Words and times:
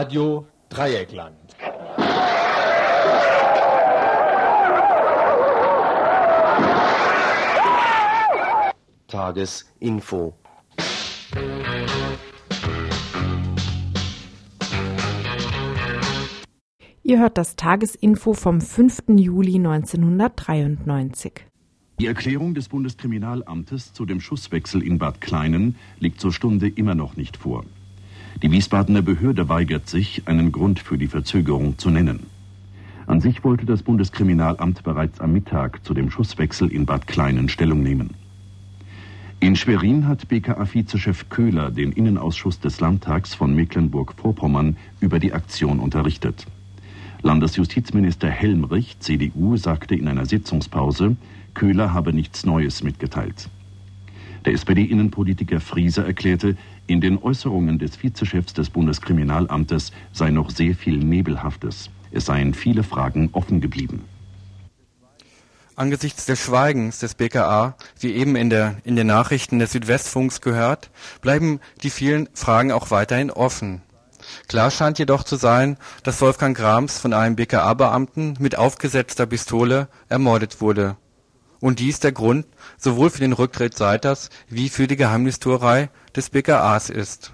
Radio 0.00 0.46
Dreieckland. 0.68 1.34
Tagesinfo. 9.08 10.34
Ihr 17.02 17.18
hört 17.18 17.36
das 17.36 17.56
Tagesinfo 17.56 18.34
vom 18.34 18.60
5. 18.60 19.02
Juli 19.08 19.56
1993. 19.56 21.32
Die 21.98 22.06
Erklärung 22.06 22.54
des 22.54 22.68
Bundeskriminalamtes 22.68 23.92
zu 23.92 24.06
dem 24.06 24.20
Schusswechsel 24.20 24.80
in 24.80 24.98
Bad 24.98 25.20
Kleinen 25.20 25.74
liegt 25.98 26.20
zur 26.20 26.32
Stunde 26.32 26.68
immer 26.68 26.94
noch 26.94 27.16
nicht 27.16 27.36
vor. 27.36 27.64
Die 28.42 28.50
Wiesbadener 28.50 29.02
Behörde 29.02 29.48
weigert 29.48 29.88
sich, 29.88 30.22
einen 30.26 30.52
Grund 30.52 30.78
für 30.78 30.96
die 30.96 31.08
Verzögerung 31.08 31.76
zu 31.78 31.90
nennen. 31.90 32.26
An 33.06 33.20
sich 33.20 33.42
wollte 33.42 33.64
das 33.64 33.82
Bundeskriminalamt 33.82 34.82
bereits 34.82 35.18
am 35.20 35.32
Mittag 35.32 35.84
zu 35.84 35.94
dem 35.94 36.10
Schusswechsel 36.10 36.70
in 36.70 36.86
Bad 36.86 37.06
Kleinen 37.06 37.48
Stellung 37.48 37.82
nehmen. 37.82 38.10
In 39.40 39.56
Schwerin 39.56 40.06
hat 40.06 40.28
BKA-Vizechef 40.28 41.28
Köhler 41.28 41.70
den 41.70 41.92
Innenausschuss 41.92 42.60
des 42.60 42.80
Landtags 42.80 43.34
von 43.34 43.54
Mecklenburg-Vorpommern 43.54 44.76
über 45.00 45.20
die 45.20 45.32
Aktion 45.32 45.78
unterrichtet. 45.78 46.46
Landesjustizminister 47.22 48.28
Helmrich, 48.28 48.96
CDU, 49.00 49.56
sagte 49.56 49.94
in 49.94 50.06
einer 50.06 50.26
Sitzungspause, 50.26 51.16
Köhler 51.54 51.94
habe 51.94 52.12
nichts 52.12 52.44
Neues 52.46 52.82
mitgeteilt. 52.82 53.48
Der 54.44 54.52
SPD-Innenpolitiker 54.52 55.60
Frieser 55.60 56.04
erklärte, 56.04 56.56
in 56.88 57.00
den 57.00 57.22
Äußerungen 57.22 57.78
des 57.78 58.02
Vizechefs 58.02 58.54
des 58.54 58.70
Bundeskriminalamtes 58.70 59.92
sei 60.12 60.30
noch 60.30 60.50
sehr 60.50 60.74
viel 60.74 60.98
Nebelhaftes. 60.98 61.90
Es 62.10 62.24
seien 62.24 62.54
viele 62.54 62.82
Fragen 62.82 63.28
offen 63.32 63.60
geblieben. 63.60 64.04
Angesichts 65.76 66.26
des 66.26 66.40
Schweigens 66.40 66.98
des 66.98 67.14
BKA, 67.14 67.76
wie 68.00 68.12
eben 68.12 68.34
in, 68.34 68.50
der, 68.50 68.78
in 68.82 68.96
den 68.96 69.06
Nachrichten 69.06 69.60
des 69.60 69.70
Südwestfunks 69.70 70.40
gehört, 70.40 70.90
bleiben 71.20 71.60
die 71.82 71.90
vielen 71.90 72.28
Fragen 72.34 72.72
auch 72.72 72.90
weiterhin 72.90 73.30
offen. 73.30 73.82
Klar 74.48 74.70
scheint 74.70 74.98
jedoch 74.98 75.22
zu 75.22 75.36
sein, 75.36 75.76
dass 76.02 76.20
Wolfgang 76.20 76.56
Grams 76.56 76.98
von 76.98 77.12
einem 77.12 77.36
BKA-Beamten 77.36 78.34
mit 78.40 78.58
aufgesetzter 78.58 79.26
Pistole 79.26 79.88
ermordet 80.08 80.60
wurde. 80.60 80.96
Und 81.60 81.78
dies 81.80 82.00
der 82.00 82.12
Grund 82.12 82.46
sowohl 82.78 83.10
für 83.10 83.20
den 83.20 83.32
Rücktritt 83.32 83.76
Seiters 83.76 84.30
wie 84.48 84.68
für 84.68 84.86
die 84.86 84.96
Geheimnistuerei 84.96 85.90
des 86.14 86.30
BKAs 86.30 86.90
ist. 86.90 87.32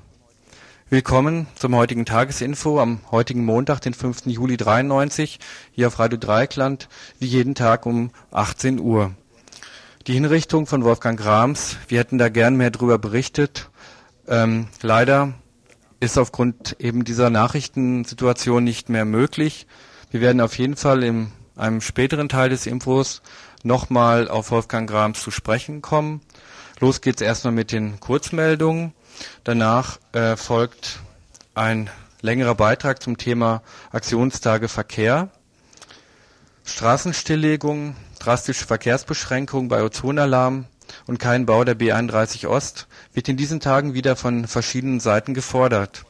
Willkommen 0.89 1.47
zum 1.55 1.77
heutigen 1.77 2.07
Tagesinfo 2.07 2.81
am 2.81 3.01
heutigen 3.11 3.45
Montag, 3.45 3.81
den 3.81 3.95
5. 3.95 4.27
Juli 4.27 4.57
93, 4.57 5.39
hier 5.73 5.89
auf 5.89 5.99
Radio 5.99 6.19
Dreieckland, 6.19 6.89
wie 7.19 7.27
jeden 7.27 7.55
Tag 7.55 7.85
um 7.85 8.11
18 8.33 8.81
Uhr. 8.81 9.15
Die 10.07 10.15
Hinrichtung 10.15 10.67
von 10.67 10.85
Wolfgang 10.85 11.19
Grams, 11.19 11.77
wir 11.89 11.99
hätten 11.99 12.19
da 12.19 12.29
gern 12.29 12.57
mehr 12.57 12.71
darüber 12.71 12.99
berichtet. 12.99 13.71
Ähm, 14.29 14.69
leider 14.83 15.35
ist 16.01 16.19
aufgrund 16.19 16.77
eben 16.79 17.05
dieser 17.05 17.31
Nachrichtensituation 17.31 18.63
nicht 18.65 18.89
mehr 18.89 19.05
möglich. 19.05 19.67
Wir 20.11 20.21
werden 20.21 20.41
auf 20.41 20.59
jeden 20.59 20.77
Fall 20.77 21.03
in 21.03 21.33
einem 21.57 21.81
späteren 21.81 22.29
Teil 22.29 22.51
des 22.51 22.67
Infos 22.67 23.23
nochmal 23.65 24.29
auf 24.29 24.51
Wolfgang 24.51 24.89
Grams 24.89 25.21
zu 25.21 25.31
sprechen 25.31 25.83
kommen. 25.83 26.21
Los 26.81 27.01
geht's 27.01 27.23
erstmal 27.23 27.53
mit 27.53 27.73
den 27.73 27.99
Kurzmeldungen. 27.99 28.93
Danach 29.43 29.99
äh, 30.13 30.37
folgt 30.37 31.01
ein 31.55 31.91
längerer 32.21 32.55
Beitrag 32.55 33.03
zum 33.03 33.19
Thema 33.19 33.63
Aktionstage 33.91 34.69
Verkehr. 34.69 35.29
Straßenstilllegung, 36.65 37.97
drastische 38.19 38.65
Verkehrsbeschränkungen 38.65 39.69
bei 39.69 39.83
Ozonalarm 39.83 40.67
und 41.07 41.19
kein 41.19 41.47
Bau 41.47 41.65
der 41.65 41.79
B31 41.79 42.47
Ost 42.47 42.87
wird 43.13 43.29
in 43.29 43.37
diesen 43.37 43.61
Tagen 43.61 43.95
wieder 43.95 44.17
von 44.17 44.47
verschiedenen 44.47 45.01
Seiten 45.01 45.35
gefordert. 45.35 46.05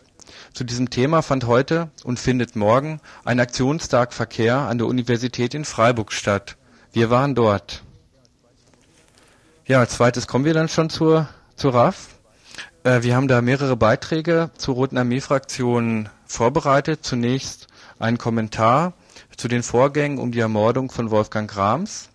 Zu 0.53 0.65
diesem 0.65 0.91
Thema 0.91 1.23
fand 1.23 1.47
heute 1.47 1.91
und 2.05 2.21
findet 2.21 2.55
morgen 2.55 3.01
ein 3.25 3.41
Aktionstag 3.41 4.13
Verkehr 4.13 4.59
an 4.59 4.79
der 4.79 4.87
Universität 4.87 5.55
in 5.55 5.65
Freiburg 5.65 6.13
statt. 6.13 6.57
Wir 6.95 7.11
waren 7.11 7.35
dort. 7.35 7.83
Ja, 9.67 9.81
als 9.81 9.97
zweites 9.97 10.29
kommen 10.29 10.45
wir 10.45 10.55
dann 10.55 10.69
schon 10.69 10.91
zur, 10.91 11.29
zur 11.57 11.75
RAF. 11.75 12.11
Äh, 12.85 13.03
wir 13.03 13.17
haben 13.17 13.27
da 13.27 13.43
mehrere 13.43 13.77
Beiträge 13.77 14.51
zur 14.57 14.77
Roten 14.77 14.97
Armee-Fraktion 14.97 16.09
vorbereitet. 16.25 17.01
Zunächst 17.03 17.67
ein 17.99 18.17
Kommentar 18.17 18.93
zu 19.37 19.49
den 19.49 19.65
Vorgängen 19.65 20.19
um 20.19 20.31
die 20.31 20.39
Ermordung 20.39 20.89
von 20.89 21.11
Wolfgang 21.11 21.51
Grams. 21.51 22.11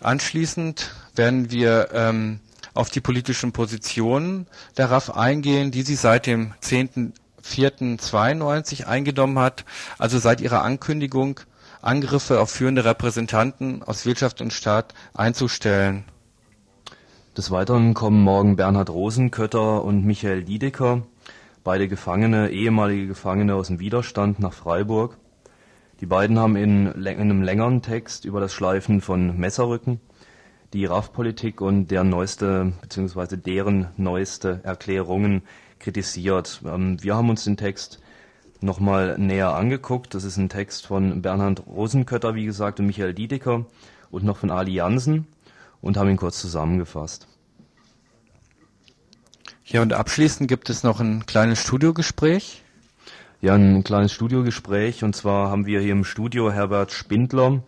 Anschließend 0.00 0.94
werden 1.14 1.50
wir 1.50 1.90
ähm, 1.92 2.40
auf 2.72 2.88
die 2.88 3.02
politischen 3.02 3.52
Positionen 3.52 4.46
der 4.78 4.90
RAF 4.90 5.10
eingehen, 5.10 5.72
die 5.72 5.82
sie 5.82 5.96
seit 5.96 6.24
dem 6.24 6.54
10.04.92 6.62 8.84
eingenommen 8.84 9.38
hat, 9.38 9.66
also 9.98 10.18
seit 10.18 10.40
ihrer 10.40 10.62
Ankündigung 10.62 11.40
Angriffe 11.82 12.40
auf 12.40 12.50
führende 12.50 12.84
Repräsentanten 12.84 13.82
aus 13.82 14.04
Wirtschaft 14.04 14.42
und 14.42 14.52
Staat 14.52 14.92
einzustellen. 15.14 16.04
Des 17.36 17.50
Weiteren 17.50 17.94
kommen 17.94 18.22
morgen 18.22 18.56
Bernhard 18.56 18.90
Rosenkötter 18.90 19.82
und 19.82 20.04
Michael 20.04 20.44
Diedeker, 20.44 21.02
beide 21.64 21.88
Gefangene, 21.88 22.50
ehemalige 22.50 23.06
Gefangene 23.06 23.54
aus 23.54 23.68
dem 23.68 23.80
Widerstand, 23.80 24.40
nach 24.40 24.52
Freiburg. 24.52 25.16
Die 26.00 26.06
beiden 26.06 26.38
haben 26.38 26.56
in, 26.56 26.86
in 26.86 27.06
einem 27.06 27.42
längeren 27.42 27.80
Text 27.80 28.26
über 28.26 28.40
das 28.40 28.52
Schleifen 28.52 29.00
von 29.00 29.38
Messerrücken, 29.38 30.00
die 30.74 30.84
RAF-Politik 30.84 31.62
und 31.62 31.90
deren 31.90 32.10
neueste 32.10 32.72
bzw. 32.82 33.36
deren 33.36 33.88
neueste 33.96 34.60
Erklärungen 34.64 35.42
kritisiert. 35.78 36.60
Ähm, 36.66 37.02
wir 37.02 37.16
haben 37.16 37.30
uns 37.30 37.44
den 37.44 37.56
Text 37.56 38.00
nochmal 38.62 39.18
näher 39.18 39.54
angeguckt. 39.54 40.14
Das 40.14 40.24
ist 40.24 40.36
ein 40.36 40.48
Text 40.48 40.86
von 40.86 41.22
Bernhard 41.22 41.66
Rosenkötter, 41.66 42.34
wie 42.34 42.44
gesagt, 42.44 42.80
und 42.80 42.86
Michael 42.86 43.14
Diedeker 43.14 43.64
und 44.10 44.24
noch 44.24 44.38
von 44.38 44.50
Ali 44.50 44.72
Jansen 44.72 45.26
und 45.80 45.96
haben 45.96 46.10
ihn 46.10 46.16
kurz 46.16 46.40
zusammengefasst. 46.40 47.26
Ja, 49.64 49.82
und 49.82 49.92
abschließend 49.92 50.48
gibt 50.48 50.68
es 50.68 50.82
noch 50.82 51.00
ein 51.00 51.26
kleines 51.26 51.60
Studiogespräch. 51.60 52.62
Ja, 53.40 53.54
ein 53.54 53.84
kleines 53.84 54.12
Studiogespräch. 54.12 55.04
Und 55.04 55.14
zwar 55.14 55.50
haben 55.50 55.64
wir 55.64 55.80
hier 55.80 55.92
im 55.92 56.04
Studio 56.04 56.50
Herbert 56.50 56.90
Spindler, 56.90 57.62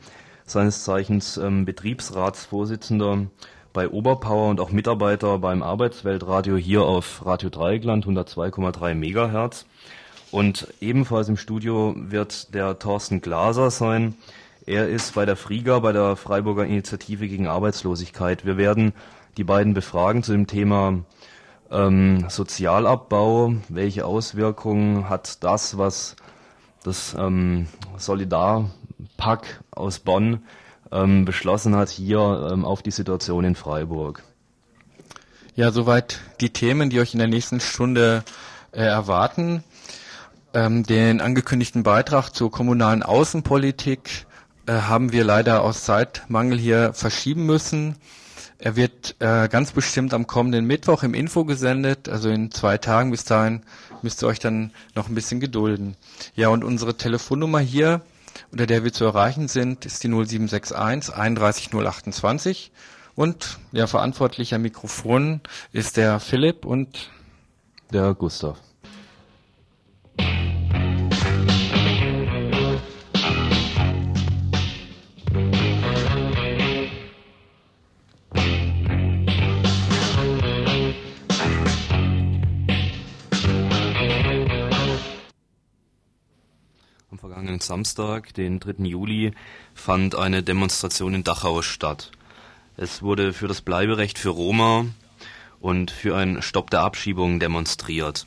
seines 0.45 0.85
Zeichens 0.85 1.37
ähm, 1.37 1.65
Betriebsratsvorsitzender 1.65 3.27
bei 3.73 3.89
Oberpower 3.89 4.51
und 4.51 4.61
auch 4.61 4.71
Mitarbeiter 4.71 5.39
beim 5.39 5.63
Arbeitsweltradio 5.63 6.57
hier 6.57 6.83
auf 6.83 7.25
Radio 7.25 7.49
Dreieckland 7.49 8.05
102,3 8.05 8.95
Megahertz. 8.95 9.67
Und 10.33 10.67
ebenfalls 10.81 11.29
im 11.29 11.37
Studio 11.37 11.95
wird 11.95 12.55
der 12.55 12.79
Thorsten 12.79 13.21
Glaser 13.21 13.71
sein. 13.71 14.17
Er 14.65 14.89
ist 14.89 15.15
bei 15.15 15.27
der 15.27 15.37
FRIGA, 15.37 15.81
bei 15.81 15.93
der 15.93 16.17
Freiburger 16.17 16.65
Initiative 16.65 17.29
gegen 17.29 17.47
Arbeitslosigkeit. 17.47 18.47
Wir 18.47 18.57
werden 18.57 18.95
die 19.37 19.45
beiden 19.45 19.75
befragen 19.75 20.23
zu 20.23 20.33
dem 20.33 20.47
Thema 20.47 21.05
ähm, 21.71 22.31
Sozialabbau. 22.31 23.57
Welche 23.69 24.07
Auswirkungen 24.07 25.11
hat 25.11 25.45
das, 25.45 25.77
was 25.77 26.17
das 26.83 27.15
ähm, 27.19 27.67
Solidarpack 27.99 29.61
aus 29.71 29.99
Bonn 29.99 30.45
ähm, 30.91 31.27
beschlossen 31.27 31.77
hat, 31.77 31.91
hier 31.91 32.49
ähm, 32.51 32.65
auf 32.65 32.83
die 32.83 32.91
Situation 32.91 33.45
in 33.45 33.55
Freiburg? 33.55 34.23
Ja, 35.57 35.73
soweit 35.73 36.21
die 36.41 36.51
Themen, 36.51 36.89
die 36.89 37.01
euch 37.01 37.13
in 37.13 37.19
der 37.19 37.29
nächsten 37.29 37.61
Stunde 37.61 38.25
äh, 38.73 38.83
erwarten. 38.83 39.63
Ähm, 40.55 40.83
den 40.83 41.21
angekündigten 41.23 41.83
Beitrag 41.83 42.31
zur 42.31 42.51
kommunalen 42.51 43.03
Außenpolitik 43.03 44.27
äh, 44.67 44.73
haben 44.73 45.11
wir 45.13 45.25
leider 45.25 45.63
aus 45.63 45.85
Zeitmangel 45.85 46.59
hier 46.59 46.93
verschieben 46.93 47.47
müssen. 47.47 47.97
Er 48.59 48.77
wird 48.77 49.17
äh, 49.19 49.49
ganz 49.49 49.73
bestimmt 49.73 50.13
am 50.15 50.27
kommenden 50.27 50.67
Mittwoch 50.67 51.03
im 51.03 51.15
Info 51.15 51.45
gesendet, 51.45 52.09
also 52.09 52.29
in 52.29 52.51
zwei 52.53 52.79
Tagen. 52.79 53.11
Bis 53.11 53.25
dahin 53.25 53.63
müsst 54.03 54.23
ihr 54.23 54.29
euch 54.29 54.39
dann 54.39 54.73
noch 54.95 55.09
ein 55.09 55.15
bisschen 55.15 55.41
gedulden. 55.41 55.97
Ja, 56.37 56.49
und 56.49 56.65
unsere 56.65 56.97
Telefonnummer 56.97 57.59
hier, 57.59 58.03
unter 58.51 58.67
der 58.67 58.85
wir 58.85 58.93
zu 58.93 59.05
erreichen 59.05 59.49
sind, 59.49 59.87
ist 59.87 60.05
die 60.05 60.09
0761 60.09 61.15
31 61.15 61.71
028. 61.73 62.73
Und 63.15 63.59
ja, 63.73 63.87
verantwortlicher 63.87 64.59
Mikrofon 64.59 65.41
ist 65.73 65.97
der 65.97 66.21
Philipp 66.21 66.65
und 66.65 67.11
der 67.93 68.15
Gustav. 68.15 68.59
Samstag, 87.67 88.35
den 88.35 88.61
3. 88.61 88.85
Juli, 88.85 89.33
fand 89.75 90.15
eine 90.15 90.43
Demonstration 90.43 91.15
in 91.15 91.25
Dachau 91.25 91.63
statt. 91.63 92.11
Es 92.77 93.03
wurde 93.03 93.33
für 93.33 93.49
das 93.49 93.61
Bleiberecht 93.61 94.19
für 94.19 94.31
Roma 94.31 94.87
und 95.61 95.91
für 95.91 96.17
einen 96.17 96.43
Stopp 96.43 96.71
der 96.71 96.81
Abschiebung 96.81 97.41
demonstriert. 97.41 98.27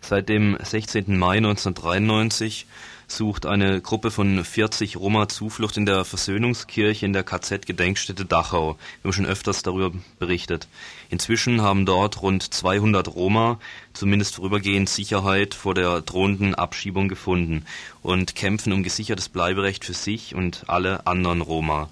Seit 0.00 0.28
dem 0.28 0.56
16. 0.60 1.16
Mai 1.18 1.36
1993 1.36 2.66
sucht 3.16 3.46
eine 3.46 3.80
Gruppe 3.80 4.10
von 4.10 4.44
40 4.44 4.96
Roma 4.96 5.28
Zuflucht 5.28 5.76
in 5.76 5.86
der 5.86 6.04
Versöhnungskirche 6.04 7.06
in 7.06 7.12
der 7.12 7.22
KZ-Gedenkstätte 7.22 8.24
Dachau. 8.24 8.76
Wir 9.00 9.08
haben 9.08 9.12
schon 9.12 9.26
öfters 9.26 9.62
darüber 9.62 9.92
berichtet. 10.18 10.68
Inzwischen 11.10 11.60
haben 11.60 11.86
dort 11.86 12.22
rund 12.22 12.42
200 12.42 13.14
Roma 13.14 13.58
zumindest 13.92 14.36
vorübergehend 14.36 14.88
Sicherheit 14.88 15.54
vor 15.54 15.74
der 15.74 16.00
drohenden 16.00 16.54
Abschiebung 16.54 17.08
gefunden 17.08 17.64
und 18.02 18.34
kämpfen 18.34 18.72
um 18.72 18.82
gesichertes 18.82 19.28
Bleiberecht 19.28 19.84
für 19.84 19.94
sich 19.94 20.34
und 20.34 20.64
alle 20.68 21.06
anderen 21.06 21.42
Roma. 21.42 21.88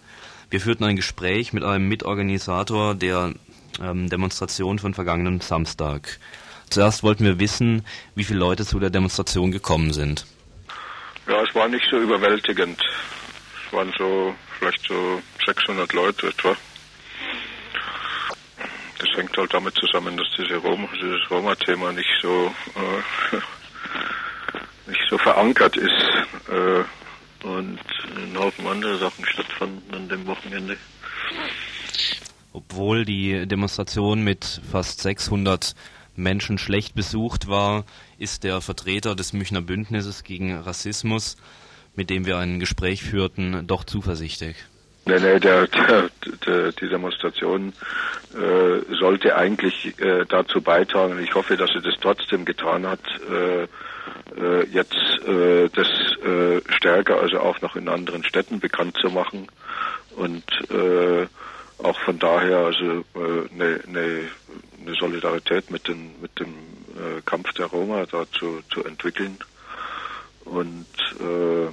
Wir 0.50 0.60
führten 0.60 0.84
ein 0.84 0.96
Gespräch 0.96 1.52
mit 1.52 1.62
einem 1.62 1.88
Mitorganisator 1.88 2.94
der 2.94 3.34
ähm, 3.80 4.08
Demonstration 4.08 4.78
von 4.78 4.94
vergangenen 4.94 5.40
Samstag. 5.40 6.18
Zuerst 6.70 7.02
wollten 7.02 7.24
wir 7.24 7.38
wissen, 7.38 7.84
wie 8.14 8.24
viele 8.24 8.38
Leute 8.38 8.64
zu 8.64 8.78
der 8.78 8.90
Demonstration 8.90 9.50
gekommen 9.52 9.92
sind. 9.92 10.24
Ja, 11.28 11.42
es 11.42 11.54
war 11.54 11.68
nicht 11.68 11.86
so 11.90 11.98
überwältigend. 11.98 12.80
Es 13.66 13.72
waren 13.72 13.92
so 13.96 14.34
vielleicht 14.58 14.86
so 14.86 15.22
600 15.46 15.92
Leute 15.92 16.28
etwa. 16.28 16.56
Das 18.98 19.08
hängt 19.16 19.36
halt 19.36 19.54
damit 19.54 19.74
zusammen, 19.76 20.16
dass 20.16 20.26
diese 20.36 20.56
Roma, 20.56 20.88
dieses 20.94 21.30
Roma-Thema 21.30 21.92
nicht 21.92 22.10
so 22.20 22.54
äh, 22.74 23.36
nicht 24.90 25.00
so 25.08 25.16
verankert 25.18 25.76
ist 25.76 26.04
äh, 26.48 27.46
und 27.46 27.78
ein 28.16 28.36
Haufen 28.36 28.66
andere 28.66 28.98
Sachen 28.98 29.24
stattfanden 29.24 29.94
an 29.94 30.08
dem 30.08 30.26
Wochenende. 30.26 30.76
Obwohl 32.52 33.04
die 33.04 33.46
Demonstration 33.46 34.22
mit 34.22 34.60
fast 34.70 35.00
600 35.00 35.74
Menschen 36.16 36.58
schlecht 36.58 36.94
besucht 36.94 37.48
war, 37.48 37.84
ist 38.18 38.44
der 38.44 38.60
Vertreter 38.60 39.14
des 39.14 39.32
Münchner 39.32 39.62
Bündnisses 39.62 40.24
gegen 40.24 40.56
Rassismus, 40.56 41.36
mit 41.96 42.10
dem 42.10 42.26
wir 42.26 42.38
ein 42.38 42.60
Gespräch 42.60 43.02
führten, 43.02 43.66
doch 43.66 43.84
zuversichtlich. 43.84 44.56
Nee, 45.06 45.18
nee, 45.18 45.40
der, 45.40 45.66
der, 45.66 46.10
der, 46.46 46.72
die 46.72 46.88
Demonstration 46.88 47.72
äh, 48.34 48.94
sollte 48.94 49.34
eigentlich 49.34 49.98
äh, 49.98 50.24
dazu 50.28 50.60
beitragen, 50.60 51.14
und 51.14 51.22
ich 51.22 51.34
hoffe, 51.34 51.56
dass 51.56 51.70
sie 51.70 51.80
das 51.80 51.94
trotzdem 52.00 52.44
getan 52.44 52.86
hat, 52.86 53.00
äh, 53.30 53.62
äh, 54.38 54.66
jetzt 54.70 54.94
äh, 55.26 55.68
das 55.70 55.88
äh, 56.22 56.60
stärker, 56.76 57.20
also 57.20 57.40
auch 57.40 57.60
noch 57.60 57.76
in 57.76 57.88
anderen 57.88 58.24
Städten 58.24 58.60
bekannt 58.60 58.96
zu 59.00 59.08
machen 59.08 59.48
und 60.16 60.44
auch 61.82 61.98
von 62.00 62.18
daher 62.18 62.58
also 62.58 63.04
eine 63.14 63.64
äh, 63.64 63.80
ne, 63.86 64.28
ne 64.84 64.94
Solidarität 64.98 65.70
mit, 65.70 65.88
den, 65.88 66.20
mit 66.20 66.38
dem 66.38 66.48
äh, 66.48 67.20
Kampf 67.24 67.52
der 67.54 67.66
Roma 67.66 68.06
da 68.06 68.24
zu, 68.32 68.60
zu 68.72 68.84
entwickeln. 68.84 69.38
Und 70.44 70.86
äh, 71.20 71.68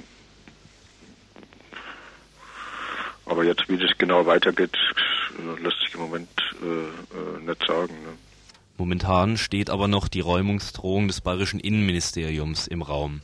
aber 3.26 3.44
jetzt, 3.44 3.68
wie 3.68 3.76
das 3.76 3.90
genau 3.98 4.24
weitergeht, 4.26 4.76
äh, 5.38 5.62
lässt 5.62 5.80
sich 5.80 5.94
im 5.94 6.00
Moment 6.00 6.28
äh, 6.62 6.66
äh, 6.66 7.46
nicht 7.46 7.66
sagen. 7.66 7.94
Ne? 8.02 8.16
Momentan 8.78 9.36
steht 9.36 9.70
aber 9.70 9.88
noch 9.88 10.08
die 10.08 10.20
Räumungsdrohung 10.20 11.08
des 11.08 11.20
bayerischen 11.20 11.60
Innenministeriums 11.60 12.66
im 12.68 12.82
Raum. 12.82 13.20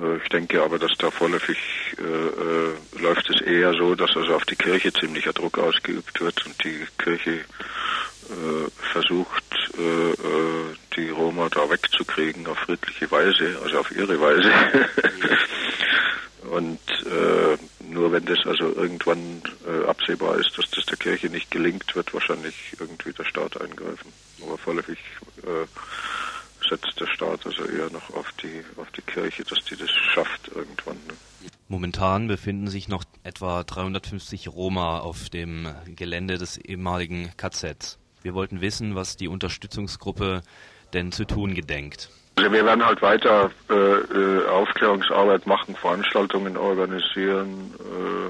Äh, 0.00 0.16
ich 0.16 0.28
denke 0.28 0.62
aber, 0.62 0.78
dass 0.78 0.92
da 0.98 1.10
vorläufig 1.10 1.58
äh, 1.98 2.02
äh, 2.02 3.00
läuft 3.00 3.28
es 3.30 3.40
eher 3.40 3.72
so, 3.74 3.94
dass 3.94 4.16
also 4.16 4.34
auf 4.34 4.44
die 4.44 4.56
Kirche 4.56 4.92
ziemlicher 4.92 5.32
Druck 5.32 5.58
ausgeübt 5.58 6.20
wird 6.20 6.44
und 6.46 6.64
die 6.64 6.86
Kirche 6.98 7.32
äh, 7.32 8.70
versucht, 8.92 9.44
äh, 9.78 10.10
äh 10.10 10.74
die 10.96 11.10
Roma 11.10 11.48
da 11.48 11.68
wegzukriegen 11.68 12.46
auf 12.46 12.56
friedliche 12.58 13.10
Weise, 13.10 13.58
also 13.64 13.80
auf 13.80 13.90
ihre 13.90 14.20
Weise. 14.20 14.48
und 16.52 16.78
nur 17.90 18.12
wenn 18.12 18.24
das 18.24 18.38
also 18.46 18.72
irgendwann 18.76 19.42
absehbar 19.88 20.38
ist, 20.38 20.56
dass 20.56 20.70
das 20.70 20.86
der 20.86 20.96
Kirche 20.96 21.26
nicht 21.30 21.50
gelingt, 21.50 21.96
wird 21.96 22.14
wahrscheinlich 22.14 22.54
irgendwie 22.78 23.12
der 23.12 23.24
Staat 23.24 23.60
eingreifen. 23.60 24.12
Aber 24.40 24.56
vorläufig 24.56 24.98
setzt 26.68 26.98
der 27.00 27.06
Staat 27.06 27.46
also 27.46 27.64
eher 27.64 27.90
noch 27.90 28.10
auf 28.14 28.32
die, 28.42 28.64
auf 28.76 28.90
die 28.92 29.02
Kirche, 29.02 29.44
dass 29.44 29.64
die 29.64 29.76
das 29.76 29.90
schafft 29.90 30.48
irgendwann. 30.54 30.96
Ne? 31.06 31.14
Momentan 31.68 32.28
befinden 32.28 32.68
sich 32.68 32.88
noch 32.88 33.04
etwa 33.22 33.64
350 33.64 34.48
Roma 34.48 34.98
auf 34.98 35.30
dem 35.30 35.68
Gelände 35.86 36.38
des 36.38 36.58
ehemaligen 36.58 37.32
KZ. 37.36 37.98
Wir 38.22 38.34
wollten 38.34 38.60
wissen, 38.60 38.94
was 38.94 39.16
die 39.16 39.28
Unterstützungsgruppe 39.28 40.42
denn 40.92 41.12
zu 41.12 41.24
tun 41.24 41.54
gedenkt. 41.54 42.10
Also 42.36 42.50
wir 42.52 42.64
werden 42.64 42.84
halt 42.84 43.00
weiter 43.00 43.50
äh, 43.70 43.74
äh 43.74 44.46
Aufklärungsarbeit 44.48 45.46
machen, 45.46 45.76
Veranstaltungen 45.76 46.56
organisieren, 46.56 47.74
äh, 47.80 48.28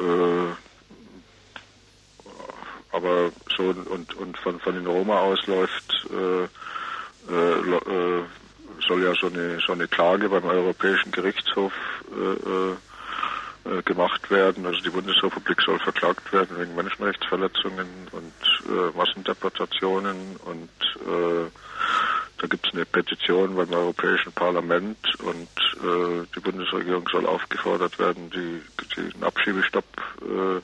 äh, 0.00 0.46
aber 2.92 3.30
so 3.56 3.64
und, 3.64 4.14
und 4.14 4.38
von, 4.38 4.58
von 4.60 4.74
den 4.74 4.86
Roma 4.86 5.18
ausläuft 5.18 6.06
äh, 6.10 6.48
äh, 7.28 7.32
äh, 7.32 8.24
soll 8.86 9.04
ja 9.04 9.12
so 9.20 9.26
eine, 9.26 9.58
so 9.66 9.72
eine 9.72 9.88
Klage 9.88 10.28
beim 10.28 10.44
Europäischen 10.44 11.12
Gerichtshof 11.12 11.72
äh, 12.10 13.70
äh, 13.70 13.82
gemacht 13.82 14.30
werden. 14.30 14.64
Also 14.66 14.80
die 14.80 14.90
Bundesrepublik 14.90 15.60
soll 15.60 15.78
verklagt 15.80 16.32
werden 16.32 16.58
wegen 16.58 16.74
Menschenrechtsverletzungen 16.74 17.86
und 18.12 18.32
Massendeportationen 18.96 20.36
und 20.44 20.70
da 22.40 22.46
gibt 22.46 22.66
es 22.66 22.72
eine 22.72 22.86
Petition 22.86 23.54
beim 23.54 23.70
Europäischen 23.70 24.32
Parlament 24.32 24.96
und 25.20 25.48
äh, 25.84 26.26
die 26.34 26.40
Bundesregierung 26.40 27.06
soll 27.12 27.26
aufgefordert 27.26 27.98
werden, 27.98 28.30
die, 28.30 28.62
den 28.96 29.22
Abschiebestopp 29.22 29.84
äh, 30.22 30.60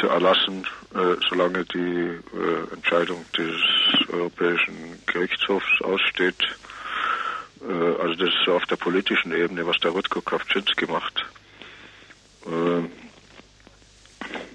zu 0.00 0.08
erlassen, 0.08 0.66
äh, 0.94 1.16
solange 1.28 1.64
die 1.66 1.78
äh, 1.78 2.72
Entscheidung 2.72 3.24
des 3.36 3.54
Europäischen 4.10 4.98
Gerichtshofs 5.06 5.80
aussteht. 5.82 6.42
Äh, 7.60 7.72
also 7.72 8.14
das 8.14 8.28
ist 8.28 8.48
auf 8.48 8.64
der 8.64 8.76
politischen 8.76 9.32
Ebene, 9.32 9.66
was 9.66 9.78
der 9.78 9.90
Rutko 9.90 10.20
Kawczynski 10.20 10.86
macht. 10.86 11.26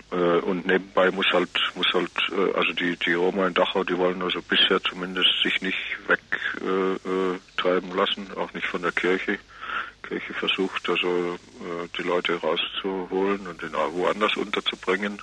Und 0.09 0.65
nebenbei 0.65 1.11
muss 1.11 1.27
halt, 1.31 1.49
muss 1.75 1.87
halt, 1.93 2.09
also 2.55 2.73
die, 2.73 2.97
die 2.97 3.13
Roma 3.13 3.47
in 3.47 3.53
Dachau, 3.53 3.83
die 3.83 3.97
wollen 3.97 4.21
also 4.23 4.41
bisher 4.41 4.81
zumindest 4.81 5.29
sich 5.43 5.61
nicht 5.61 5.77
wegtreiben 6.07 7.95
lassen, 7.95 8.27
auch 8.35 8.51
nicht 8.53 8.65
von 8.65 8.81
der 8.81 8.91
Kirche. 8.91 9.37
Kirche 10.01 10.33
versucht 10.33 10.89
also 10.89 11.37
die 11.97 12.01
Leute 12.01 12.35
rauszuholen 12.39 13.45
und 13.47 13.61
den 13.61 13.73
woanders 13.73 14.35
unterzubringen. 14.35 15.21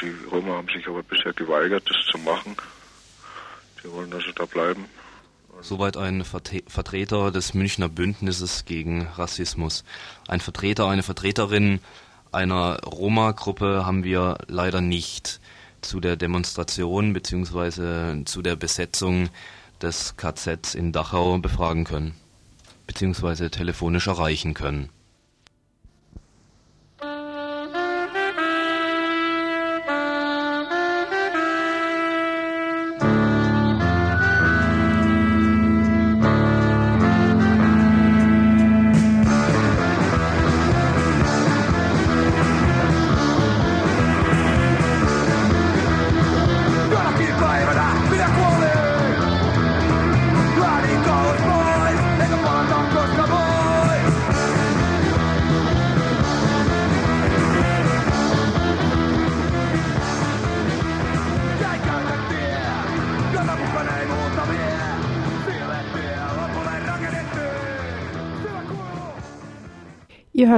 Die 0.00 0.14
Roma 0.30 0.54
haben 0.54 0.68
sich 0.68 0.86
aber 0.88 1.02
bisher 1.02 1.32
geweigert, 1.32 1.84
das 1.88 1.96
zu 2.10 2.18
machen. 2.18 2.56
Die 3.82 3.90
wollen 3.90 4.12
also 4.12 4.32
da 4.32 4.44
bleiben. 4.44 4.86
Soweit 5.60 5.96
ein 5.96 6.24
Vertreter 6.24 7.30
des 7.30 7.54
Münchner 7.54 7.88
Bündnisses 7.88 8.64
gegen 8.64 9.06
Rassismus. 9.06 9.84
Ein 10.26 10.40
Vertreter, 10.40 10.88
eine 10.88 11.02
Vertreterin 11.02 11.80
einer 12.32 12.80
Roma-Gruppe 12.80 13.84
haben 13.84 14.04
wir 14.04 14.38
leider 14.48 14.80
nicht 14.80 15.40
zu 15.82 16.00
der 16.00 16.16
Demonstration 16.16 17.12
bzw. 17.12 18.24
zu 18.24 18.42
der 18.42 18.56
Besetzung 18.56 19.28
des 19.82 20.16
KZs 20.16 20.74
in 20.74 20.92
Dachau 20.92 21.38
befragen 21.38 21.84
können 21.84 22.14
bzw. 22.86 23.48
telefonisch 23.50 24.06
erreichen 24.06 24.54
können. 24.54 24.88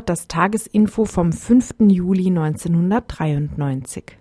Hört 0.04 0.10
das 0.10 0.28
Tagesinfo 0.28 1.06
vom 1.06 1.32
5. 1.32 1.76
Juli 1.78 2.26
1993. 2.26 4.18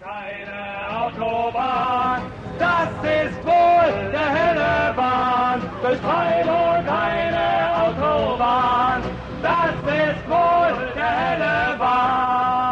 Keine 0.00 1.00
Autobahn, 1.00 2.22
das 2.60 2.88
ist 3.02 3.44
wohl 3.44 4.10
der 4.12 4.30
helle 4.38 4.94
Bahn. 4.94 5.62
Durch 5.82 5.98
Freiburg 5.98 6.86
eine 6.86 7.74
Autobahn, 7.82 9.02
das 9.42 9.74
ist 9.82 10.28
wohl 10.28 10.72
der 10.94 11.10
helle 11.10 11.76
Bahn. 11.76 12.68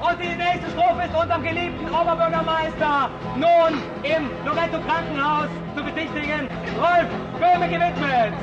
Und 0.00 0.20
die 0.20 0.36
nächste 0.36 0.70
Strophe 0.72 1.04
ist 1.06 1.14
unserem 1.14 1.42
geliebten 1.42 1.88
Oberbürgermeister 1.88 3.08
nun 3.36 3.80
im 4.02 4.28
Loretto 4.44 4.80
Krankenhaus 4.86 5.48
zu 5.74 5.82
besichtigen, 5.82 6.50
Rolf 6.76 7.08
Böhme 7.40 7.68
gewidmet. 7.68 8.34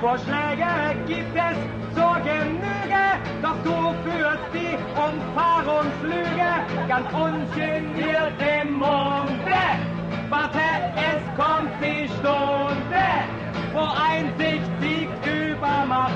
Vorschläge 0.00 0.94
gibt 1.08 1.34
es 1.34 1.58
zur 1.94 2.16
Genüge, 2.20 3.04
doch 3.42 3.56
du 3.64 3.94
führst 4.04 4.48
die 4.54 4.78
Umfahrungslüge 4.94 6.50
ganz 6.86 7.12
ungeniert 7.12 8.32
im 8.38 8.74
Munde. 8.74 9.64
Warte, 10.30 10.60
es 10.94 11.22
kommt 11.36 11.72
die 11.82 12.06
Stunde, 12.06 13.06
wo 13.72 13.80
Einsicht 13.80 14.70
siegt 14.80 15.26
über 15.26 15.84
Macht. 15.88 16.12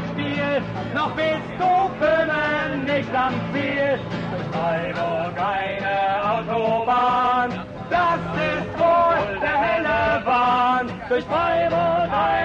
Noch 0.94 1.10
bist 1.16 1.50
du 1.58 1.90
Böhmen 1.98 2.84
nicht 2.84 3.14
am 3.14 3.34
Ziel. 3.52 3.98
Durch 4.30 4.46
Freiburg 4.52 5.34
eine 5.38 5.96
Autobahn, 6.30 7.50
das 7.90 8.20
ist 8.36 8.78
wohl 8.78 9.40
der 9.40 9.58
helle 9.58 10.24
Bahn. 10.24 10.88
Durch 11.08 11.24
Freiburg 11.24 12.10
eine 12.12 12.41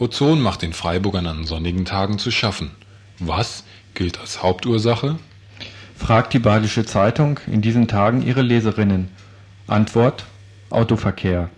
Ozon 0.00 0.40
macht 0.40 0.62
den 0.62 0.72
Freiburgern 0.72 1.26
an 1.26 1.44
sonnigen 1.44 1.84
Tagen 1.84 2.18
zu 2.18 2.30
schaffen. 2.30 2.70
Was 3.18 3.64
gilt 3.94 4.20
als 4.20 4.42
Hauptursache? 4.44 5.18
Fragt 5.96 6.32
die 6.32 6.38
Badische 6.38 6.86
Zeitung 6.86 7.40
in 7.48 7.62
diesen 7.62 7.88
Tagen 7.88 8.22
ihre 8.22 8.42
Leserinnen. 8.42 9.10
Antwort 9.66 10.24
Autoverkehr. 10.70 11.50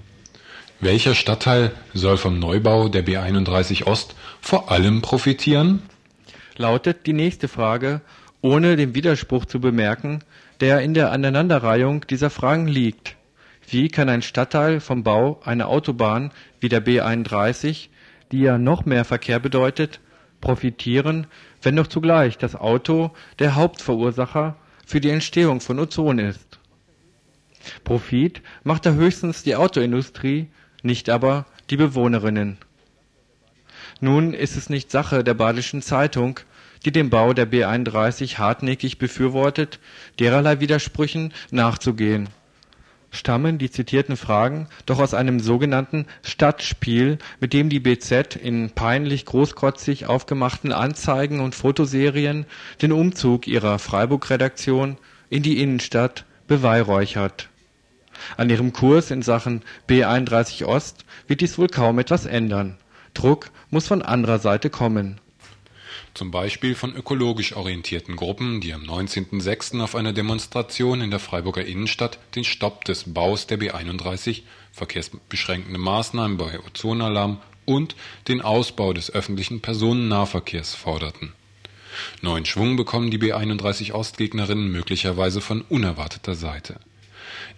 Welcher 0.81 1.15
Stadtteil 1.15 1.73
soll 1.93 2.17
vom 2.17 2.39
Neubau 2.39 2.89
der 2.89 3.05
B31 3.05 3.85
Ost 3.85 4.15
vor 4.41 4.71
allem 4.71 5.03
profitieren? 5.03 5.83
Lautet 6.57 7.07
die 7.07 7.13
nächste 7.13 7.49
Frage, 7.49 8.01
ohne 8.41 8.77
den 8.77 8.95
Widerspruch 8.95 9.45
zu 9.45 9.61
bemerken, 9.61 10.21
der 10.61 10.81
in 10.81 10.95
der 10.95 11.13
Aneinanderreihung 11.13 12.07
dieser 12.09 12.31
Fragen 12.31 12.67
liegt. 12.67 13.17
Wie 13.69 13.89
kann 13.89 14.09
ein 14.09 14.23
Stadtteil 14.23 14.81
vom 14.81 15.03
Bau 15.03 15.41
einer 15.45 15.69
Autobahn 15.69 16.33
wie 16.61 16.71
der 16.71 16.83
B31, 16.83 17.89
die 18.33 18.41
ja 18.41 18.59
noch 18.59 18.85
mehr 18.85 19.05
Verkehr 19.05 19.39
bedeutet, 19.39 20.01
profitieren, 20.41 21.27
wenn 21.63 21.77
doch 21.77 21.87
zugleich 21.87 22.39
das 22.39 22.57
Auto 22.57 23.11
der 23.39 23.55
Hauptverursacher 23.55 24.57
für 24.87 25.01
die 25.01 25.11
Entstehung 25.11 25.61
von 25.61 25.79
Ozon 25.79 26.19
ist? 26.19 26.59
Profit 27.85 28.43
macht 28.65 28.87
da 28.87 28.93
höchstens 28.93 29.43
die 29.43 29.57
Autoindustrie, 29.57 30.49
nicht 30.83 31.11
aber 31.11 31.47
die 31.69 31.77
Bewohnerinnen. 31.77 32.59
Nun 34.01 34.33
ist 34.33 34.57
es 34.57 34.71
nicht 34.71 34.91
Sache 34.91 35.23
der 35.23 35.35
Badischen 35.35 35.83
Zeitung, 35.83 36.41
die 36.85 36.93
den 36.93 37.11
Bau 37.11 37.35
der 37.35 37.51
B31 37.51 38.39
hartnäckig 38.39 38.99
befürwortet, 38.99 39.79
dererlei 40.19 40.61
Widersprüchen 40.61 41.35
nachzugehen. 41.51 42.31
Stammen 43.13 43.59
die 43.59 43.71
zitierten 43.71 44.17
Fragen 44.17 44.69
doch 44.87 45.01
aus 45.01 45.15
einem 45.15 45.41
sogenannten 45.41 46.07
Stadtspiel, 46.23 47.19
mit 47.41 47.53
dem 47.53 47.69
die 47.69 47.81
BZ 47.81 48.37
in 48.37 48.71
peinlich 48.71 49.25
großkotzig 49.25 50.07
aufgemachten 50.07 50.73
Anzeigen 50.73 51.41
und 51.41 51.57
Fotoserien 51.57 52.47
den 52.81 52.93
Umzug 52.93 53.49
ihrer 53.49 53.79
Freiburg-Redaktion 53.81 54.97
in 55.29 55.43
die 55.43 55.61
Innenstadt 55.61 56.25
beweihräuchert. 56.47 57.49
An 58.37 58.51
ihrem 58.51 58.73
Kurs 58.73 59.11
in 59.11 59.23
Sachen 59.23 59.63
B31 59.89 60.65
Ost 60.65 61.05
wird 61.27 61.41
dies 61.41 61.59
wohl 61.59 61.69
kaum 61.69 61.99
etwas 61.99 62.27
ändern. 62.27 62.77
Druck 63.15 63.51
muss 63.71 63.89
von 63.89 64.03
anderer 64.03 64.39
Seite 64.39 64.71
kommen. 64.71 65.21
Zum 66.15 66.31
Beispiel 66.31 66.75
von 66.75 66.95
ökologisch 66.95 67.55
orientierten 67.55 68.17
Gruppen, 68.17 68.61
die 68.61 68.75
am 68.75 68.83
19.06. 68.83 69.81
auf 69.81 69.95
einer 69.95 70.13
Demonstration 70.13 71.01
in 71.01 71.11
der 71.11 71.21
Freiburger 71.21 71.65
Innenstadt 71.65 72.19
den 72.35 72.45
Stopp 72.45 72.85
des 72.85 73.13
Baus 73.15 73.47
der 73.47 73.59
B31, 73.59 74.43
verkehrsbeschränkende 74.73 75.79
Maßnahmen 75.79 76.37
bei 76.37 76.59
Ozonalarm 76.61 77.41
und 77.65 77.95
den 78.29 78.41
Ausbau 78.41 78.93
des 78.93 79.11
öffentlichen 79.13 79.61
Personennahverkehrs 79.61 80.75
forderten. 80.75 81.33
Neuen 82.23 82.45
Schwung 82.45 82.77
bekommen 82.77 83.11
die 83.11 83.19
B31 83.19 83.93
Ostgegnerinnen 83.93 84.71
möglicherweise 84.71 85.41
von 85.41 85.63
unerwarteter 85.63 86.35
Seite 86.35 86.81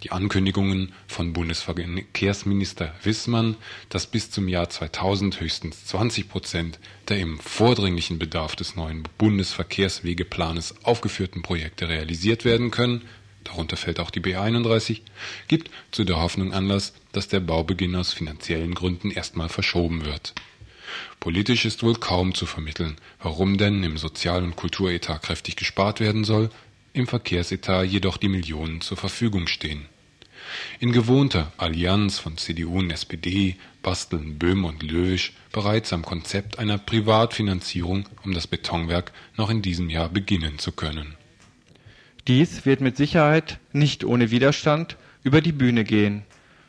die 0.03 0.11
Ankündigungen 0.11 0.91
von 1.07 1.31
Bundesverkehrsminister 1.31 2.93
Wissmann, 3.03 3.55
dass 3.89 4.07
bis 4.07 4.29
zum 4.29 4.49
Jahr 4.49 4.69
2000 4.69 5.39
höchstens 5.39 5.85
20 5.85 6.27
Prozent 6.27 6.79
der 7.07 7.19
im 7.19 7.39
vordringlichen 7.39 8.19
Bedarf 8.19 8.55
des 8.55 8.75
neuen 8.75 9.03
Bundesverkehrswegeplanes 9.17 10.75
aufgeführten 10.83 11.41
Projekte 11.41 11.87
realisiert 11.87 12.43
werden 12.43 12.69
können, 12.69 13.03
darunter 13.45 13.77
fällt 13.77 13.99
auch 13.99 14.11
die 14.11 14.19
B 14.19 14.35
31, 14.35 15.03
gibt 15.47 15.71
zu 15.91 16.03
der 16.03 16.21
Hoffnung 16.21 16.53
Anlass, 16.53 16.93
dass 17.13 17.29
der 17.29 17.39
Baubeginn 17.39 17.95
aus 17.95 18.13
finanziellen 18.13 18.73
Gründen 18.73 19.09
erstmal 19.11 19.49
verschoben 19.49 20.05
wird. 20.05 20.33
Politisch 21.19 21.65
ist 21.65 21.83
wohl 21.83 21.95
kaum 21.95 22.35
zu 22.35 22.45
vermitteln, 22.45 22.97
warum 23.19 23.57
denn 23.57 23.83
im 23.83 23.97
Sozial- 23.97 24.43
und 24.43 24.55
Kulturetat 24.55 25.23
kräftig 25.23 25.55
gespart 25.55 25.99
werden 25.99 26.23
soll, 26.23 26.49
im 26.93 27.07
Verkehrsetat 27.07 27.87
jedoch 27.87 28.17
die 28.17 28.29
Millionen 28.29 28.81
zur 28.81 28.97
Verfügung 28.97 29.47
stehen. 29.47 29.87
In 30.79 30.91
gewohnter 30.91 31.51
Allianz 31.57 32.19
von 32.19 32.37
CDU 32.37 32.79
und 32.79 32.91
SPD 32.91 33.55
basteln 33.81 34.37
Böhm 34.37 34.65
und 34.65 34.83
Löwisch 34.83 35.33
bereits 35.51 35.93
am 35.93 36.03
Konzept 36.03 36.59
einer 36.59 36.77
Privatfinanzierung, 36.77 38.09
um 38.23 38.33
das 38.33 38.47
Betonwerk 38.47 39.11
noch 39.37 39.49
in 39.49 39.61
diesem 39.61 39.89
Jahr 39.89 40.09
beginnen 40.09 40.59
zu 40.59 40.71
können. 40.71 41.15
Dies 42.27 42.65
wird 42.65 42.81
mit 42.81 42.95
Sicherheit 42.97 43.59
nicht 43.73 44.05
ohne 44.05 44.31
Widerstand 44.31 44.97
über 45.23 45.41
die 45.41 45.51
Bühne 45.51 45.83
gehen. 45.83 46.23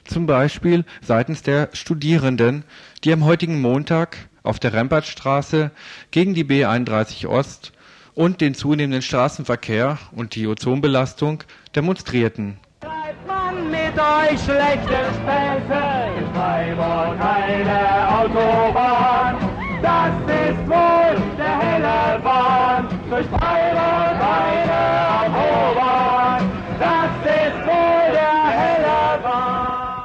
Zum 0.05 0.26
Beispiel 0.26 0.85
seitens 1.00 1.43
der 1.43 1.71
Studierenden, 1.73 2.64
die 3.05 3.12
am 3.12 3.25
heutigen 3.25 3.61
Montag 3.61 4.29
auf 4.43 4.59
der 4.59 4.73
Rempertstraße 4.73 5.71
gegen 6.11 6.35
die 6.35 6.45
B31 6.45 7.26
Ost 7.26 7.73
und 8.14 8.41
den 8.41 8.55
zunehmenden 8.55 9.03
Straßenverkehr 9.03 9.99
und 10.12 10.35
die 10.35 10.47
Ozonbelastung 10.47 11.43
demonstrierten. 11.75 12.59
Treibt 12.85 13.26
man 13.26 13.71
mit 13.71 13.99
euch 13.99 14.38
schlechte 14.45 14.99
Späße 15.17 15.85
in 16.19 16.26
Freiburg 16.35 17.17
eine 17.19 17.81
Autobahn. 18.19 19.37
Das 19.81 20.12
ist 20.29 20.69
wohl 20.69 21.17
der 21.38 21.59
helle 21.61 22.21
Bahn. 22.21 22.87
Durch 23.09 23.26
Freiburg 23.26 24.17
eine 24.21 24.83
Autobahn. 25.19 26.43
Das 26.79 27.11
ist 27.25 27.67
wohl 27.67 28.12
der 28.12 28.47
helle 28.50 29.23
Bahn. 29.23 30.05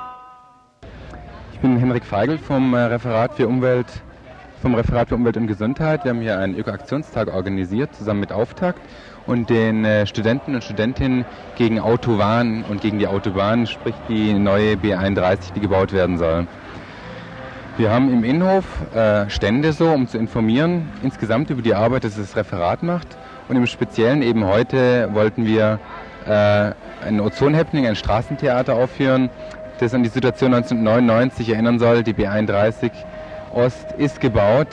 Ich 1.51 1.59
bin 1.59 1.77
Henrik 1.77 2.05
Feigl 2.05 2.37
vom 2.37 2.73
äh, 2.73 2.77
Referat 2.77 3.33
für 3.33 3.49
Umwelt 3.49 3.87
vom 4.61 4.75
Referat 4.75 5.07
für 5.09 5.15
Umwelt 5.15 5.37
und 5.37 5.47
Gesundheit. 5.47 6.03
Wir 6.03 6.11
haben 6.11 6.21
hier 6.21 6.37
einen 6.37 6.57
Ökoaktionstag 6.57 7.33
organisiert, 7.33 7.95
zusammen 7.95 8.19
mit 8.19 8.33
Auftakt 8.33 8.81
und 9.29 9.51
den 9.51 9.85
äh, 9.85 10.07
Studenten 10.07 10.55
und 10.55 10.63
Studentinnen 10.63 11.23
gegen 11.55 11.79
Autobahn 11.79 12.65
und 12.67 12.81
gegen 12.81 12.97
die 12.97 13.05
Autobahn, 13.05 13.67
sprich 13.67 13.93
die 14.09 14.33
neue 14.33 14.73
B31, 14.73 15.53
die 15.55 15.59
gebaut 15.59 15.93
werden 15.93 16.17
soll. 16.17 16.47
Wir 17.77 17.91
haben 17.91 18.11
im 18.11 18.23
Innenhof 18.23 18.65
äh, 18.95 19.29
Stände 19.29 19.71
so, 19.71 19.89
um 19.91 20.07
zu 20.07 20.17
informieren, 20.17 20.89
insgesamt 21.03 21.51
über 21.51 21.61
die 21.61 21.75
Arbeit, 21.75 22.05
die 22.05 22.07
das 22.09 22.35
Referat 22.35 22.81
macht. 22.81 23.07
Und 23.47 23.55
im 23.55 23.67
Speziellen 23.67 24.23
eben 24.23 24.45
heute 24.45 25.13
wollten 25.13 25.45
wir 25.45 25.79
äh, 26.25 26.71
ein 27.05 27.21
Ozon-Happening, 27.21 27.85
ein 27.85 27.95
Straßentheater 27.95 28.73
aufführen, 28.73 29.29
das 29.79 29.93
an 29.93 30.01
die 30.01 30.09
Situation 30.09 30.55
1999 30.55 31.49
erinnern 31.49 31.77
soll. 31.77 32.03
Die 32.03 32.13
B31 32.15 32.89
Ost 33.53 33.91
ist 33.97 34.21
gebaut 34.21 34.69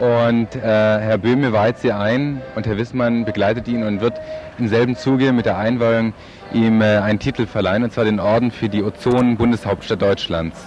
und 0.00 0.54
äh, 0.54 0.60
Herr 0.60 1.18
Böhme 1.18 1.52
weiht 1.52 1.78
sie 1.78 1.92
ein 1.92 2.40
und 2.54 2.66
Herr 2.66 2.78
Wissmann 2.78 3.24
begleitet 3.24 3.66
ihn 3.68 3.82
und 3.82 4.00
wird 4.00 4.20
im 4.58 4.68
selben 4.68 4.96
Zuge 4.96 5.32
mit 5.32 5.46
der 5.46 5.58
Einweihung 5.58 6.14
ihm 6.52 6.80
äh, 6.80 6.98
einen 6.98 7.18
Titel 7.18 7.46
verleihen, 7.46 7.82
und 7.82 7.92
zwar 7.92 8.04
den 8.04 8.20
Orden 8.20 8.50
für 8.50 8.68
die 8.68 8.82
Ozon-Bundeshauptstadt 8.82 10.00
Deutschlands. 10.00 10.58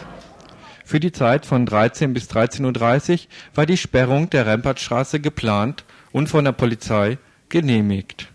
Für 0.84 1.00
die 1.00 1.14
Zeit 1.14 1.46
von 1.46 1.66
13 1.66 2.14
bis 2.14 2.30
13.30 2.30 3.12
Uhr 3.12 3.20
war 3.56 3.66
die 3.66 3.78
Sperrung 3.78 4.30
der 4.30 4.46
Rempertstraße 4.46 5.22
geplant 5.22 5.86
und 6.12 6.28
von 6.28 6.44
der 6.44 6.52
Polizei 6.52 7.18
genehmigt. 7.48 8.28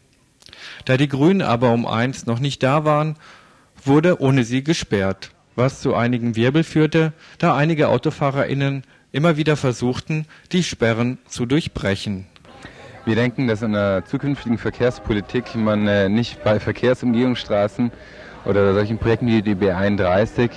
Da 0.87 0.97
die 0.97 1.09
Grünen 1.09 1.43
aber 1.43 1.73
um 1.73 1.87
eins 1.87 2.27
noch 2.27 2.39
nicht 2.39 2.63
da 2.63 2.85
waren, 2.85 3.17
wurde 3.85 4.21
ohne 4.21 4.45
sie 4.45 4.65
gesperrt, 4.65 5.31
was 5.55 5.81
zu 5.81 5.95
einigen 5.95 6.37
Wirbel 6.37 6.65
führte, 6.65 7.13
da 7.39 7.55
einige 7.55 7.89
AutofahrerInnen 7.89 8.85
immer 9.17 9.39
wieder 9.39 9.57
versuchten, 9.57 10.27
die 10.53 10.63
Sperren 10.63 11.17
zu 11.27 11.47
durchbrechen. 11.47 12.27
Wir 13.07 13.15
denken, 13.15 13.49
dass 13.49 13.63
in 13.63 13.73
der 13.73 14.05
zukünftigen 14.05 14.59
Verkehrspolitik 14.59 15.55
man 15.55 15.89
äh, 15.89 16.11
nicht 16.11 16.45
bei 16.45 16.61
Verkehrsumgehungsstraßen 16.61 17.93
oder 18.45 18.75
solchen 18.75 18.99
Projekten 18.99 19.29
wie 19.29 19.41
die 19.41 19.55
B31 19.55 20.51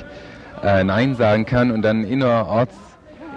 äh, 0.61 0.83
Nein 0.83 1.15
sagen 1.15 1.45
kann 1.45 1.71
und 1.71 1.83
dann 1.83 2.03
innerorts 2.03 2.75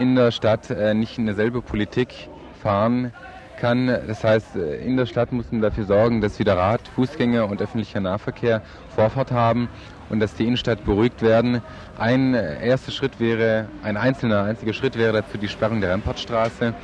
in 0.01 0.17
der 0.17 0.33
Stadt 0.33 0.71
äh, 0.71 0.93
nicht 0.93 1.21
eine 1.21 1.35
selbe 1.35 1.63
Politik 1.63 2.29
fahren 2.61 3.13
kann. 3.61 3.87
Das 3.87 4.25
heißt, 4.25 4.57
äh, 4.57 4.85
in 4.85 4.97
der 4.97 5.07
Stadt 5.07 5.31
muss 5.31 5.53
man 5.53 5.63
dafür 5.63 5.85
sorgen, 5.85 6.21
dass 6.21 6.41
wieder 6.41 6.57
Rad, 6.57 6.81
Fußgänger 6.97 7.49
und 7.49 7.63
öffentlicher 7.63 8.01
Nahverkehr 8.01 8.61
Vorfahrt 8.97 9.31
haben 9.31 9.69
und 10.11 10.21
dass 10.21 10.35
die 10.35 10.45
Innenstadt 10.45 10.85
beruhigt 10.85 11.23
werden. 11.23 11.63
Ein 11.99 12.35
äh, 12.35 12.67
erster 12.67 12.93
Schritt 12.93 13.21
wäre, 13.21 13.67
ein 13.83 13.97
einzelner, 13.97 14.45
einziger 14.45 14.73
Schritt 14.73 14.97
wäre 14.97 15.13
dazu 15.13 15.39
die 15.39 15.49
Sperrung 15.49 15.81
der 15.81 15.91
Rempartstraße 15.91 16.75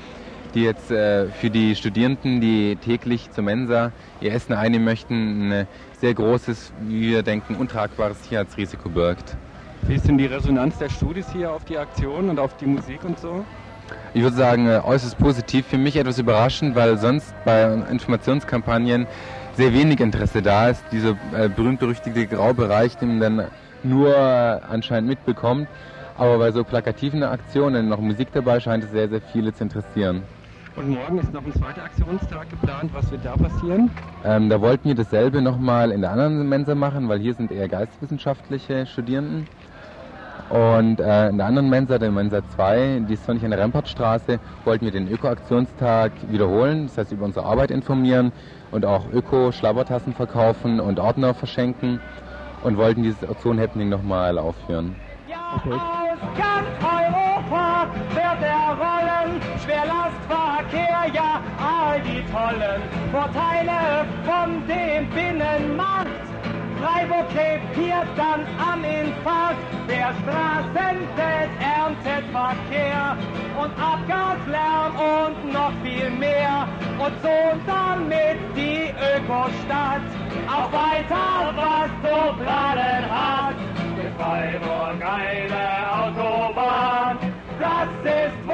die 0.54 0.62
jetzt 0.62 0.90
äh, 0.90 1.26
für 1.28 1.50
die 1.50 1.74
Studierenden, 1.76 2.40
die 2.40 2.76
täglich 2.76 3.30
zur 3.30 3.44
Mensa 3.44 3.92
ihr 4.20 4.32
Essen 4.32 4.54
einnehmen 4.54 4.84
möchten, 4.84 5.52
ein 5.52 5.66
sehr 6.00 6.14
großes, 6.14 6.72
wie 6.86 7.10
wir 7.10 7.22
denken, 7.22 7.56
untragbares 7.56 8.22
Sicherheitsrisiko 8.22 8.88
birgt. 8.88 9.36
Wie 9.82 9.94
ist 9.94 10.08
denn 10.08 10.18
die 10.18 10.26
Resonanz 10.26 10.78
der 10.78 10.88
Studis 10.88 11.26
hier 11.32 11.52
auf 11.52 11.64
die 11.64 11.78
Aktion 11.78 12.30
und 12.30 12.38
auf 12.38 12.56
die 12.56 12.66
Musik 12.66 13.04
und 13.04 13.18
so? 13.18 13.44
Ich 14.14 14.22
würde 14.22 14.36
sagen, 14.36 14.68
äh, 14.68 14.80
äußerst 14.84 15.18
positiv. 15.18 15.66
Für 15.66 15.78
mich 15.78 15.96
etwas 15.96 16.18
überraschend, 16.18 16.74
weil 16.74 16.98
sonst 16.98 17.32
bei 17.44 17.72
Informationskampagnen 17.90 19.06
sehr 19.58 19.74
wenig 19.74 19.98
Interesse 19.98 20.40
da 20.40 20.68
ist. 20.68 20.84
Dieser 20.92 21.16
äh, 21.36 21.48
berühmt-berüchtigte 21.48 22.28
Graubereich, 22.28 22.96
den 22.96 23.18
man 23.18 23.20
dann 23.20 23.48
nur 23.82 24.14
äh, 24.14 24.60
anscheinend 24.70 25.08
mitbekommt. 25.08 25.66
Aber 26.16 26.38
bei 26.38 26.52
so 26.52 26.62
plakativen 26.62 27.24
Aktionen, 27.24 27.88
noch 27.88 27.98
Musik 27.98 28.28
dabei, 28.32 28.60
scheint 28.60 28.84
es 28.84 28.92
sehr, 28.92 29.08
sehr 29.08 29.20
viele 29.20 29.52
zu 29.52 29.64
interessieren. 29.64 30.22
Und 30.76 30.90
morgen 30.90 31.18
ist 31.18 31.32
noch 31.32 31.44
ein 31.44 31.52
zweiter 31.52 31.82
Aktionstag 31.82 32.48
geplant. 32.50 32.92
Was 32.94 33.10
wird 33.10 33.24
da 33.24 33.36
passieren? 33.36 33.90
Ähm, 34.24 34.48
da 34.48 34.60
wollten 34.60 34.84
wir 34.90 34.94
dasselbe 34.94 35.42
nochmal 35.42 35.90
in 35.90 36.02
der 36.02 36.12
anderen 36.12 36.48
Mensa 36.48 36.76
machen, 36.76 37.08
weil 37.08 37.18
hier 37.18 37.34
sind 37.34 37.50
eher 37.50 37.66
geistwissenschaftliche 37.66 38.86
Studierenden. 38.86 39.48
Und 40.50 41.00
äh, 41.00 41.30
in 41.30 41.36
der 41.36 41.46
anderen 41.46 41.68
Mensa, 41.68 41.98
der 41.98 42.12
Mensa 42.12 42.42
2, 42.54 43.02
die 43.08 43.14
ist 43.14 43.24
zwar 43.24 43.34
nicht 43.34 43.44
an 43.44 43.50
der 43.50 43.58
Rempartstraße, 43.58 44.38
wollten 44.64 44.84
wir 44.84 44.92
den 44.92 45.10
Öko-Aktionstag 45.10 46.12
wiederholen, 46.30 46.86
das 46.86 46.96
heißt 46.96 47.12
über 47.12 47.24
unsere 47.24 47.44
Arbeit 47.44 47.72
informieren 47.72 48.32
und 48.70 48.84
auch 48.84 49.04
Öko-Schlabbertassen 49.12 50.14
verkaufen 50.14 50.80
und 50.80 51.00
Ordner 51.00 51.34
verschenken 51.34 52.00
und 52.62 52.76
wollten 52.76 53.02
dieses 53.02 53.28
Aktion-Happening 53.28 53.88
nochmal 53.88 54.38
aufführen. 54.38 54.94
Okay. 55.56 55.72
Aus 55.72 56.18
ganz 56.36 56.68
Europa 56.82 57.86
wird 58.10 58.42
er 58.42 58.76
rollen, 58.76 59.40
Schwerlastverkehr, 59.64 61.14
ja, 61.14 61.40
all 61.58 62.00
die 62.02 62.22
tollen 62.30 62.82
Vorteile 63.10 64.04
von 64.26 64.66
dem 64.66 65.08
Binnenmarkt. 65.10 65.87
Freiburg 66.80 67.28
krepiert 67.30 68.08
dann 68.16 68.46
am 68.58 68.84
Infarkt, 68.84 69.58
wer 69.86 70.14
Straßen 70.22 70.98
erntet 71.60 72.24
Verkehr 72.30 73.16
und 73.60 73.72
Abgaslärm 73.78 74.92
und 74.96 75.52
noch 75.52 75.72
viel 75.82 76.10
mehr. 76.10 76.68
Und 76.98 77.14
so 77.22 77.36
damit 77.66 78.38
die 78.56 78.92
Ökostadt 79.16 80.02
auch 80.48 80.72
weiter 80.72 81.54
was 81.56 81.90
zu 82.02 82.42
planen 82.42 83.04
hat. 83.10 83.54
Freiburg 84.16 85.02
eine 85.02 85.68
Autobahn, 85.92 87.18
das 87.58 87.88
ist 88.04 88.47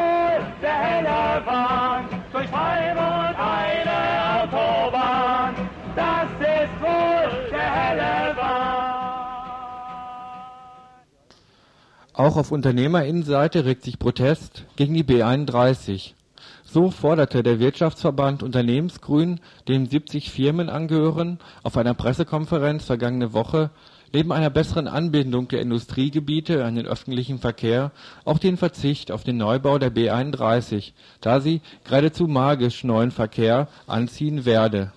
Auch 12.14 12.36
auf 12.36 12.52
Unternehmerinnenseite 12.52 13.64
regt 13.64 13.82
sich 13.82 13.98
Protest 13.98 14.64
gegen 14.76 14.94
die 14.94 15.02
B31. 15.02 16.12
So 16.64 16.92
forderte 16.92 17.42
der 17.42 17.58
Wirtschaftsverband 17.58 18.44
Unternehmensgrün, 18.44 19.40
dem 19.66 19.86
70 19.86 20.30
Firmen 20.30 20.68
angehören, 20.68 21.40
auf 21.64 21.76
einer 21.76 21.94
Pressekonferenz 21.94 22.84
vergangene 22.84 23.32
Woche 23.32 23.70
neben 24.12 24.30
einer 24.30 24.48
besseren 24.48 24.86
Anbindung 24.86 25.48
der 25.48 25.60
Industriegebiete 25.60 26.64
an 26.64 26.76
den 26.76 26.86
öffentlichen 26.86 27.40
Verkehr 27.40 27.90
auch 28.24 28.38
den 28.38 28.56
Verzicht 28.56 29.10
auf 29.10 29.24
den 29.24 29.36
Neubau 29.36 29.78
der 29.78 29.90
B 29.90 30.08
31, 30.08 30.94
da 31.20 31.40
sie 31.40 31.62
geradezu 31.82 32.28
magisch 32.28 32.84
neuen 32.84 33.10
Verkehr 33.10 33.66
anziehen 33.88 34.44
werde. 34.44 34.92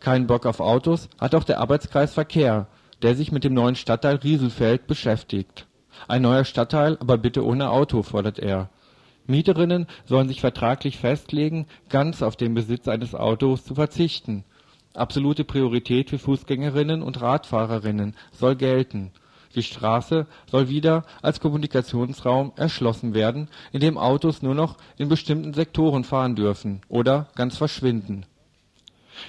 Keinen 0.00 0.26
Bock 0.26 0.44
auf 0.44 0.58
Autos 0.58 1.08
hat 1.20 1.36
auch 1.36 1.44
der 1.44 1.60
Arbeitskreis 1.60 2.14
Verkehr, 2.14 2.66
der 3.02 3.14
sich 3.14 3.30
mit 3.30 3.44
dem 3.44 3.54
neuen 3.54 3.76
Stadtteil 3.76 4.16
Rieselfeld 4.16 4.88
beschäftigt. 4.88 5.65
Ein 6.08 6.22
neuer 6.22 6.44
Stadtteil, 6.44 6.96
aber 7.00 7.18
bitte 7.18 7.44
ohne 7.44 7.70
Auto, 7.70 8.02
fordert 8.02 8.38
er. 8.38 8.68
Mieterinnen 9.26 9.86
sollen 10.04 10.28
sich 10.28 10.40
vertraglich 10.40 10.98
festlegen, 10.98 11.66
ganz 11.88 12.22
auf 12.22 12.36
den 12.36 12.54
Besitz 12.54 12.86
eines 12.88 13.14
Autos 13.14 13.64
zu 13.64 13.74
verzichten 13.74 14.44
Absolute 14.96 15.44
Priorität 15.44 16.08
für 16.08 16.18
Fußgängerinnen 16.18 17.02
und 17.02 17.20
Radfahrerinnen 17.20 18.14
soll 18.32 18.56
gelten. 18.56 19.12
Die 19.54 19.62
Straße 19.62 20.26
soll 20.50 20.68
wieder 20.68 21.04
als 21.20 21.40
Kommunikationsraum 21.40 22.52
erschlossen 22.56 23.12
werden, 23.12 23.48
in 23.72 23.80
dem 23.80 23.98
Autos 23.98 24.42
nur 24.42 24.54
noch 24.54 24.76
in 24.96 25.08
bestimmten 25.08 25.52
Sektoren 25.52 26.04
fahren 26.04 26.34
dürfen 26.34 26.80
oder 26.88 27.28
ganz 27.34 27.58
verschwinden. 27.58 28.24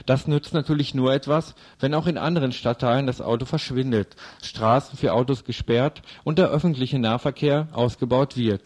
Das 0.05 0.27
nützt 0.27 0.53
natürlich 0.53 0.93
nur 0.93 1.13
etwas, 1.13 1.55
wenn 1.79 1.93
auch 1.93 2.07
in 2.07 2.17
anderen 2.17 2.51
Stadtteilen 2.51 3.07
das 3.07 3.21
Auto 3.21 3.45
verschwindet, 3.45 4.15
Straßen 4.41 4.97
für 4.97 5.13
Autos 5.13 5.43
gesperrt 5.43 6.01
und 6.23 6.39
der 6.39 6.49
öffentliche 6.49 6.99
Nahverkehr 6.99 7.67
ausgebaut 7.71 8.37
wird. 8.37 8.61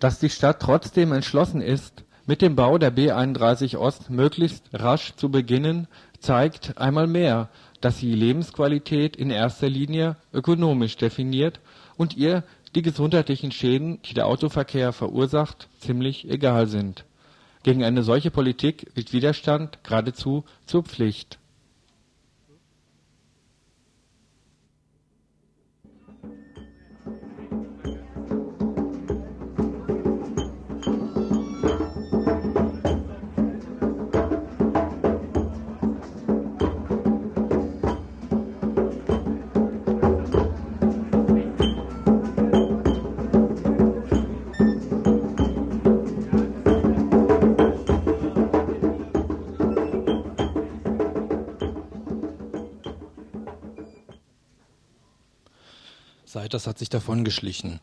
Dass 0.00 0.18
die 0.18 0.30
Stadt 0.30 0.60
trotzdem 0.60 1.12
entschlossen 1.12 1.60
ist 1.60 2.04
mit 2.26 2.42
dem 2.42 2.56
Bau 2.56 2.78
der 2.78 2.90
B 2.90 3.10
31 3.10 3.76
Ost 3.76 4.10
möglichst 4.10 4.64
rasch 4.72 5.14
zu 5.16 5.30
beginnen, 5.30 5.88
zeigt 6.20 6.78
einmal 6.78 7.06
mehr, 7.06 7.48
dass 7.80 7.98
sie 7.98 8.14
Lebensqualität 8.14 9.16
in 9.16 9.30
erster 9.30 9.68
Linie 9.68 10.16
ökonomisch 10.32 10.96
definiert 10.96 11.60
und 11.96 12.16
ihr 12.16 12.44
die 12.74 12.82
gesundheitlichen 12.82 13.52
Schäden, 13.52 14.00
die 14.02 14.14
der 14.14 14.26
Autoverkehr 14.26 14.92
verursacht, 14.92 15.68
ziemlich 15.80 16.30
egal 16.30 16.68
sind. 16.68 17.04
Gegen 17.62 17.84
eine 17.84 18.02
solche 18.02 18.30
Politik 18.30 18.90
wird 18.94 19.12
Widerstand 19.12 19.78
geradezu 19.84 20.44
zur 20.66 20.82
Pflicht 20.82 21.38
das 56.54 56.66
hat 56.66 56.78
sich 56.78 56.88
davongeschlichen. 56.88 57.80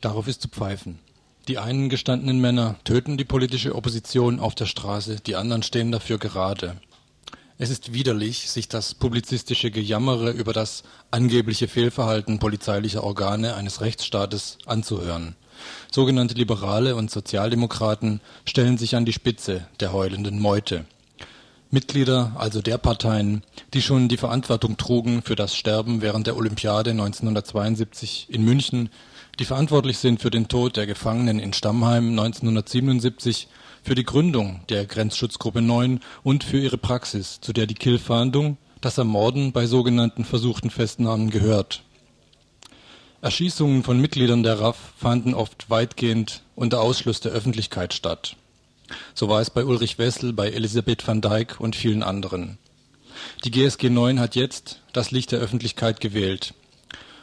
Darauf 0.00 0.28
ist 0.28 0.42
zu 0.42 0.48
pfeifen. 0.48 0.98
Die 1.48 1.58
einen 1.58 1.88
gestandenen 1.88 2.40
Männer 2.40 2.76
töten 2.84 3.16
die 3.16 3.24
politische 3.24 3.74
Opposition 3.74 4.38
auf 4.38 4.54
der 4.54 4.66
Straße, 4.66 5.16
die 5.16 5.34
anderen 5.34 5.62
stehen 5.62 5.90
dafür 5.90 6.18
gerade. 6.18 6.76
Es 7.56 7.70
ist 7.70 7.92
widerlich, 7.92 8.50
sich 8.50 8.68
das 8.68 8.94
publizistische 8.94 9.70
Gejammere 9.70 10.30
über 10.30 10.52
das 10.52 10.84
angebliche 11.10 11.66
Fehlverhalten 11.66 12.38
polizeilicher 12.38 13.02
Organe 13.02 13.54
eines 13.54 13.80
Rechtsstaates 13.80 14.58
anzuhören. 14.66 15.34
Sogenannte 15.90 16.34
Liberale 16.34 16.94
und 16.94 17.10
Sozialdemokraten 17.10 18.20
stellen 18.44 18.78
sich 18.78 18.94
an 18.94 19.04
die 19.04 19.12
Spitze 19.12 19.66
der 19.80 19.92
heulenden 19.92 20.38
Meute. 20.38 20.84
Mitglieder 21.70 22.32
also 22.38 22.62
der 22.62 22.78
Parteien, 22.78 23.42
die 23.74 23.82
schon 23.82 24.08
die 24.08 24.16
Verantwortung 24.16 24.78
trugen 24.78 25.20
für 25.20 25.36
das 25.36 25.54
Sterben 25.54 26.00
während 26.00 26.26
der 26.26 26.36
Olympiade 26.36 26.92
1972 26.92 28.28
in 28.30 28.42
München, 28.42 28.88
die 29.38 29.44
verantwortlich 29.44 29.98
sind 29.98 30.22
für 30.22 30.30
den 30.30 30.48
Tod 30.48 30.78
der 30.78 30.86
Gefangenen 30.86 31.38
in 31.38 31.52
Stammheim 31.52 32.08
1977, 32.10 33.48
für 33.82 33.94
die 33.94 34.04
Gründung 34.04 34.62
der 34.70 34.86
Grenzschutzgruppe 34.86 35.60
9 35.60 36.00
und 36.22 36.42
für 36.42 36.58
ihre 36.58 36.78
Praxis, 36.78 37.38
zu 37.42 37.52
der 37.52 37.66
die 37.66 37.74
Kill-Fahndung, 37.74 38.56
das 38.80 38.96
Ermorden 38.96 39.52
bei 39.52 39.66
sogenannten 39.66 40.24
versuchten 40.24 40.70
Festnahmen 40.70 41.28
gehört. 41.28 41.82
Erschießungen 43.20 43.82
von 43.82 44.00
Mitgliedern 44.00 44.42
der 44.42 44.58
RAF 44.58 44.78
fanden 44.96 45.34
oft 45.34 45.68
weitgehend 45.68 46.44
unter 46.54 46.80
Ausschluss 46.80 47.20
der 47.20 47.32
Öffentlichkeit 47.32 47.92
statt. 47.92 48.36
So 49.14 49.28
war 49.28 49.40
es 49.40 49.50
bei 49.50 49.64
Ulrich 49.64 49.98
Wessel, 49.98 50.32
bei 50.32 50.50
Elisabeth 50.50 51.06
van 51.06 51.20
Dijk 51.20 51.60
und 51.60 51.76
vielen 51.76 52.02
anderen. 52.02 52.58
Die 53.44 53.50
GSG 53.50 53.90
9 53.90 54.20
hat 54.20 54.36
jetzt 54.36 54.80
das 54.92 55.10
Licht 55.10 55.32
der 55.32 55.40
Öffentlichkeit 55.40 56.00
gewählt. 56.00 56.54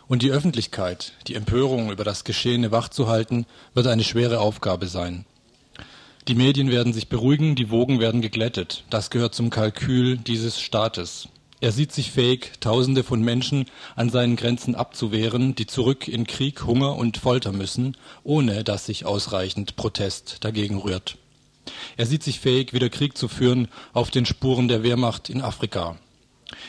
Und 0.07 0.21
die 0.21 0.31
Öffentlichkeit, 0.31 1.13
die 1.27 1.35
Empörung 1.35 1.91
über 1.91 2.03
das 2.03 2.23
Geschehene 2.23 2.71
wachzuhalten, 2.71 3.45
wird 3.73 3.87
eine 3.87 4.03
schwere 4.03 4.39
Aufgabe 4.39 4.87
sein. 4.87 5.25
Die 6.27 6.35
Medien 6.35 6.69
werden 6.71 6.93
sich 6.93 7.07
beruhigen, 7.07 7.55
die 7.55 7.69
Wogen 7.69 7.99
werden 7.99 8.21
geglättet. 8.21 8.83
Das 8.89 9.09
gehört 9.09 9.35
zum 9.35 9.49
Kalkül 9.49 10.17
dieses 10.17 10.59
Staates. 10.59 11.27
Er 11.61 11.71
sieht 11.71 11.91
sich 11.91 12.11
fähig, 12.11 12.53
Tausende 12.59 13.03
von 13.03 13.21
Menschen 13.21 13.65
an 13.95 14.09
seinen 14.09 14.35
Grenzen 14.35 14.75
abzuwehren, 14.75 15.55
die 15.55 15.67
zurück 15.67 16.07
in 16.07 16.27
Krieg, 16.27 16.65
Hunger 16.65 16.95
und 16.95 17.17
Folter 17.17 17.51
müssen, 17.51 17.95
ohne 18.23 18.63
dass 18.63 18.85
sich 18.85 19.05
ausreichend 19.05 19.75
Protest 19.75 20.43
dagegen 20.43 20.77
rührt. 20.77 21.17
Er 21.97 22.05
sieht 22.05 22.23
sich 22.23 22.39
fähig, 22.39 22.73
wieder 22.73 22.89
Krieg 22.89 23.17
zu 23.17 23.27
führen 23.27 23.67
auf 23.93 24.11
den 24.11 24.25
Spuren 24.25 24.67
der 24.67 24.83
Wehrmacht 24.83 25.29
in 25.29 25.41
Afrika. 25.41 25.97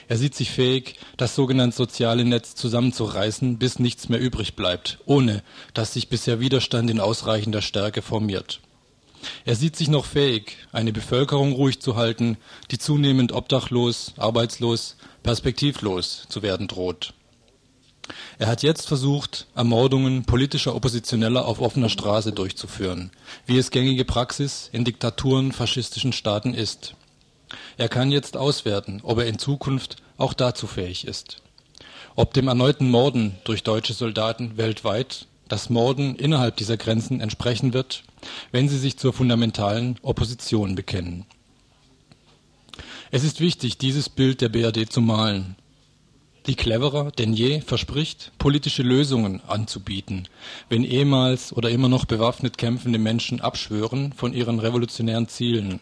Er 0.09 0.17
sieht 0.17 0.35
sich 0.35 0.51
fähig, 0.51 0.97
das 1.17 1.35
sogenannte 1.35 1.77
soziale 1.77 2.25
Netz 2.25 2.55
zusammenzureißen, 2.55 3.59
bis 3.59 3.79
nichts 3.79 4.09
mehr 4.09 4.21
übrig 4.21 4.55
bleibt, 4.55 4.99
ohne 5.05 5.43
dass 5.75 5.93
sich 5.93 6.09
bisher 6.09 6.41
Widerstand 6.41 6.91
in 6.91 7.01
ausreichender 7.01 7.63
Stärke 7.63 8.03
formiert. 8.03 8.61
Er 9.45 9.57
sieht 9.57 9.77
sich 9.77 9.89
noch 9.89 10.05
fähig, 10.05 10.57
eine 10.73 10.93
Bevölkerung 10.93 11.53
ruhig 11.53 11.81
zu 11.81 11.97
halten, 11.97 12.37
die 12.71 12.79
zunehmend 12.79 13.33
obdachlos, 13.33 14.15
arbeitslos, 14.17 14.97
perspektivlos 15.23 16.27
zu 16.29 16.43
werden 16.43 16.69
droht. 16.69 17.15
Er 18.39 18.47
hat 18.49 18.63
jetzt 18.63 18.87
versucht, 18.87 19.47
Ermordungen 19.55 20.25
politischer 20.25 20.75
Oppositioneller 20.75 21.47
auf 21.47 21.61
offener 21.61 21.89
Straße 21.89 22.33
durchzuführen, 22.33 23.11
wie 23.47 23.59
es 23.59 23.71
gängige 23.71 24.05
Praxis 24.05 24.69
in 24.73 24.85
Diktaturen 24.85 25.53
faschistischen 25.53 26.13
Staaten 26.13 26.55
ist. 26.55 26.95
Er 27.77 27.89
kann 27.89 28.11
jetzt 28.11 28.37
auswerten, 28.37 29.01
ob 29.03 29.19
er 29.19 29.27
in 29.27 29.39
Zukunft 29.39 29.97
auch 30.19 30.35
dazu 30.35 30.67
fähig 30.67 31.07
ist. 31.07 31.43
Ob 32.15 32.33
dem 32.35 32.49
erneuten 32.49 32.91
Morden 32.91 33.37
durch 33.45 33.63
deutsche 33.63 33.93
Soldaten 33.93 34.57
weltweit 34.57 35.27
das 35.49 35.71
Morden 35.71 36.17
innerhalb 36.17 36.57
dieser 36.57 36.77
Grenzen 36.77 37.21
entsprechen 37.21 37.73
wird, 37.73 38.03
wenn 38.51 38.69
sie 38.69 38.79
sich 38.79 38.97
zur 38.97 39.13
fundamentalen 39.13 39.99
Opposition 40.03 40.75
bekennen. 40.75 41.25
Es 43.11 43.23
ist 43.23 43.41
wichtig, 43.41 43.79
dieses 43.79 44.09
Bild 44.09 44.41
der 44.41 44.49
BRD 44.49 44.91
zu 44.91 45.01
malen, 45.01 45.57
die 46.47 46.55
cleverer 46.55 47.11
denn 47.11 47.33
je 47.33 47.61
verspricht, 47.61 48.33
politische 48.39 48.83
Lösungen 48.83 49.41
anzubieten, 49.47 50.29
wenn 50.69 50.85
ehemals 50.85 51.53
oder 51.53 51.71
immer 51.71 51.89
noch 51.89 52.05
bewaffnet 52.05 52.57
kämpfende 52.57 52.99
Menschen 52.99 53.41
abschwören 53.41 54.13
von 54.13 54.33
ihren 54.33 54.61
revolutionären 54.61 55.29
Zielen. 55.29 55.81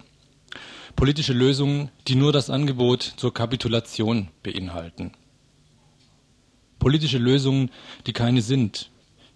Politische 0.96 1.32
Lösungen, 1.32 1.90
die 2.08 2.14
nur 2.14 2.32
das 2.32 2.50
Angebot 2.50 3.02
zur 3.02 3.34
Kapitulation 3.34 4.28
beinhalten. 4.42 5.12
Politische 6.78 7.18
Lösungen, 7.18 7.70
die 8.06 8.12
keine 8.12 8.42
sind, 8.42 8.90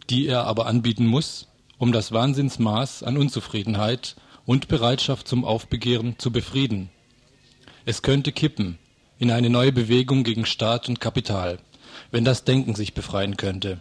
die 0.08 0.26
er 0.26 0.44
aber 0.44 0.66
anbieten 0.66 1.06
muss, 1.06 1.48
um 1.78 1.92
das 1.92 2.12
Wahnsinnsmaß 2.12 3.02
an 3.02 3.18
Unzufriedenheit 3.18 4.16
und 4.46 4.68
Bereitschaft 4.68 5.28
zum 5.28 5.44
Aufbegehren 5.44 6.18
zu 6.18 6.30
befrieden. 6.30 6.90
Es 7.84 8.02
könnte 8.02 8.32
kippen 8.32 8.78
in 9.18 9.30
eine 9.30 9.50
neue 9.50 9.72
Bewegung 9.72 10.24
gegen 10.24 10.46
Staat 10.46 10.88
und 10.88 11.00
Kapital, 11.00 11.58
wenn 12.10 12.24
das 12.24 12.44
Denken 12.44 12.74
sich 12.74 12.94
befreien 12.94 13.36
könnte. 13.36 13.78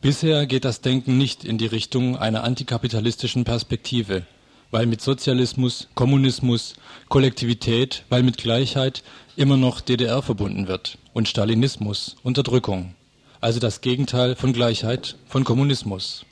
Bisher 0.00 0.46
geht 0.46 0.64
das 0.64 0.80
Denken 0.80 1.18
nicht 1.18 1.44
in 1.44 1.58
die 1.58 1.66
Richtung 1.66 2.16
einer 2.16 2.44
antikapitalistischen 2.44 3.44
Perspektive, 3.44 4.26
weil 4.70 4.86
mit 4.86 5.00
Sozialismus, 5.00 5.88
Kommunismus, 5.94 6.74
Kollektivität, 7.08 8.04
weil 8.08 8.22
mit 8.22 8.38
Gleichheit 8.38 9.02
immer 9.36 9.56
noch 9.56 9.80
DDR 9.80 10.22
verbunden 10.22 10.68
wird 10.68 10.98
und 11.12 11.28
Stalinismus, 11.28 12.16
Unterdrückung 12.22 12.94
also 13.40 13.60
das 13.60 13.80
Gegenteil 13.80 14.34
von 14.34 14.52
Gleichheit, 14.52 15.16
von 15.28 15.44
Kommunismus. 15.44 16.24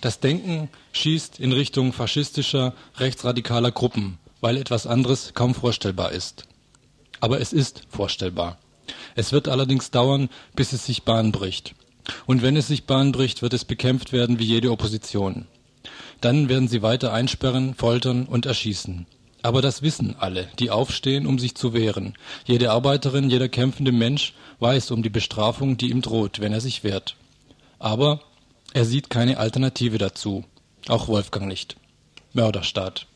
Das 0.00 0.20
Denken 0.20 0.68
schießt 0.92 1.38
in 1.38 1.52
Richtung 1.52 1.92
faschistischer, 1.92 2.74
rechtsradikaler 2.98 3.70
Gruppen, 3.70 4.18
weil 4.40 4.56
etwas 4.56 4.86
anderes 4.86 5.34
kaum 5.34 5.54
vorstellbar 5.54 6.12
ist. 6.12 6.44
Aber 7.22 7.40
es 7.40 7.52
ist 7.52 7.82
vorstellbar. 7.88 8.58
Es 9.14 9.30
wird 9.30 9.46
allerdings 9.46 9.92
dauern, 9.92 10.28
bis 10.56 10.72
es 10.72 10.84
sich 10.84 11.04
Bahn 11.04 11.30
bricht. 11.30 11.72
Und 12.26 12.42
wenn 12.42 12.56
es 12.56 12.66
sich 12.66 12.84
Bahn 12.84 13.12
bricht, 13.12 13.42
wird 13.42 13.54
es 13.54 13.64
bekämpft 13.64 14.12
werden 14.12 14.40
wie 14.40 14.44
jede 14.44 14.72
Opposition. 14.72 15.46
Dann 16.20 16.48
werden 16.48 16.66
sie 16.66 16.82
weiter 16.82 17.12
einsperren, 17.12 17.76
foltern 17.76 18.26
und 18.26 18.44
erschießen. 18.44 19.06
Aber 19.40 19.62
das 19.62 19.82
wissen 19.82 20.16
alle, 20.18 20.48
die 20.58 20.70
aufstehen, 20.70 21.28
um 21.28 21.38
sich 21.38 21.54
zu 21.54 21.72
wehren. 21.72 22.14
Jede 22.44 22.72
Arbeiterin, 22.72 23.30
jeder 23.30 23.48
kämpfende 23.48 23.92
Mensch 23.92 24.34
weiß 24.58 24.90
um 24.90 25.04
die 25.04 25.08
Bestrafung, 25.08 25.76
die 25.76 25.90
ihm 25.90 26.02
droht, 26.02 26.40
wenn 26.40 26.52
er 26.52 26.60
sich 26.60 26.82
wehrt. 26.82 27.14
Aber 27.78 28.20
er 28.74 28.84
sieht 28.84 29.10
keine 29.10 29.38
Alternative 29.38 29.98
dazu. 29.98 30.44
Auch 30.88 31.06
Wolfgang 31.06 31.46
nicht. 31.46 31.76
Mörderstaat. 32.32 33.06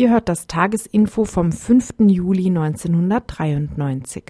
Ihr 0.00 0.08
hört 0.08 0.30
das 0.30 0.46
Tagesinfo 0.46 1.26
vom 1.26 1.52
5. 1.52 1.96
Juli 2.08 2.46
1993. 2.46 4.24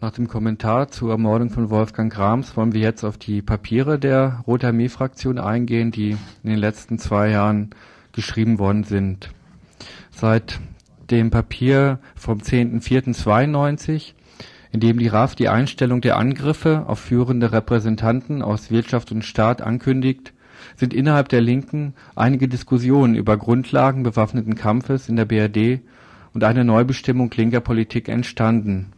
Nach 0.00 0.12
dem 0.12 0.28
Kommentar 0.28 0.86
zur 0.92 1.10
Ermordung 1.10 1.50
von 1.50 1.70
Wolfgang 1.70 2.12
Grams 2.12 2.56
wollen 2.56 2.72
wir 2.72 2.82
jetzt 2.82 3.02
auf 3.02 3.18
die 3.18 3.42
Papiere 3.42 3.98
der 3.98 4.44
Rote 4.46 4.68
Armee-Fraktion 4.68 5.40
eingehen, 5.40 5.90
die 5.90 6.10
in 6.10 6.50
den 6.50 6.58
letzten 6.60 7.00
zwei 7.00 7.30
Jahren 7.30 7.70
geschrieben 8.12 8.60
worden 8.60 8.84
sind. 8.84 9.30
Seit 10.12 10.60
dem 11.10 11.30
Papier 11.32 11.98
vom 12.14 12.38
10.04.92, 12.38 14.12
in 14.70 14.78
dem 14.78 15.00
die 15.00 15.08
RAF 15.08 15.34
die 15.34 15.48
Einstellung 15.48 16.00
der 16.00 16.16
Angriffe 16.16 16.84
auf 16.86 17.00
führende 17.00 17.50
Repräsentanten 17.50 18.42
aus 18.42 18.70
Wirtschaft 18.70 19.10
und 19.10 19.24
Staat 19.24 19.62
ankündigt, 19.62 20.32
sind 20.76 20.94
innerhalb 20.94 21.28
der 21.28 21.40
Linken 21.40 21.94
einige 22.14 22.48
Diskussionen 22.48 23.14
über 23.14 23.36
Grundlagen 23.36 24.02
bewaffneten 24.02 24.54
Kampfes 24.54 25.08
in 25.08 25.16
der 25.16 25.24
BRD 25.24 25.80
und 26.34 26.44
eine 26.44 26.64
Neubestimmung 26.64 27.30
linker 27.34 27.60
Politik 27.60 28.08
entstanden. 28.08 28.92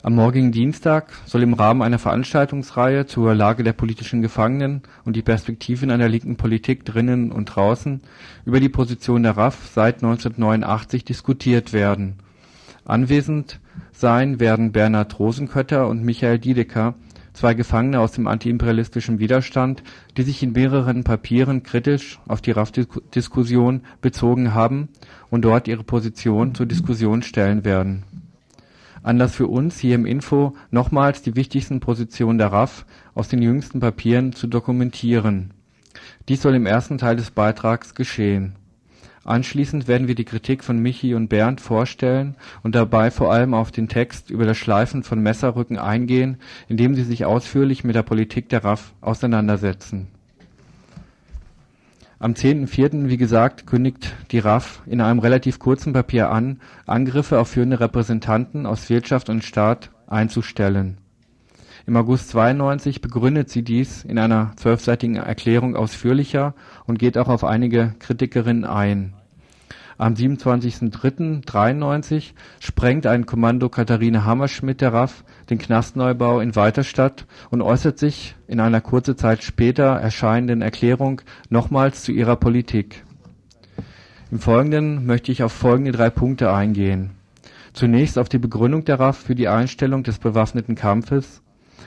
Am 0.00 0.14
morgigen 0.14 0.52
Dienstag 0.52 1.12
soll 1.26 1.42
im 1.42 1.54
Rahmen 1.54 1.82
einer 1.82 1.98
Veranstaltungsreihe 1.98 3.06
zur 3.06 3.34
Lage 3.34 3.64
der 3.64 3.72
politischen 3.72 4.22
Gefangenen 4.22 4.82
und 5.04 5.16
die 5.16 5.22
Perspektiven 5.22 5.90
einer 5.90 6.08
linken 6.08 6.36
Politik 6.36 6.84
drinnen 6.84 7.32
und 7.32 7.46
draußen 7.46 8.00
über 8.44 8.60
die 8.60 8.68
Position 8.68 9.24
der 9.24 9.36
RAF 9.36 9.70
seit 9.74 9.96
1989 9.96 11.04
diskutiert 11.04 11.72
werden. 11.72 12.14
Anwesend 12.84 13.58
sein 13.90 14.38
werden 14.38 14.70
Bernhard 14.70 15.18
Rosenkötter 15.18 15.88
und 15.88 16.04
Michael 16.04 16.38
Diedeker, 16.38 16.94
zwei 17.38 17.54
Gefangene 17.54 18.00
aus 18.00 18.10
dem 18.12 18.26
antiimperialistischen 18.26 19.20
Widerstand, 19.20 19.84
die 20.16 20.22
sich 20.22 20.42
in 20.42 20.52
mehreren 20.52 21.04
Papieren 21.04 21.62
kritisch 21.62 22.18
auf 22.26 22.40
die 22.40 22.50
RAF-Diskussion 22.50 23.82
bezogen 24.00 24.54
haben 24.54 24.88
und 25.30 25.42
dort 25.42 25.68
ihre 25.68 25.84
Position 25.84 26.56
zur 26.56 26.66
Diskussion 26.66 27.22
stellen 27.22 27.64
werden. 27.64 28.02
Anlass 29.04 29.36
für 29.36 29.46
uns, 29.46 29.78
hier 29.78 29.94
im 29.94 30.04
Info 30.04 30.56
nochmals 30.72 31.22
die 31.22 31.36
wichtigsten 31.36 31.78
Positionen 31.78 32.38
der 32.38 32.52
RAF 32.52 32.84
aus 33.14 33.28
den 33.28 33.40
jüngsten 33.40 33.78
Papieren 33.78 34.32
zu 34.32 34.48
dokumentieren. 34.48 35.54
Dies 36.28 36.42
soll 36.42 36.56
im 36.56 36.66
ersten 36.66 36.98
Teil 36.98 37.14
des 37.14 37.30
Beitrags 37.30 37.94
geschehen. 37.94 38.57
Anschließend 39.24 39.88
werden 39.88 40.08
wir 40.08 40.14
die 40.14 40.24
Kritik 40.24 40.64
von 40.64 40.78
Michi 40.78 41.14
und 41.14 41.28
Bernd 41.28 41.60
vorstellen 41.60 42.36
und 42.62 42.74
dabei 42.74 43.10
vor 43.10 43.32
allem 43.32 43.54
auf 43.54 43.70
den 43.70 43.88
Text 43.88 44.30
über 44.30 44.46
das 44.46 44.56
Schleifen 44.56 45.02
von 45.02 45.20
Messerrücken 45.20 45.78
eingehen, 45.78 46.38
indem 46.68 46.94
sie 46.94 47.02
sich 47.02 47.24
ausführlich 47.24 47.84
mit 47.84 47.96
der 47.96 48.02
Politik 48.02 48.48
der 48.48 48.64
RAF 48.64 48.94
auseinandersetzen. 49.00 50.08
Am 52.20 52.32
10.04., 52.32 53.08
wie 53.08 53.16
gesagt, 53.16 53.66
kündigt 53.66 54.14
die 54.32 54.40
RAF 54.40 54.82
in 54.86 55.00
einem 55.00 55.20
relativ 55.20 55.60
kurzen 55.60 55.92
Papier 55.92 56.30
an, 56.30 56.60
Angriffe 56.84 57.38
auf 57.38 57.48
führende 57.48 57.78
Repräsentanten 57.78 58.66
aus 58.66 58.90
Wirtschaft 58.90 59.28
und 59.28 59.44
Staat 59.44 59.90
einzustellen. 60.08 60.98
Im 61.88 61.96
August 61.96 62.28
92 62.28 63.00
begründet 63.00 63.48
sie 63.48 63.62
dies 63.62 64.04
in 64.04 64.18
einer 64.18 64.52
zwölfseitigen 64.56 65.16
Erklärung 65.16 65.74
ausführlicher 65.74 66.52
und 66.84 66.98
geht 66.98 67.16
auch 67.16 67.28
auf 67.28 67.44
einige 67.44 67.94
Kritikerinnen 67.98 68.66
ein. 68.66 69.14
Am 69.96 70.12
27.03.93 70.12 72.32
sprengt 72.60 73.06
ein 73.06 73.24
Kommando 73.24 73.70
Katharine 73.70 74.26
Hammerschmidt 74.26 74.82
der 74.82 74.92
RAF 74.92 75.24
den 75.48 75.56
Knastneubau 75.56 76.40
in 76.40 76.56
Weiterstadt 76.56 77.24
und 77.48 77.62
äußert 77.62 77.98
sich 77.98 78.36
in 78.48 78.60
einer 78.60 78.82
kurze 78.82 79.16
Zeit 79.16 79.42
später 79.42 79.94
erscheinenden 79.94 80.60
Erklärung 80.60 81.22
nochmals 81.48 82.02
zu 82.02 82.12
ihrer 82.12 82.36
Politik. 82.36 83.02
Im 84.30 84.40
Folgenden 84.40 85.06
möchte 85.06 85.32
ich 85.32 85.42
auf 85.42 85.54
folgende 85.54 85.92
drei 85.92 86.10
Punkte 86.10 86.52
eingehen. 86.52 87.12
Zunächst 87.72 88.18
auf 88.18 88.28
die 88.28 88.36
Begründung 88.36 88.84
der 88.84 89.00
RAF 89.00 89.16
für 89.16 89.34
die 89.34 89.48
Einstellung 89.48 90.02
des 90.02 90.18
bewaffneten 90.18 90.74
Kampfes, 90.74 91.40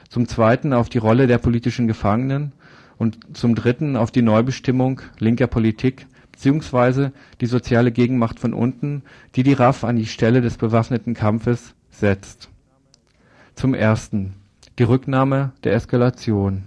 zum 0.10 0.28
Zweiten 0.28 0.74
auf 0.74 0.90
die 0.90 0.98
Rolle 0.98 1.28
der 1.28 1.38
politischen 1.38 1.88
Gefangenen 1.88 2.52
und 2.98 3.18
zum 3.34 3.56
Dritten 3.56 3.96
auf 3.96 4.12
die 4.12 4.22
Neubestimmung 4.22 5.02
linker 5.20 5.48
Politik 5.48 6.08
beziehungsweise 6.32 7.12
die 7.40 7.46
soziale 7.46 7.92
Gegenmacht 7.92 8.40
von 8.40 8.54
unten, 8.54 9.04
die 9.36 9.44
die 9.44 9.54
RAF 9.54 9.84
an 9.84 9.96
die 9.96 10.08
Stelle 10.08 10.42
des 10.42 10.58
bewaffneten 10.58 11.14
Kampfes 11.14 11.76
setzt. 11.92 12.50
Zum 13.54 13.74
Ersten 13.74 14.34
die 14.80 14.84
Rücknahme 14.84 15.52
der 15.64 15.74
Eskalation. 15.74 16.64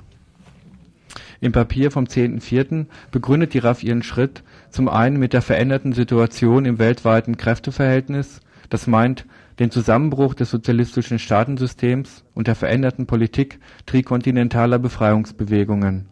Im 1.41 1.51
Papier 1.51 1.91
vom 1.91 2.05
10.04. 2.05 2.87
begründet 3.11 3.53
die 3.53 3.59
RAF 3.59 3.83
ihren 3.83 4.05
Schritt 4.05 4.45
zum 4.71 4.89
einen 4.89 5.19
mit 5.19 5.33
der 5.33 5.43
veränderten 5.43 5.93
Situation 5.93 6.65
im 6.65 6.79
weltweiten 6.79 7.37
Kräfteverhältnis, 7.37 8.41
das 8.71 8.87
meint 8.87 9.27
den 9.59 9.71
Zusammenbruch 9.71 10.35
des 10.35 10.51
sozialistischen 10.51 11.19
Staatensystems 11.19 12.25
und 12.35 12.49
der 12.49 12.55
veränderten 12.55 13.07
Politik 13.07 13.61
trikontinentaler 13.87 14.79
Befreiungsbewegungen 14.79 16.09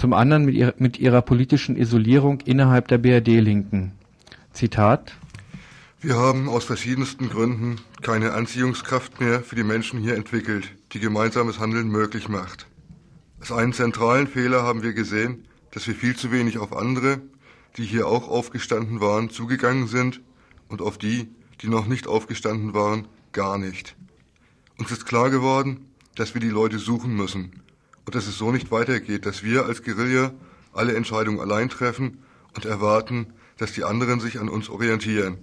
zum 0.00 0.14
anderen 0.14 0.46
mit 0.78 0.98
ihrer, 0.98 1.20
politischen 1.20 1.76
Isolierung 1.76 2.40
innerhalb 2.46 2.88
der 2.88 2.96
BRD-Linken. 2.96 3.92
Zitat 4.54 5.12
Wir 6.00 6.16
haben 6.16 6.48
aus 6.48 6.64
verschiedensten 6.64 7.28
Gründen 7.28 7.76
keine 8.00 8.32
Anziehungskraft 8.32 9.20
mehr 9.20 9.42
für 9.42 9.56
die 9.56 9.62
Menschen 9.62 10.00
hier 10.00 10.14
entwickelt, 10.14 10.72
die 10.92 11.00
gemeinsames 11.00 11.58
Handeln 11.58 11.88
möglich 11.88 12.30
macht. 12.30 12.66
Als 13.40 13.52
einen 13.52 13.74
zentralen 13.74 14.26
Fehler 14.26 14.62
haben 14.62 14.82
wir 14.82 14.94
gesehen, 14.94 15.44
dass 15.72 15.86
wir 15.86 15.94
viel 15.94 16.16
zu 16.16 16.32
wenig 16.32 16.56
auf 16.56 16.74
andere, 16.74 17.20
die 17.76 17.84
hier 17.84 18.06
auch 18.06 18.26
aufgestanden 18.26 19.02
waren, 19.02 19.28
zugegangen 19.28 19.86
sind 19.86 20.22
und 20.68 20.80
auf 20.80 20.96
die, 20.96 21.28
die 21.62 21.68
noch 21.68 21.86
nicht 21.86 22.06
aufgestanden 22.06 22.74
waren, 22.74 23.06
gar 23.32 23.58
nicht. 23.58 23.96
Uns 24.78 24.90
ist 24.90 25.06
klar 25.06 25.30
geworden, 25.30 25.86
dass 26.14 26.34
wir 26.34 26.40
die 26.40 26.48
Leute 26.48 26.78
suchen 26.78 27.14
müssen 27.14 27.62
und 28.06 28.14
dass 28.14 28.26
es 28.26 28.38
so 28.38 28.50
nicht 28.50 28.70
weitergeht, 28.70 29.26
dass 29.26 29.42
wir 29.42 29.66
als 29.66 29.82
Guerilla 29.82 30.32
alle 30.72 30.94
Entscheidungen 30.94 31.40
allein 31.40 31.68
treffen 31.68 32.18
und 32.54 32.64
erwarten, 32.64 33.26
dass 33.58 33.72
die 33.72 33.84
anderen 33.84 34.20
sich 34.20 34.40
an 34.40 34.48
uns 34.48 34.68
orientieren. 34.68 35.38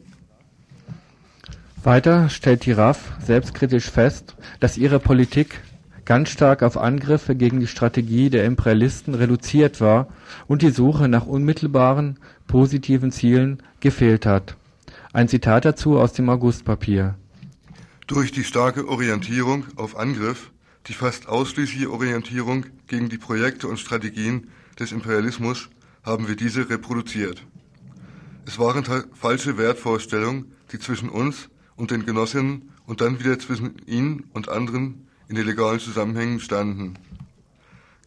Weiter 1.84 2.30
stellt 2.30 2.66
die 2.66 2.72
RAF 2.72 3.14
selbstkritisch 3.24 3.90
fest, 3.90 4.36
dass 4.60 4.78
ihre 4.78 5.00
Politik 5.00 5.62
ganz 6.04 6.30
stark 6.30 6.64
auf 6.64 6.78
Angriffe 6.78 7.36
gegen 7.36 7.60
die 7.60 7.68
Strategie 7.68 8.30
der 8.30 8.46
Imperialisten 8.46 9.14
reduziert 9.14 9.80
war 9.80 10.08
und 10.48 10.62
die 10.62 10.72
Suche 10.72 11.08
nach 11.08 11.28
unmittelbaren, 11.28 12.18
positiven 12.48 13.12
Zielen 13.12 13.62
gefehlt 13.80 14.26
hat. 14.26 14.56
Ein 15.14 15.28
Zitat 15.28 15.66
dazu 15.66 15.98
aus 15.98 16.14
dem 16.14 16.30
Augustpapier. 16.30 17.16
Durch 18.08 18.32
die 18.32 18.44
starke 18.44 18.88
Orientierung 18.88 19.66
auf 19.76 19.98
Angriff 19.98 20.52
die 20.88 20.94
fast 20.94 21.28
ausschließliche 21.28 21.92
Orientierung 21.92 22.66
gegen 22.88 23.10
die 23.10 23.18
Projekte 23.18 23.68
und 23.68 23.80
Strategien 23.80 24.48
des 24.80 24.92
Imperialismus 24.92 25.70
haben 26.04 26.28
wir 26.28 26.36
diese 26.36 26.70
reproduziert. 26.70 27.44
Es 28.46 28.58
waren 28.58 28.86
falsche 29.14 29.58
Wertvorstellungen, 29.58 30.54
die 30.72 30.80
zwischen 30.80 31.10
uns 31.10 31.50
und 31.76 31.92
den 31.92 32.06
Genossinnen 32.06 32.72
und 32.86 33.02
dann 33.02 33.20
wieder 33.20 33.38
zwischen 33.40 33.76
ihnen 33.86 34.24
und 34.34 34.48
anderen 34.48 35.08
in 35.28 35.36
illegalen 35.36 35.80
Zusammenhängen 35.80 36.40
standen. 36.40 36.94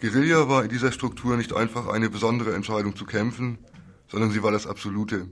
Guerilla 0.01 0.49
war 0.49 0.63
in 0.63 0.71
dieser 0.71 0.93
Struktur 0.93 1.37
nicht 1.37 1.53
einfach 1.55 1.87
eine 1.89 2.09
besondere 2.09 2.55
Entscheidung 2.55 2.97
zu 2.97 3.05
kämpfen, 3.05 3.59
sondern 4.09 4.31
sie 4.31 4.43
war 4.43 4.51
das 4.51 4.67
Absolute. 4.67 5.29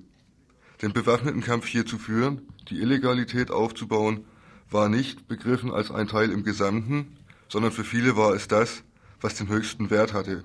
Den 0.83 0.93
bewaffneten 0.93 1.41
Kampf 1.41 1.67
hier 1.67 1.87
zu 1.87 1.99
führen, 1.99 2.43
die 2.69 2.81
Illegalität 2.81 3.51
aufzubauen, 3.51 4.25
war 4.71 4.89
nicht 4.89 5.27
begriffen 5.27 5.73
als 5.73 5.91
ein 5.91 6.07
Teil 6.07 6.31
im 6.31 6.45
Gesamten, 6.45 7.17
sondern 7.49 7.73
für 7.73 7.85
viele 7.85 8.17
war 8.17 8.35
es 8.35 8.47
das, 8.47 8.85
was 9.21 9.35
den 9.35 9.49
höchsten 9.49 9.91
Wert 9.91 10.13
hatte. 10.13 10.45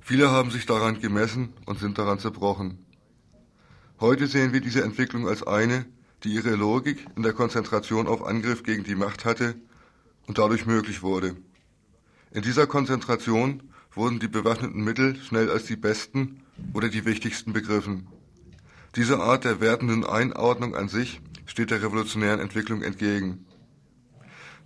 Viele 0.00 0.30
haben 0.30 0.50
sich 0.50 0.64
daran 0.64 1.00
gemessen 1.00 1.52
und 1.66 1.78
sind 1.78 1.98
daran 1.98 2.18
zerbrochen. 2.18 2.78
Heute 4.00 4.26
sehen 4.26 4.52
wir 4.52 4.60
diese 4.60 4.82
Entwicklung 4.82 5.28
als 5.28 5.42
eine, 5.42 5.84
die 6.24 6.30
ihre 6.30 6.54
Logik 6.54 7.04
in 7.16 7.22
der 7.22 7.32
Konzentration 7.32 8.06
auf 8.06 8.24
Angriff 8.24 8.62
gegen 8.62 8.84
die 8.84 8.94
Macht 8.94 9.24
hatte 9.24 9.56
und 10.26 10.38
dadurch 10.38 10.64
möglich 10.64 11.02
wurde. 11.02 11.36
In 12.30 12.42
dieser 12.42 12.66
Konzentration 12.66 13.62
wurden 13.92 14.20
die 14.20 14.28
bewaffneten 14.28 14.82
Mittel 14.82 15.16
schnell 15.16 15.50
als 15.50 15.64
die 15.64 15.76
besten 15.76 16.42
oder 16.72 16.88
die 16.88 17.04
wichtigsten 17.04 17.52
begriffen. 17.52 18.06
Diese 18.96 19.20
Art 19.20 19.44
der 19.44 19.60
wertenden 19.60 20.04
Einordnung 20.04 20.74
an 20.74 20.88
sich 20.88 21.20
steht 21.46 21.70
der 21.70 21.82
revolutionären 21.82 22.40
Entwicklung 22.40 22.82
entgegen. 22.82 23.46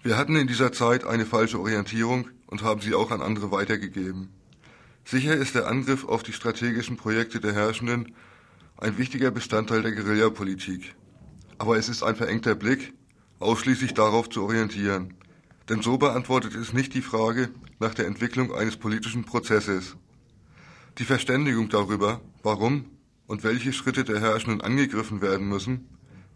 Wir 0.03 0.17
hatten 0.17 0.37
in 0.37 0.47
dieser 0.47 0.73
Zeit 0.73 1.05
eine 1.05 1.27
falsche 1.27 1.61
Orientierung 1.61 2.29
und 2.47 2.63
haben 2.63 2.81
sie 2.81 2.95
auch 2.95 3.11
an 3.11 3.23
andere 3.23 3.51
weitergegeben. 3.51 4.31
Sicher 5.05 5.35
ist 5.35 5.55
der 5.55 5.67
Angriff 5.67 6.05
auf 6.05 6.23
die 6.23 6.33
strategischen 6.33 6.97
Projekte 6.97 7.41
der 7.41 7.53
Herrschenden 7.53 8.15
ein 8.79 8.99
wichtiger 8.99 9.31
Bestandteil 9.31 9.83
der 9.83 9.93
Guerillapolitik. 9.93 10.95
Aber 11.59 11.77
es 11.77 11.89
ist 11.89 12.03
ein 12.03 12.17
verengter 12.17 12.55
Blick, 12.55 12.95
ausschließlich 13.39 13.95
darauf 13.95 14.29
zu 14.29 14.43
orientieren. 14.43 15.15
Denn 15.69 15.83
so 15.83 15.99
beantwortet 15.99 16.55
es 16.55 16.73
nicht 16.73 16.95
die 16.95 17.03
Frage 17.03 17.51
nach 17.79 17.95
der 17.95 18.07
Entwicklung 18.07 18.55
eines 18.55 18.77
politischen 18.77 19.25
Prozesses. 19.25 19.97
Die 20.99 21.05
Verständigung 21.05 21.69
darüber, 21.69 22.21
warum 22.43 22.87
und 23.33 23.45
welche 23.45 23.73
Schritte 23.73 24.05
der 24.05 24.21
Herrschenden 24.21 24.61
angegriffen 24.61 25.23
werden 25.23 25.49
müssen, 25.49 25.89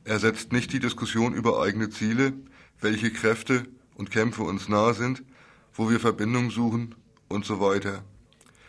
ersetzt 0.04 0.50
nicht 0.54 0.72
die 0.72 0.80
Diskussion 0.80 1.34
über 1.34 1.62
eigene 1.62 1.90
Ziele, 1.90 2.32
welche 2.80 3.10
Kräfte 3.10 3.64
und 3.96 4.10
Kämpfe 4.10 4.44
uns 4.44 4.70
nahe 4.70 4.94
sind, 4.94 5.22
wo 5.74 5.90
wir 5.90 6.00
Verbindungen 6.00 6.48
suchen 6.48 6.94
und 7.28 7.44
so 7.44 7.60
weiter. 7.60 8.02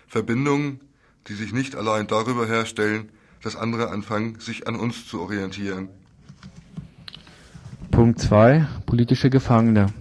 Verbindungen, 0.08 0.82
die 1.30 1.36
sich 1.36 1.54
nicht 1.54 1.78
allein 1.78 2.08
darüber 2.08 2.46
herstellen, 2.46 3.13
dass 3.44 3.56
andere 3.56 3.92
anfangen, 3.92 4.42
sich 4.42 4.68
an 4.68 4.76
uns 4.76 5.08
zu 5.08 5.22
orientieren. 5.22 5.88
Punkt 7.92 8.20
2. 8.20 8.68
Politische 8.86 9.30
Gefangene. 9.30 9.94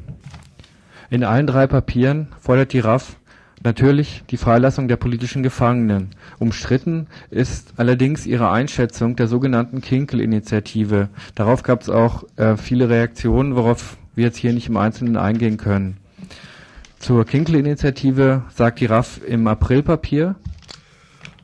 In 1.11 1.23
allen 1.23 1.47
drei 1.47 1.69
Papieren 1.69 2.35
fordert 2.41 2.73
die 2.73 2.81
RAF 2.81 3.19
natürlich 3.67 4.23
die 4.31 4.39
Freilassung 4.39 4.89
der 4.89 4.97
politischen 4.97 5.43
Gefangenen. 5.43 6.11
Umstritten 6.39 7.09
ist 7.31 7.75
allerdings 7.77 8.25
ihre 8.25 8.51
Einschätzung 8.51 9.17
der 9.17 9.27
sogenannten 9.27 9.83
Kinkel-Initiative. 9.83 11.11
Darauf 11.35 11.65
gab 11.65 11.83
es 11.83 11.91
auch 11.91 12.25
äh, 12.37 12.57
viele 12.57 12.89
Reaktionen, 12.89 13.57
worauf 13.57 13.99
wir 14.15 14.25
jetzt 14.25 14.39
hier 14.39 14.53
nicht 14.53 14.69
im 14.69 14.77
Einzelnen 14.77 15.17
eingehen 15.17 15.57
können. 15.59 15.99
Zur 17.01 17.27
Kinkel-Initiative 17.27 18.45
sagt 18.55 18.81
die 18.81 18.87
RAF 18.87 19.21
im 19.27 19.47
Aprilpapier. 19.49 20.37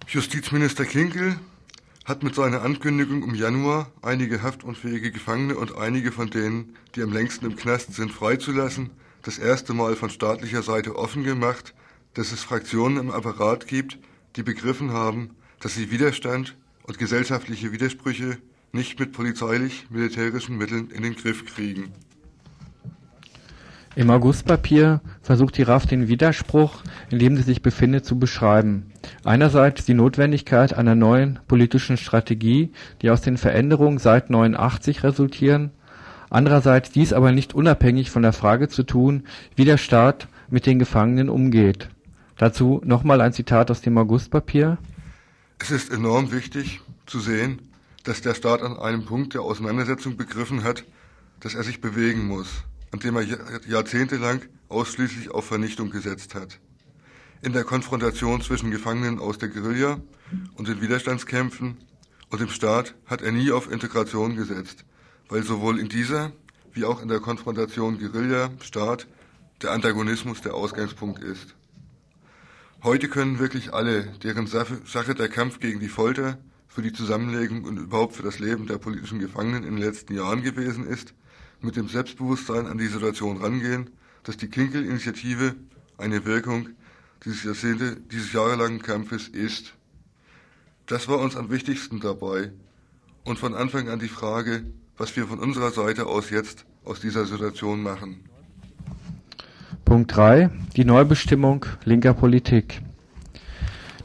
Justizminister 0.06 0.84
Kinkel 0.84 1.34
hat 2.04 2.22
mit 2.22 2.34
seiner 2.36 2.62
Ankündigung 2.62 3.24
im 3.24 3.34
Januar 3.34 3.90
einige 4.00 4.42
haftunfähige 4.42 5.10
Gefangene 5.10 5.56
und 5.56 5.76
einige 5.76 6.12
von 6.12 6.30
denen, 6.30 6.76
die 6.94 7.02
am 7.02 7.12
längsten 7.12 7.46
im 7.46 7.56
Knast 7.56 7.94
sind, 7.94 8.12
freizulassen, 8.12 8.90
das 9.22 9.38
erste 9.38 9.74
Mal 9.74 9.96
von 9.96 10.08
staatlicher 10.08 10.62
Seite 10.62 10.96
offen 10.96 11.24
gemacht, 11.24 11.74
dass 12.14 12.32
es 12.32 12.42
Fraktionen 12.42 12.98
im 12.98 13.10
Apparat 13.10 13.66
gibt, 13.66 13.98
die 14.36 14.42
begriffen 14.42 14.92
haben, 14.92 15.30
dass 15.60 15.74
sie 15.74 15.90
Widerstand 15.90 16.56
und 16.84 16.98
gesellschaftliche 16.98 17.72
Widersprüche 17.72 18.38
nicht 18.72 18.98
mit 18.98 19.12
polizeilich-militärischen 19.12 20.56
Mitteln 20.56 20.90
in 20.90 21.02
den 21.02 21.14
Griff 21.14 21.44
kriegen. 21.44 21.92
Im 23.94 24.08
Augustpapier 24.08 25.02
versucht 25.20 25.58
die 25.58 25.62
RAF 25.62 25.84
den 25.84 26.08
Widerspruch, 26.08 26.82
in 27.10 27.18
dem 27.18 27.36
sie 27.36 27.42
sich 27.42 27.60
befindet, 27.60 28.06
zu 28.06 28.18
beschreiben. 28.18 28.90
Einerseits 29.22 29.84
die 29.84 29.92
Notwendigkeit 29.92 30.72
einer 30.72 30.94
neuen 30.94 31.40
politischen 31.46 31.98
Strategie, 31.98 32.72
die 33.02 33.10
aus 33.10 33.20
den 33.20 33.36
Veränderungen 33.36 33.98
seit 33.98 34.30
89 34.30 35.02
resultieren, 35.02 35.72
andererseits 36.30 36.90
dies 36.90 37.12
aber 37.12 37.32
nicht 37.32 37.52
unabhängig 37.52 38.10
von 38.10 38.22
der 38.22 38.32
Frage 38.32 38.68
zu 38.68 38.82
tun, 38.82 39.24
wie 39.56 39.66
der 39.66 39.76
Staat 39.76 40.26
mit 40.48 40.64
den 40.64 40.78
Gefangenen 40.78 41.28
umgeht. 41.28 41.90
Dazu 42.42 42.80
nochmal 42.84 43.20
ein 43.20 43.32
Zitat 43.32 43.70
aus 43.70 43.82
dem 43.82 43.96
Augustpapier. 43.96 44.78
Es 45.58 45.70
ist 45.70 45.92
enorm 45.92 46.32
wichtig 46.32 46.80
zu 47.06 47.20
sehen, 47.20 47.70
dass 48.02 48.20
der 48.20 48.34
Staat 48.34 48.62
an 48.62 48.76
einem 48.76 49.04
Punkt 49.04 49.34
der 49.34 49.42
Auseinandersetzung 49.42 50.16
begriffen 50.16 50.64
hat, 50.64 50.84
dass 51.40 51.54
er 51.54 51.62
sich 51.62 51.80
bewegen 51.80 52.26
muss 52.26 52.64
an 52.92 53.00
dem 53.00 53.16
er 53.16 53.24
jahrzehntelang 53.66 54.42
ausschließlich 54.68 55.30
auf 55.30 55.46
Vernichtung 55.46 55.90
gesetzt 55.90 56.34
hat. 56.34 56.58
In 57.40 57.52
der 57.52 57.64
Konfrontation 57.64 58.40
zwischen 58.42 58.70
Gefangenen 58.70 59.18
aus 59.18 59.38
der 59.38 59.48
Guerilla 59.48 59.98
und 60.54 60.68
den 60.68 60.80
Widerstandskämpfen 60.80 61.78
und 62.30 62.40
dem 62.40 62.50
Staat 62.50 62.94
hat 63.06 63.22
er 63.22 63.32
nie 63.32 63.50
auf 63.50 63.70
Integration 63.70 64.36
gesetzt, 64.36 64.84
weil 65.28 65.42
sowohl 65.42 65.80
in 65.80 65.88
dieser 65.88 66.32
wie 66.74 66.84
auch 66.84 67.02
in 67.02 67.08
der 67.08 67.20
Konfrontation 67.20 67.98
Guerilla-Staat 67.98 69.06
der 69.62 69.72
Antagonismus 69.72 70.40
der 70.40 70.54
Ausgangspunkt 70.54 71.22
ist. 71.22 71.54
Heute 72.84 73.08
können 73.08 73.38
wirklich 73.38 73.72
alle, 73.72 74.06
deren 74.24 74.48
Sache 74.48 75.14
der 75.14 75.28
Kampf 75.28 75.60
gegen 75.60 75.78
die 75.78 75.86
Folter, 75.86 76.38
für 76.66 76.82
die 76.82 76.92
Zusammenlegung 76.92 77.62
und 77.62 77.76
überhaupt 77.76 78.16
für 78.16 78.24
das 78.24 78.40
Leben 78.40 78.66
der 78.66 78.78
politischen 78.78 79.20
Gefangenen 79.20 79.62
in 79.62 79.76
den 79.76 79.84
letzten 79.84 80.16
Jahren 80.16 80.42
gewesen 80.42 80.84
ist, 80.84 81.14
mit 81.60 81.76
dem 81.76 81.86
Selbstbewusstsein 81.86 82.66
an 82.66 82.78
die 82.78 82.88
Situation 82.88 83.36
rangehen, 83.36 83.90
dass 84.24 84.36
die 84.36 84.48
Kinkel-Initiative 84.48 85.54
eine 85.96 86.24
Wirkung 86.24 86.70
dieses 87.24 87.44
Jahrzehnte, 87.44 88.00
dieses 88.10 88.32
jahrelangen 88.32 88.82
Kampfes 88.82 89.28
ist. 89.28 89.74
Das 90.86 91.06
war 91.06 91.18
uns 91.18 91.36
am 91.36 91.50
wichtigsten 91.50 92.00
dabei 92.00 92.50
und 93.22 93.38
von 93.38 93.54
Anfang 93.54 93.90
an 93.90 94.00
die 94.00 94.08
Frage, 94.08 94.64
was 94.96 95.14
wir 95.14 95.28
von 95.28 95.38
unserer 95.38 95.70
Seite 95.70 96.06
aus 96.06 96.30
jetzt 96.30 96.66
aus 96.84 96.98
dieser 96.98 97.26
Situation 97.26 97.80
machen. 97.80 98.24
Punkt 99.92 100.16
3. 100.16 100.48
Die 100.74 100.86
Neubestimmung 100.86 101.66
linker 101.84 102.14
Politik. 102.14 102.80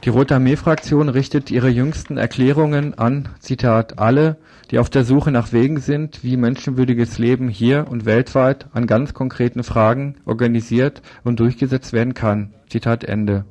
Die 0.04 0.10
Rote 0.10 0.34
Armee-Fraktion 0.34 1.08
richtet 1.08 1.50
ihre 1.50 1.70
jüngsten 1.70 2.18
Erklärungen 2.18 2.92
an, 2.98 3.30
Zitat, 3.40 3.98
alle, 3.98 4.36
die 4.70 4.80
auf 4.80 4.90
der 4.90 5.04
Suche 5.04 5.30
nach 5.30 5.50
Wegen 5.54 5.80
sind, 5.80 6.22
wie 6.22 6.36
menschenwürdiges 6.36 7.18
Leben 7.18 7.48
hier 7.48 7.86
und 7.88 8.04
weltweit 8.04 8.66
an 8.74 8.86
ganz 8.86 9.14
konkreten 9.14 9.62
Fragen 9.62 10.16
organisiert 10.26 11.00
und 11.24 11.40
durchgesetzt 11.40 11.94
werden 11.94 12.12
kann. 12.12 12.52
Zitat 12.68 13.04
Ende. 13.04 13.46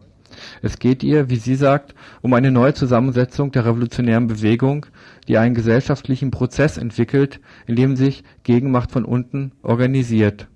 Es 0.62 0.78
geht 0.78 1.02
ihr, 1.02 1.32
wie 1.32 1.38
sie 1.38 1.56
sagt, 1.56 1.96
um 2.22 2.36
eine 2.36 2.52
neue 2.52 2.76
Zusammensetzung 2.76 3.52
der 3.52 3.66
revolutionären 3.66 4.28
Bewegung, 4.28 4.86
die 5.28 5.40
einen 5.40 5.56
gesellschaftlichen 5.56 6.30
Prozess 6.30 6.78
entwickelt, 6.78 7.40
in 7.66 7.76
dem 7.76 7.96
sich 7.96 8.24
Gegenmacht 8.44 8.92
von 8.92 9.06
unten 9.06 9.54
organisiert. 9.64 10.48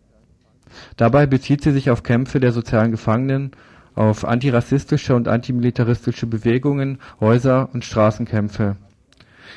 Dabei 0.98 1.26
bezieht 1.26 1.64
sie 1.64 1.72
sich 1.72 1.90
auf 1.90 2.04
Kämpfe 2.04 2.40
der 2.40 2.52
sozialen 2.52 2.92
Gefangenen, 2.92 3.52
auf 3.96 4.26
antirassistische 4.26 5.16
und 5.16 5.28
antimilitaristische 5.28 6.28
Bewegungen, 6.28 7.00
Häuser 7.20 7.70
und 7.74 7.84
Straßenkämpfe 7.84 8.78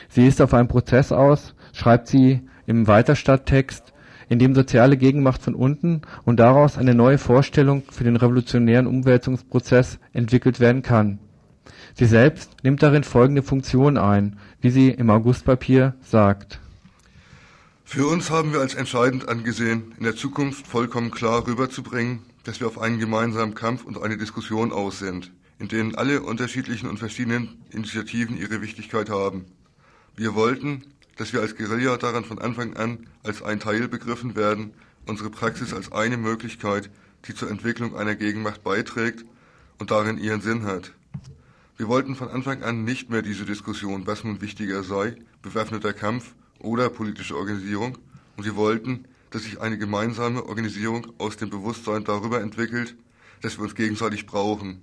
Sie 0.08 0.26
ist 0.26 0.40
auf 0.40 0.54
einen 0.54 0.68
Prozess 0.68 1.12
aus, 1.12 1.54
schreibt 1.72 2.08
sie 2.08 2.42
im 2.66 2.86
Weiterstadttext, 2.86 3.92
in 4.28 4.38
dem 4.38 4.54
soziale 4.54 4.96
Gegenmacht 4.96 5.42
von 5.42 5.54
unten 5.54 6.02
und 6.24 6.40
daraus 6.40 6.78
eine 6.78 6.94
neue 6.94 7.18
Vorstellung 7.18 7.82
für 7.90 8.04
den 8.04 8.16
revolutionären 8.16 8.86
Umwälzungsprozess 8.86 9.98
entwickelt 10.12 10.60
werden 10.60 10.82
kann. 10.82 11.18
Sie 11.94 12.06
selbst 12.06 12.56
nimmt 12.62 12.82
darin 12.82 13.04
folgende 13.04 13.42
Funktion 13.42 13.98
ein, 13.98 14.38
wie 14.60 14.70
sie 14.70 14.88
im 14.90 15.10
Augustpapier 15.10 15.94
sagt. 16.00 16.60
Für 17.84 18.06
uns 18.08 18.30
haben 18.30 18.52
wir 18.52 18.60
als 18.60 18.74
entscheidend 18.74 19.28
angesehen, 19.28 19.94
in 19.98 20.04
der 20.04 20.16
Zukunft 20.16 20.66
vollkommen 20.66 21.12
klar 21.12 21.46
rüberzubringen, 21.46 22.22
dass 22.42 22.58
wir 22.58 22.66
auf 22.66 22.80
einen 22.80 22.98
gemeinsamen 22.98 23.54
Kampf 23.54 23.84
und 23.84 24.02
eine 24.02 24.16
Diskussion 24.16 24.72
aus 24.72 24.98
sind, 24.98 25.30
in 25.58 25.68
denen 25.68 25.94
alle 25.94 26.22
unterschiedlichen 26.22 26.88
und 26.88 26.98
verschiedenen 26.98 27.64
Initiativen 27.70 28.36
ihre 28.36 28.62
Wichtigkeit 28.62 29.10
haben. 29.10 29.44
Wir 30.16 30.34
wollten, 30.34 30.82
dass 31.16 31.32
wir 31.32 31.40
als 31.40 31.56
Guerilla 31.56 31.96
daran 31.96 32.24
von 32.24 32.40
Anfang 32.40 32.74
an 32.74 33.06
als 33.22 33.42
ein 33.42 33.60
Teil 33.60 33.86
begriffen 33.86 34.34
werden, 34.34 34.72
unsere 35.06 35.30
Praxis 35.30 35.72
als 35.72 35.92
eine 35.92 36.16
Möglichkeit, 36.16 36.90
die 37.28 37.34
zur 37.34 37.50
Entwicklung 37.50 37.96
einer 37.96 38.16
Gegenmacht 38.16 38.64
beiträgt 38.64 39.24
und 39.78 39.92
darin 39.92 40.18
ihren 40.18 40.40
Sinn 40.40 40.64
hat. 40.64 40.92
Wir 41.76 41.86
wollten 41.86 42.16
von 42.16 42.28
Anfang 42.28 42.62
an 42.62 42.82
nicht 42.82 43.10
mehr 43.10 43.22
diese 43.22 43.44
Diskussion, 43.44 44.06
was 44.06 44.24
nun 44.24 44.40
wichtiger 44.40 44.82
sei, 44.82 45.16
bewaffneter 45.42 45.92
Kampf 45.92 46.34
oder 46.64 46.90
politische 46.90 47.36
Organisierung, 47.36 47.98
und 48.36 48.44
wir 48.44 48.56
wollten, 48.56 49.04
dass 49.30 49.44
sich 49.44 49.60
eine 49.60 49.78
gemeinsame 49.78 50.44
Organisierung 50.44 51.06
aus 51.18 51.36
dem 51.36 51.50
Bewusstsein 51.50 52.04
darüber 52.04 52.40
entwickelt, 52.40 52.96
dass 53.42 53.58
wir 53.58 53.64
uns 53.64 53.74
gegenseitig 53.74 54.26
brauchen. 54.26 54.80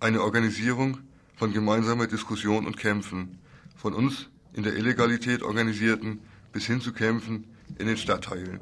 Eine 0.00 0.22
Organisierung 0.22 0.98
von 1.36 1.52
gemeinsamer 1.52 2.06
Diskussion 2.06 2.66
und 2.66 2.76
Kämpfen, 2.76 3.38
von 3.76 3.92
uns 3.92 4.28
in 4.54 4.62
der 4.62 4.74
Illegalität 4.76 5.42
organisierten 5.42 6.20
bis 6.52 6.66
hin 6.66 6.80
zu 6.80 6.92
Kämpfen 6.92 7.44
in 7.78 7.86
den 7.86 7.96
Stadtteilen. 7.96 8.58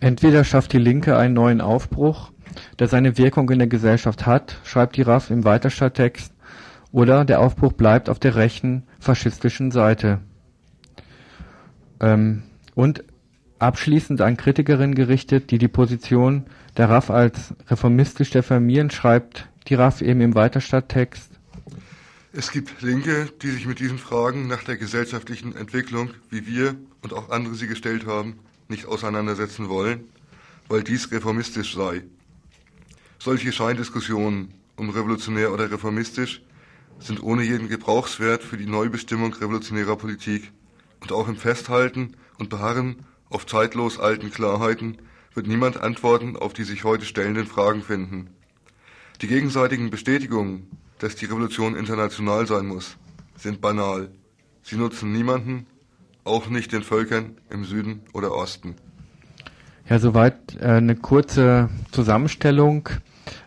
Entweder 0.00 0.44
schafft 0.44 0.72
die 0.72 0.78
Linke 0.78 1.16
einen 1.16 1.34
neuen 1.34 1.60
Aufbruch, 1.60 2.30
der 2.78 2.88
seine 2.88 3.18
Wirkung 3.18 3.50
in 3.50 3.58
der 3.58 3.68
Gesellschaft 3.68 4.26
hat, 4.26 4.60
schreibt 4.64 4.96
die 4.96 5.02
RAF 5.02 5.30
im 5.30 5.44
Weiterstadttext, 5.44 6.32
oder 6.92 7.24
der 7.24 7.40
Aufbruch 7.40 7.72
bleibt 7.72 8.08
auf 8.08 8.18
der 8.18 8.36
rechten 8.36 8.84
faschistischen 9.00 9.70
Seite. 9.70 10.20
Ähm, 12.00 12.42
und 12.74 13.04
abschließend 13.58 14.20
an 14.20 14.36
Kritikerinnen 14.36 14.94
gerichtet, 14.94 15.50
die 15.50 15.58
die 15.58 15.68
Position 15.68 16.44
der 16.76 16.90
RAF 16.90 17.10
als 17.10 17.54
reformistisch 17.68 18.30
diffamieren, 18.30 18.90
schreibt 18.90 19.48
die 19.68 19.74
RAF 19.74 20.02
eben 20.02 20.20
im 20.20 20.34
Weiterstadttext, 20.34 21.36
es 22.38 22.50
gibt 22.50 22.82
Linke, 22.82 23.30
die 23.40 23.48
sich 23.48 23.64
mit 23.64 23.80
diesen 23.80 23.96
Fragen 23.96 24.46
nach 24.46 24.62
der 24.62 24.76
gesellschaftlichen 24.76 25.56
Entwicklung, 25.56 26.10
wie 26.28 26.46
wir 26.46 26.76
und 27.00 27.14
auch 27.14 27.30
andere 27.30 27.54
sie 27.54 27.66
gestellt 27.66 28.04
haben, 28.04 28.38
nicht 28.68 28.84
auseinandersetzen 28.84 29.70
wollen, 29.70 30.04
weil 30.68 30.82
dies 30.82 31.10
reformistisch 31.10 31.74
sei. 31.74 32.02
Solche 33.18 33.52
Scheindiskussionen 33.52 34.52
um 34.76 34.90
revolutionär 34.90 35.50
oder 35.50 35.70
reformistisch 35.70 36.42
sind 36.98 37.22
ohne 37.22 37.42
jeden 37.42 37.70
Gebrauchswert 37.70 38.42
für 38.42 38.58
die 38.58 38.66
Neubestimmung 38.66 39.32
revolutionärer 39.32 39.96
Politik 39.96 40.52
und 41.00 41.12
auch 41.12 41.28
im 41.28 41.36
Festhalten 41.36 42.16
und 42.38 42.50
Beharren 42.50 43.06
auf 43.30 43.46
zeitlos 43.46 43.98
alten 43.98 44.30
Klarheiten 44.30 44.98
wird 45.34 45.46
niemand 45.46 45.80
Antworten 45.80 46.36
auf 46.36 46.52
die 46.52 46.64
sich 46.64 46.84
heute 46.84 47.04
stellenden 47.04 47.46
Fragen 47.46 47.82
finden. 47.82 48.30
Die 49.20 49.26
gegenseitigen 49.26 49.90
Bestätigungen 49.90 50.70
dass 50.98 51.16
die 51.16 51.26
Revolution 51.26 51.76
international 51.76 52.46
sein 52.46 52.66
muss, 52.66 52.96
sind 53.36 53.60
banal. 53.60 54.08
Sie 54.62 54.76
nutzen 54.76 55.12
niemanden, 55.12 55.66
auch 56.24 56.48
nicht 56.48 56.72
den 56.72 56.82
Völkern 56.82 57.36
im 57.50 57.64
Süden 57.64 58.02
oder 58.12 58.34
Osten. 58.34 58.74
Ja, 59.88 59.98
soweit 59.98 60.56
äh, 60.60 60.64
eine 60.64 60.96
kurze 60.96 61.68
Zusammenstellung 61.92 62.88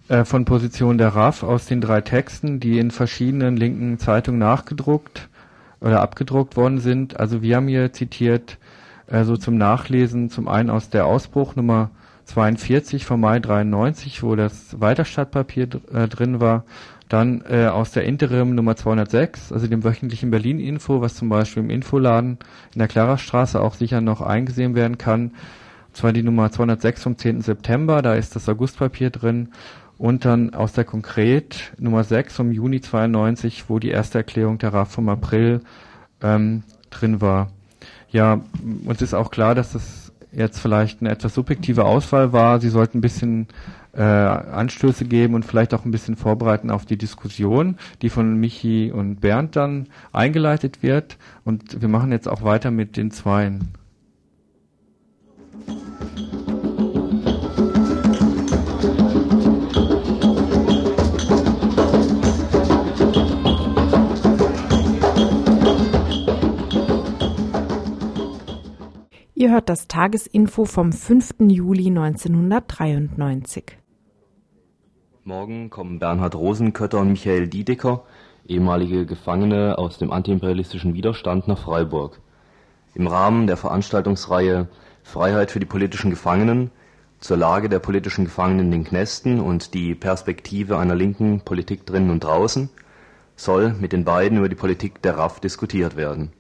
äh, 0.08 0.24
von 0.24 0.46
Position 0.46 0.98
der 0.98 1.10
RAF 1.10 1.44
aus 1.44 1.66
den 1.66 1.82
drei 1.82 2.02
Texten, 2.02 2.60
die 2.62 2.80
in 2.80 2.92
verschiedenen 2.92 3.58
linken 3.58 4.00
Zeitungen 4.00 4.40
nachgedruckt 4.40 5.29
oder 5.82 6.02
abgedruckt 6.02 6.58
worden 6.58 6.80
sind. 6.80 7.20
Also 7.20 7.42
wir 7.42 7.56
haben 7.56 7.68
hier 7.68 7.94
zitiert 7.94 8.58
äh, 9.08 9.24
so 9.24 9.38
zum 9.38 9.58
Nachlesen 9.58 10.30
zum 10.30 10.48
einen 10.48 10.70
aus 10.70 10.90
der 10.90 11.06
Ausbruch 11.06 11.56
Nummer 11.56 11.92
42 12.26 13.06
vom 13.06 13.22
Mai 13.22 13.40
93, 13.40 14.22
wo 14.24 14.36
das 14.36 14.80
Weiterstadtpapier 14.80 15.68
äh, 15.94 16.08
drin 16.08 16.40
war 16.40 16.64
dann 17.10 17.44
äh, 17.50 17.66
aus 17.66 17.92
der 17.92 18.06
Interim 18.06 18.54
Nummer 18.54 18.76
206, 18.76 19.52
also 19.52 19.68
dem 19.68 19.84
wöchentlichen 19.84 20.30
Berlin-Info, 20.30 21.02
was 21.02 21.16
zum 21.16 21.28
Beispiel 21.28 21.64
im 21.64 21.72
Infoladen 21.72 22.38
in 22.74 22.80
der 22.80 22.88
Klarerstraße 22.88 23.60
auch 23.60 23.74
sicher 23.74 24.00
noch 24.00 24.22
eingesehen 24.22 24.76
werden 24.76 25.00
kann. 25.00 25.32
Zwar 25.92 26.14
die 26.14 26.22
Nummer 26.22 26.52
206 26.52 27.02
vom 27.02 27.18
10. 27.18 27.42
September, 27.42 28.04
da 28.04 28.14
ist 28.14 28.36
das 28.36 28.48
Augustpapier 28.48 29.10
drin. 29.10 29.50
Und 30.00 30.24
dann 30.24 30.54
aus 30.54 30.72
der 30.72 30.86
Konkret 30.86 31.74
Nummer 31.78 32.06
6 32.06 32.34
vom 32.34 32.54
Juni 32.54 32.80
92, 32.80 33.66
wo 33.68 33.80
die 33.80 33.90
erste 33.90 34.20
Erklärung 34.20 34.58
der 34.58 34.74
RAF 34.74 34.92
vom 34.92 35.10
April 35.10 35.60
ähm, 36.22 36.64
drin 36.90 37.20
war. 37.20 37.52
Ja, 38.10 38.40
uns 38.86 39.02
ist 39.02 39.14
auch 39.14 39.30
klar, 39.30 39.56
dass 39.56 39.74
das 39.74 40.14
jetzt 40.32 40.60
vielleicht 40.60 41.02
eine 41.02 41.12
etwas 41.12 41.34
subjektive 41.34 41.84
Auswahl 41.84 42.32
war. 42.32 42.62
Sie 42.62 42.70
sollten 42.70 43.00
ein 43.00 43.02
bisschen 43.02 43.48
äh, 43.92 44.02
Anstöße 44.02 45.04
geben 45.04 45.34
und 45.34 45.44
vielleicht 45.44 45.74
auch 45.74 45.84
ein 45.84 45.92
bisschen 45.92 46.16
vorbereiten 46.16 46.72
auf 46.72 46.86
die 46.86 46.98
Diskussion, 46.98 47.76
die 48.02 48.10
von 48.10 48.36
Michi 48.36 48.94
und 48.94 49.20
Bernd 49.20 49.58
dann 49.58 49.88
eingeleitet 50.14 50.82
wird. 50.82 51.18
Und 51.44 51.82
wir 51.82 51.90
machen 51.90 52.14
jetzt 52.14 52.30
auch 52.30 52.44
weiter 52.44 52.72
mit 52.72 52.96
den 52.96 53.12
Zweien. 53.12 53.74
Ihr 69.40 69.52
hört 69.52 69.70
das 69.70 69.88
Tagesinfo 69.88 70.66
vom 70.66 70.92
5. 70.92 71.36
Juli 71.48 71.88
1993. 71.88 73.78
Morgen 75.24 75.70
kommen 75.70 75.98
Bernhard 75.98 76.36
Rosenkötter 76.36 77.00
und 77.00 77.12
Michael 77.12 77.48
Diedecker, 77.48 78.04
ehemalige 78.46 79.06
Gefangene 79.06 79.78
aus 79.78 79.98
dem 79.98 80.12
antiimperialistischen 80.12 80.94
Widerstand, 80.94 81.48
nach 81.48 81.60
Freiburg. 81.60 82.20
Im 82.96 83.08
Rahmen 83.08 83.48
der 83.48 83.56
Veranstaltungsreihe 83.56 84.68
Freiheit 85.04 85.52
für 85.52 85.62
die 85.62 85.66
politischen 85.66 86.10
Gefangenen 86.10 86.70
zur 87.22 87.38
Lage 87.38 87.70
der 87.70 87.80
politischen 87.80 88.26
Gefangenen 88.26 88.66
in 88.66 88.72
den 88.72 88.84
Knästen 88.84 89.40
und 89.40 89.74
die 89.74 89.96
Perspektive 89.96 90.78
einer 90.78 90.96
linken 90.96 91.40
Politik 91.46 91.86
drinnen 91.86 92.10
und 92.10 92.26
draußen 92.26 92.70
soll 93.38 93.74
mit 93.80 93.94
den 93.94 94.04
beiden 94.04 94.38
über 94.38 94.50
die 94.50 94.56
Politik 94.56 95.02
der 95.02 95.18
RAF 95.18 95.40
diskutiert 95.40 95.96
werden. 95.96 96.34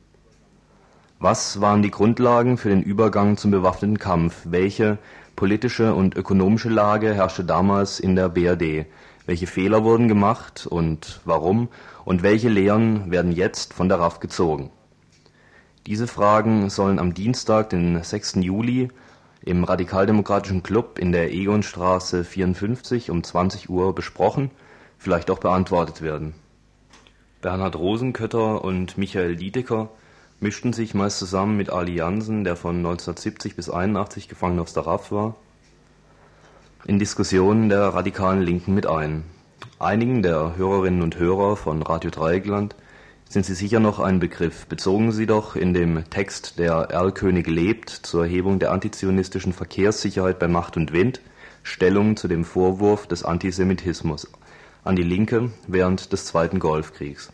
Was 1.21 1.59
waren 1.59 1.81
die 1.81 1.91
Grundlagen 1.91 2.55
für 2.55 2.69
den 2.69 2.81
Übergang 2.81 3.35
zum 3.35 3.51
bewaffneten 3.51 3.99
Kampf? 3.99 4.43
Welche 4.45 4.97
politische 5.35 5.93
und 5.93 6.15
ökonomische 6.15 6.69
Lage 6.69 7.13
herrschte 7.13 7.43
damals 7.43 7.99
in 7.99 8.15
der 8.15 8.29
BRD? 8.29 8.85
Welche 9.25 9.45
Fehler 9.45 9.83
wurden 9.83 10.07
gemacht 10.07 10.65
und 10.65 11.19
warum? 11.25 11.67
Und 12.05 12.23
welche 12.23 12.47
Lehren 12.47 13.11
werden 13.11 13.33
jetzt 13.33 13.73
von 13.73 13.89
der 13.89 13.99
RAF 13.99 14.21
gezogen? 14.21 14.71
Diese 15.87 16.07
Fragen 16.07 16.69
sollen 16.69 16.99
am 16.99 17.13
Dienstag, 17.13 17.69
den 17.71 18.01
6. 18.01 18.35
Juli, 18.35 18.87
im 19.43 19.65
Radikaldemokratischen 19.65 20.63
Club 20.63 20.99
in 20.99 21.11
der 21.11 21.33
Egonstraße 21.33 22.23
54 22.23 23.11
um 23.11 23.25
20 23.25 23.69
Uhr 23.69 23.93
besprochen, 23.93 24.51
vielleicht 24.97 25.29
auch 25.31 25.39
beantwortet 25.39 26.01
werden. 26.01 26.33
Bernhard 27.41 27.75
Rosenkötter 27.75 28.63
und 28.63 28.97
Michael 28.97 29.35
Diedecker 29.35 29.89
mischten 30.39 30.73
sich 30.73 30.93
meist 30.93 31.19
zusammen 31.19 31.57
mit 31.57 31.69
Ali 31.69 31.95
Jansen, 31.95 32.43
der 32.43 32.55
von 32.55 32.77
1970 32.77 33.55
bis 33.55 33.69
81 33.69 34.29
gefangen 34.29 34.59
aus 34.59 34.73
der 34.73 34.85
war, 34.85 35.35
in 36.85 36.97
Diskussionen 36.97 37.69
der 37.69 37.89
radikalen 37.89 38.41
Linken 38.41 38.73
mit 38.73 38.87
ein. 38.87 39.23
Einigen 39.79 40.23
der 40.23 40.55
Hörerinnen 40.55 41.01
und 41.01 41.17
Hörer 41.17 41.57
von 41.57 41.81
Radio 41.81 42.09
Dreieckland 42.09 42.75
sind 43.27 43.45
sie 43.45 43.53
sicher 43.53 43.79
noch 43.79 43.99
ein 43.99 44.19
Begriff. 44.19 44.65
Bezogen 44.65 45.11
sie 45.11 45.25
doch 45.25 45.55
in 45.55 45.73
dem 45.73 46.09
Text 46.09 46.57
Der 46.57 46.73
Erlkönig 46.73 47.47
lebt 47.47 47.89
zur 47.89 48.23
Erhebung 48.23 48.59
der 48.59 48.71
antizionistischen 48.71 49.53
Verkehrssicherheit 49.53 50.39
bei 50.39 50.47
Macht 50.47 50.77
und 50.77 50.93
Wind 50.93 51.21
Stellung 51.63 52.15
zu 52.15 52.27
dem 52.27 52.45
Vorwurf 52.45 53.07
des 53.07 53.23
Antisemitismus 53.23 54.27
an 54.83 54.95
die 54.95 55.03
Linke 55.03 55.51
während 55.67 56.13
des 56.13 56.25
Zweiten 56.25 56.59
Golfkriegs 56.59 57.31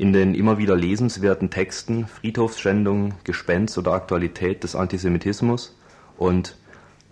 in 0.00 0.14
den 0.14 0.34
immer 0.34 0.56
wieder 0.56 0.76
lesenswerten 0.76 1.50
Texten 1.50 2.06
Friedhofsschändung, 2.06 3.12
Gespenst 3.22 3.76
oder 3.76 3.92
Aktualität 3.92 4.64
des 4.64 4.74
Antisemitismus 4.74 5.76
und 6.16 6.56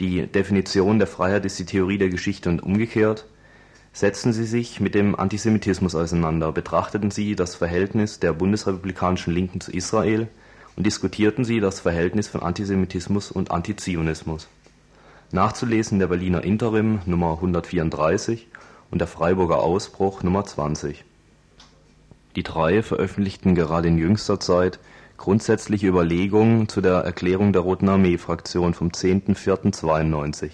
die 0.00 0.26
Definition 0.26 0.98
der 0.98 1.06
Freiheit 1.06 1.44
ist 1.44 1.58
die 1.58 1.66
Theorie 1.66 1.98
der 1.98 2.08
Geschichte 2.08 2.48
und 2.48 2.62
umgekehrt 2.62 3.26
setzten 3.92 4.32
sie 4.32 4.44
sich 4.44 4.80
mit 4.80 4.94
dem 4.94 5.16
Antisemitismus 5.16 5.94
auseinander, 5.94 6.50
betrachteten 6.50 7.10
sie 7.10 7.36
das 7.36 7.56
Verhältnis 7.56 8.20
der 8.20 8.32
bundesrepublikanischen 8.32 9.34
Linken 9.34 9.60
zu 9.60 9.70
Israel 9.70 10.28
und 10.74 10.86
diskutierten 10.86 11.44
sie 11.44 11.60
das 11.60 11.80
Verhältnis 11.80 12.28
von 12.28 12.42
Antisemitismus 12.42 13.30
und 13.30 13.50
Antizionismus. 13.50 14.48
Nachzulesen 15.30 15.98
der 15.98 16.06
Berliner 16.06 16.42
Interim 16.42 17.00
Nummer 17.04 17.32
134 17.32 18.48
und 18.90 18.98
der 18.98 19.08
Freiburger 19.08 19.58
Ausbruch 19.58 20.22
Nummer 20.22 20.46
20 20.46 21.04
die 22.36 22.42
drei 22.42 22.82
veröffentlichten 22.82 23.54
gerade 23.54 23.88
in 23.88 23.98
jüngster 23.98 24.40
Zeit 24.40 24.78
grundsätzliche 25.16 25.88
Überlegungen 25.88 26.68
zu 26.68 26.80
der 26.80 26.98
Erklärung 26.98 27.52
der 27.52 27.62
Roten 27.62 27.88
Armee-Fraktion 27.88 28.74
vom 28.74 28.88
10.04.92, 28.88 30.50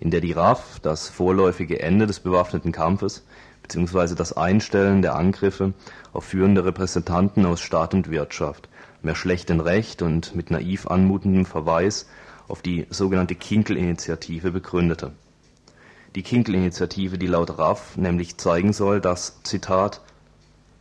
in 0.00 0.10
der 0.10 0.20
die 0.20 0.32
RAF 0.32 0.80
das 0.80 1.08
vorläufige 1.08 1.80
Ende 1.80 2.06
des 2.06 2.20
bewaffneten 2.20 2.72
Kampfes 2.72 3.24
bzw. 3.62 4.14
das 4.14 4.32
Einstellen 4.32 5.02
der 5.02 5.14
Angriffe 5.14 5.74
auf 6.12 6.24
führende 6.24 6.64
Repräsentanten 6.64 7.46
aus 7.46 7.60
Staat 7.60 7.94
und 7.94 8.10
Wirtschaft 8.10 8.68
mehr 9.04 9.14
schlecht 9.14 9.48
denn 9.48 9.60
recht 9.60 10.02
und 10.02 10.34
mit 10.34 10.50
naiv 10.50 10.86
anmutendem 10.86 11.44
Verweis 11.44 12.08
auf 12.48 12.62
die 12.62 12.86
sogenannte 12.90 13.34
Kinkel-Initiative 13.34 14.50
begründete. 14.50 15.12
Die 16.14 16.22
Kinkel-Initiative, 16.22 17.18
die 17.18 17.26
laut 17.26 17.58
RAF 17.58 17.96
nämlich 17.96 18.38
zeigen 18.38 18.72
soll, 18.72 19.00
dass 19.00 19.42
Zitat 19.42 20.00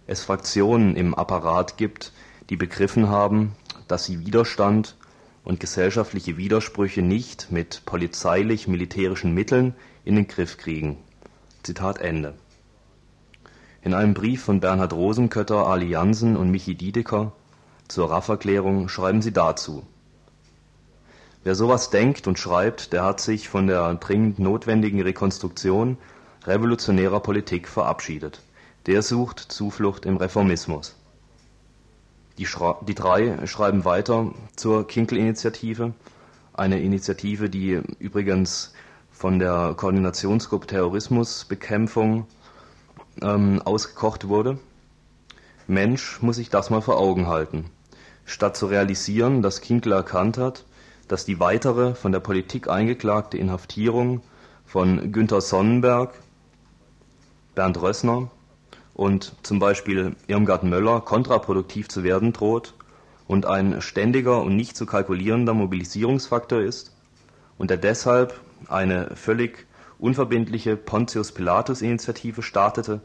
es 0.06 0.24
Fraktionen 0.24 0.96
im 0.96 1.14
Apparat 1.16 1.78
gibt, 1.78 2.12
die 2.50 2.58
begriffen 2.58 3.10
haben, 3.10 3.56
dass 3.88 4.06
sie 4.06 4.26
Widerstand 4.26 4.98
und 5.46 5.60
gesellschaftliche 5.60 6.38
Widersprüche 6.38 7.02
nicht 7.02 7.52
mit 7.52 7.84
polizeilich-militärischen 7.86 9.34
Mitteln 9.34 9.76
in 10.04 10.16
den 10.16 10.28
Griff 10.28 10.58
kriegen. 10.58 10.98
In 13.82 13.94
einem 13.94 14.14
Brief 14.14 14.44
von 14.44 14.60
Bernhard 14.60 14.94
Rosenkötter, 14.94 15.68
Ali 15.68 15.88
Jansen 15.88 16.36
und 16.36 16.52
Michi 16.52 16.76
Diedeker 16.76 17.32
zur 17.88 18.10
RAF-Erklärung 18.10 18.90
schreiben 18.90 19.22
sie 19.22 19.32
dazu: 19.32 19.84
Wer 21.44 21.56
sowas 21.56 21.90
denkt 21.90 22.28
und 22.28 22.40
schreibt, 22.40 22.92
der 22.92 23.04
hat 23.04 23.22
sich 23.22 23.48
von 23.48 23.68
der 23.68 23.94
dringend 23.96 24.40
notwendigen 24.40 25.02
Rekonstruktion 25.02 25.98
revolutionärer 26.46 27.22
Politik 27.22 27.68
verabschiedet 27.70 28.42
der 28.86 29.02
sucht 29.02 29.40
Zuflucht 29.40 30.06
im 30.06 30.18
Reformismus. 30.18 30.96
Die, 32.38 32.48
die 32.88 32.96
drei 32.96 33.46
schreiben 33.46 33.86
weiter 33.86 34.32
zur 34.56 34.88
Kinkel-Initiative, 34.88 35.94
eine 36.54 36.82
Initiative, 36.82 37.50
die 37.50 37.82
übrigens 38.00 38.74
von 39.12 39.40
der 39.40 39.74
Koordinationsgruppe 39.78 40.68
Terrorismusbekämpfung 40.68 42.28
ähm, 43.22 43.62
ausgekocht 43.64 44.28
wurde. 44.28 44.58
Mensch 45.68 46.22
muss 46.22 46.36
sich 46.36 46.50
das 46.50 46.70
mal 46.70 46.82
vor 46.82 46.98
Augen 46.98 47.28
halten. 47.28 47.70
Statt 48.26 48.58
zu 48.58 48.66
realisieren, 48.66 49.42
dass 49.42 49.62
Kinkel 49.62 49.94
erkannt 49.94 50.38
hat, 50.38 50.66
dass 51.08 51.26
die 51.26 51.40
weitere 51.40 51.96
von 51.96 52.12
der 52.12 52.20
Politik 52.20 52.68
eingeklagte 52.68 53.38
Inhaftierung 53.38 54.22
von 54.66 55.12
Günter 55.12 55.42
Sonnenberg, 55.42 56.14
Bernd 57.56 57.82
Rössner 57.82 58.32
und 58.94 59.34
zum 59.44 59.60
Beispiel 59.60 60.16
Irmgard 60.28 60.64
Möller 60.64 61.02
kontraproduktiv 61.02 61.90
zu 61.90 62.04
werden 62.04 62.34
droht 62.34 62.74
und 63.28 63.46
ein 63.46 63.82
ständiger 63.82 64.42
und 64.42 64.56
nicht 64.56 64.78
zu 64.78 64.86
kalkulierender 64.86 65.54
Mobilisierungsfaktor 65.54 66.62
ist 66.62 66.96
und 67.58 67.72
er 67.72 67.78
deshalb 67.78 68.40
eine 68.68 69.16
völlig 69.16 69.66
unverbindliche 70.00 70.76
Pontius-Pilatus-Initiative 70.76 72.42
startete, 72.44 73.02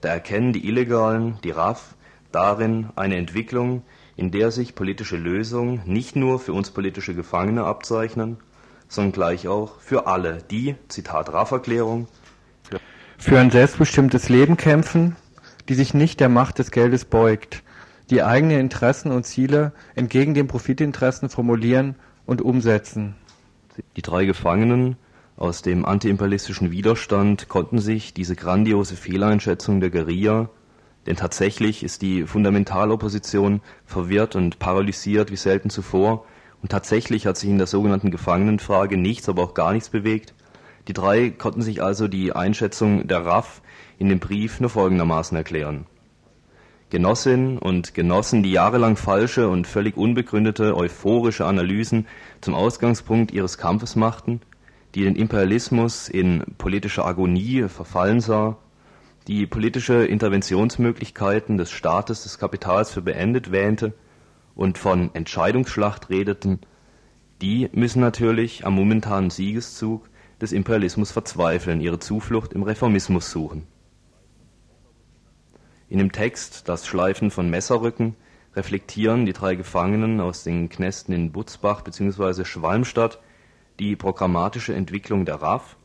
da 0.00 0.08
erkennen 0.08 0.52
die 0.52 0.66
Illegalen, 0.66 1.38
die 1.44 1.50
RAF, 1.50 1.94
darin 2.32 2.88
eine 2.96 3.16
Entwicklung, 3.16 3.82
in 4.16 4.30
der 4.30 4.50
sich 4.50 4.74
politische 4.74 5.16
Lösungen 5.16 5.82
nicht 5.84 6.16
nur 6.16 6.38
für 6.38 6.52
uns 6.52 6.70
politische 6.70 7.14
Gefangene 7.14 7.64
abzeichnen, 7.64 8.38
sondern 8.88 9.12
gleich 9.12 9.48
auch 9.48 9.80
für 9.80 10.06
alle, 10.06 10.38
die, 10.50 10.74
Zitat 10.88 11.32
RAF-Erklärung, 11.32 12.08
für 13.18 13.38
ein 13.38 13.50
selbstbestimmtes 13.50 14.28
Leben 14.28 14.56
kämpfen, 14.56 15.16
die 15.68 15.74
sich 15.74 15.94
nicht 15.94 16.20
der 16.20 16.28
Macht 16.28 16.58
des 16.58 16.70
Geldes 16.70 17.04
beugt, 17.04 17.62
die 18.10 18.22
eigene 18.22 18.58
Interessen 18.58 19.12
und 19.12 19.24
Ziele 19.24 19.72
entgegen 19.94 20.34
den 20.34 20.48
Profitinteressen 20.48 21.28
formulieren 21.28 21.94
und 22.26 22.40
umsetzen. 22.40 23.14
Die 23.96 24.02
drei 24.02 24.24
Gefangenen 24.24 24.96
aus 25.36 25.62
dem 25.62 25.84
antiimperialistischen 25.84 26.70
Widerstand 26.70 27.48
konnten 27.48 27.78
sich 27.78 28.12
diese 28.12 28.34
grandiose 28.34 28.96
Fehleinschätzung 28.96 29.80
der 29.80 29.90
Guerilla, 29.90 30.50
denn 31.06 31.16
tatsächlich 31.16 31.84
ist 31.84 32.02
die 32.02 32.24
Fundamentalopposition 32.24 33.60
verwirrt 33.86 34.36
und 34.36 34.58
paralysiert 34.58 35.30
wie 35.30 35.36
selten 35.36 35.70
zuvor, 35.70 36.24
und 36.60 36.72
tatsächlich 36.72 37.24
hat 37.26 37.36
sich 37.36 37.50
in 37.50 37.58
der 37.58 37.68
sogenannten 37.68 38.10
Gefangenenfrage 38.10 38.96
nichts, 38.96 39.28
aber 39.28 39.44
auch 39.44 39.54
gar 39.54 39.72
nichts 39.72 39.90
bewegt. 39.90 40.34
Die 40.88 40.94
drei 40.94 41.28
konnten 41.28 41.60
sich 41.60 41.82
also 41.82 42.08
die 42.08 42.32
Einschätzung 42.32 43.06
der 43.06 43.26
RAF 43.26 43.60
in 43.98 44.08
dem 44.08 44.20
Brief 44.20 44.58
nur 44.58 44.70
folgendermaßen 44.70 45.36
erklären: 45.36 45.84
Genossinnen 46.88 47.58
und 47.58 47.92
Genossen, 47.92 48.42
die 48.42 48.52
jahrelang 48.52 48.96
falsche 48.96 49.50
und 49.50 49.66
völlig 49.66 49.98
unbegründete 49.98 50.74
euphorische 50.74 51.44
Analysen 51.44 52.06
zum 52.40 52.54
Ausgangspunkt 52.54 53.32
ihres 53.32 53.58
Kampfes 53.58 53.96
machten, 53.96 54.40
die 54.94 55.04
den 55.04 55.14
Imperialismus 55.14 56.08
in 56.08 56.42
politische 56.56 57.04
Agonie 57.04 57.68
verfallen 57.68 58.20
sah, 58.20 58.56
die 59.26 59.46
politische 59.46 60.06
Interventionsmöglichkeiten 60.06 61.58
des 61.58 61.70
Staates 61.70 62.22
des 62.22 62.38
Kapitals 62.38 62.90
für 62.90 63.02
beendet 63.02 63.52
wähnte 63.52 63.92
und 64.54 64.78
von 64.78 65.14
Entscheidungsschlacht 65.14 66.08
redeten, 66.08 66.60
die 67.42 67.68
müssen 67.72 68.00
natürlich 68.00 68.64
am 68.64 68.74
momentanen 68.74 69.28
Siegeszug 69.28 70.08
des 70.40 70.52
Imperialismus 70.52 71.10
verzweifeln, 71.10 71.80
ihre 71.80 71.98
Zuflucht 71.98 72.52
im 72.52 72.62
Reformismus 72.62 73.30
suchen 73.30 73.66
in 75.88 75.98
dem 75.98 76.12
Text 76.12 76.68
Das 76.68 76.86
Schleifen 76.86 77.30
von 77.30 77.48
Messerrücken 77.48 78.14
reflektieren 78.54 79.24
die 79.24 79.32
drei 79.32 79.54
Gefangenen 79.54 80.20
aus 80.20 80.44
den 80.44 80.68
Knästen 80.68 81.14
in 81.14 81.32
Butzbach 81.32 81.82
bzw. 81.82 82.44
Schwalmstadt 82.44 83.20
die 83.78 83.96
programmatische 83.96 84.74
Entwicklung 84.74 85.24
der 85.24 85.36
RAF 85.36 85.76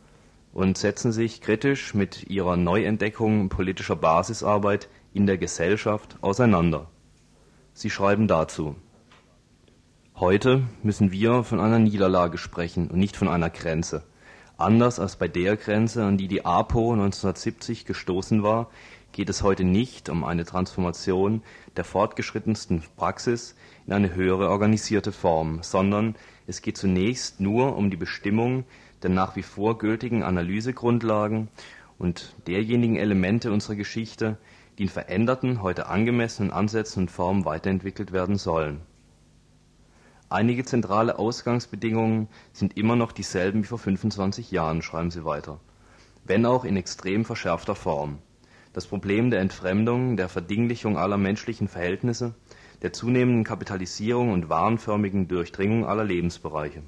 und 0.52 0.78
setzen 0.78 1.12
sich 1.12 1.42
kritisch 1.42 1.94
mit 1.94 2.30
ihrer 2.30 2.58
Neuentdeckung 2.58 3.50
politischer 3.50 3.96
Basisarbeit 3.96 4.90
in 5.14 5.26
der 5.26 5.38
Gesellschaft 5.38 6.18
auseinander. 6.22 6.90
Sie 7.74 7.90
schreiben 7.90 8.28
dazu 8.28 8.76
Heute 10.16 10.64
müssen 10.84 11.12
wir 11.12 11.44
von 11.44 11.60
einer 11.60 11.80
Niederlage 11.80 12.38
sprechen 12.38 12.90
und 12.90 13.00
nicht 13.00 13.16
von 13.16 13.28
einer 13.28 13.50
Grenze. 13.50 14.04
Anders 14.58 15.00
als 15.00 15.16
bei 15.16 15.28
der 15.28 15.58
Grenze, 15.58 16.04
an 16.04 16.18
die 16.18 16.28
die 16.28 16.46
APO 16.46 16.94
1970 16.94 17.86
gestoßen 17.86 18.44
war, 18.44 18.70
geht 19.12 19.30
es 19.30 19.42
heute 19.42 19.64
nicht 19.64 20.10
um 20.10 20.24
eine 20.24 20.46
Transformation 20.46 21.42
der 21.76 21.84
fortgeschrittensten 21.84 22.84
Praxis 22.96 23.56
in 23.88 23.94
eine 23.94 24.14
höhere 24.14 24.50
organisierte 24.50 25.12
Form, 25.12 25.60
sondern 25.64 26.16
es 26.46 26.62
geht 26.62 26.78
zunächst 26.78 27.40
nur 27.40 27.76
um 27.76 27.90
die 27.90 27.98
Bestimmung 27.98 28.66
der 29.02 29.10
nach 29.10 29.36
wie 29.36 29.44
vor 29.44 29.78
gültigen 29.78 30.24
Analysegrundlagen 30.24 31.50
und 31.98 32.36
derjenigen 32.48 32.96
Elemente 32.96 33.52
unserer 33.52 33.76
Geschichte, 33.76 34.38
die 34.78 34.84
in 34.84 34.90
veränderten, 34.90 35.62
heute 35.62 35.88
angemessenen 35.88 36.52
Ansätzen 36.52 37.04
und 37.04 37.12
Formen 37.12 37.46
weiterentwickelt 37.46 38.12
werden 38.12 38.38
sollen. 38.38 38.82
Einige 40.34 40.66
zentrale 40.66 41.20
Ausgangsbedingungen 41.20 42.28
sind 42.54 42.76
immer 42.76 42.96
noch 42.96 43.12
dieselben 43.12 43.62
wie 43.62 43.68
vor 43.68 43.78
25 43.78 44.50
Jahren, 44.50 44.82
schreiben 44.82 45.12
sie 45.12 45.26
weiter, 45.26 45.60
wenn 46.24 46.48
auch 46.48 46.66
in 46.66 46.76
extrem 46.76 47.24
verschärfter 47.24 47.76
Form. 47.76 48.18
Das 48.74 48.88
Problem 48.88 49.30
der 49.30 49.42
Entfremdung, 49.42 50.18
der 50.18 50.30
Verdinglichung 50.30 50.98
aller 50.98 51.18
menschlichen 51.18 51.68
Verhältnisse, 51.68 52.34
der 52.82 52.94
zunehmenden 52.94 53.44
Kapitalisierung 53.44 54.32
und 54.32 54.50
warenförmigen 54.50 55.28
Durchdringung 55.28 55.86
aller 55.86 56.04
Lebensbereiche. 56.04 56.82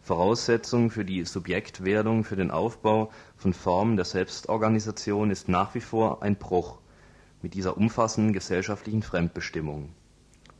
Voraussetzung 0.00 0.88
für 0.88 1.04
die 1.04 1.26
Subjektwerdung, 1.26 2.24
für 2.24 2.36
den 2.36 2.50
Aufbau 2.50 3.10
von 3.36 3.52
Formen 3.52 3.96
der 3.96 4.06
Selbstorganisation 4.06 5.30
ist 5.30 5.50
nach 5.50 5.74
wie 5.74 5.82
vor 5.82 6.22
ein 6.22 6.36
Bruch 6.36 6.78
mit 7.42 7.52
dieser 7.52 7.76
umfassenden 7.76 8.32
gesellschaftlichen 8.32 9.02
Fremdbestimmung. 9.02 9.90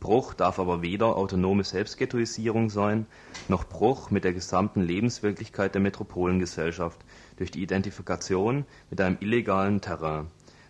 Bruch 0.06 0.34
darf 0.34 0.60
aber 0.60 0.82
weder 0.82 1.16
autonome 1.16 1.64
Selbstghettoisierung 1.64 2.70
sein, 2.70 3.06
noch 3.48 3.64
Bruch 3.64 4.08
mit 4.12 4.22
der 4.22 4.32
gesamten 4.32 4.80
Lebenswirklichkeit 4.80 5.74
der 5.74 5.82
Metropolengesellschaft 5.82 7.00
durch 7.38 7.50
die 7.50 7.60
Identifikation 7.60 8.66
mit 8.88 9.00
einem 9.00 9.16
illegalen 9.18 9.80
Terrain, 9.80 10.28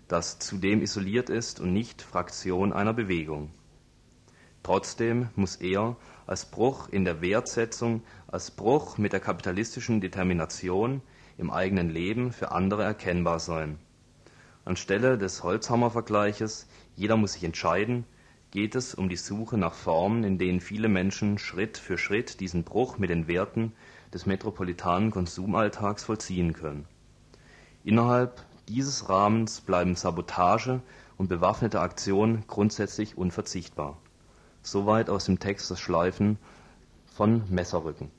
das 0.08 0.38
zudem 0.38 0.80
isoliert 0.80 1.28
ist 1.28 1.60
und 1.60 1.74
nicht 1.74 2.00
Fraktion 2.00 2.72
einer 2.72 2.94
Bewegung. 2.94 3.50
Trotzdem 4.62 5.28
muss 5.36 5.56
er 5.56 5.96
als 6.26 6.46
Bruch 6.46 6.88
in 6.88 7.04
der 7.04 7.20
Wertsetzung, 7.20 8.04
als 8.28 8.50
Bruch 8.50 8.96
mit 8.96 9.12
der 9.12 9.20
kapitalistischen 9.20 10.00
Determination 10.00 11.02
im 11.36 11.50
eigenen 11.50 11.90
Leben 11.90 12.32
für 12.32 12.52
andere 12.52 12.84
erkennbar 12.84 13.38
sein. 13.38 13.78
Anstelle 14.64 15.18
des 15.18 15.42
Holzhammer-Vergleiches, 15.42 16.68
jeder 16.94 17.18
muss 17.18 17.34
sich 17.34 17.44
entscheiden, 17.44 18.06
geht 18.50 18.74
es 18.74 18.94
um 18.94 19.08
die 19.08 19.16
Suche 19.16 19.58
nach 19.58 19.74
Formen, 19.74 20.24
in 20.24 20.38
denen 20.38 20.60
viele 20.60 20.88
Menschen 20.88 21.38
Schritt 21.38 21.78
für 21.78 21.98
Schritt 21.98 22.40
diesen 22.40 22.64
Bruch 22.64 22.98
mit 22.98 23.10
den 23.10 23.28
Werten 23.28 23.72
des 24.12 24.26
metropolitanen 24.26 25.10
Konsumalltags 25.10 26.04
vollziehen 26.04 26.52
können. 26.52 26.86
Innerhalb 27.84 28.44
dieses 28.68 29.08
Rahmens 29.08 29.60
bleiben 29.60 29.94
Sabotage 29.94 30.80
und 31.18 31.28
bewaffnete 31.28 31.80
Aktionen 31.80 32.44
grundsätzlich 32.46 33.16
unverzichtbar. 33.16 33.98
Soweit 34.62 35.10
aus 35.10 35.26
dem 35.26 35.38
Text 35.38 35.70
das 35.70 35.80
Schleifen 35.80 36.38
von 37.06 37.44
Messerrücken 37.48 38.10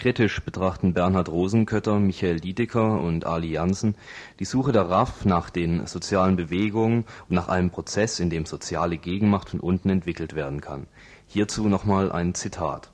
Kritisch 0.00 0.40
betrachten 0.40 0.94
Bernhard 0.94 1.28
Rosenkötter, 1.28 1.98
Michael 1.98 2.40
Diedeker 2.40 2.98
und 3.02 3.26
Ali 3.26 3.50
Jansen 3.50 3.96
die 4.38 4.46
Suche 4.46 4.72
der 4.72 4.88
RAF 4.88 5.26
nach 5.26 5.50
den 5.50 5.86
sozialen 5.86 6.36
Bewegungen 6.36 7.04
und 7.28 7.34
nach 7.34 7.48
einem 7.48 7.68
Prozess, 7.68 8.18
in 8.18 8.30
dem 8.30 8.46
soziale 8.46 8.96
Gegenmacht 8.96 9.50
von 9.50 9.60
unten 9.60 9.90
entwickelt 9.90 10.34
werden 10.34 10.62
kann. 10.62 10.86
Hierzu 11.26 11.68
nochmal 11.68 12.10
ein 12.10 12.32
Zitat. 12.32 12.90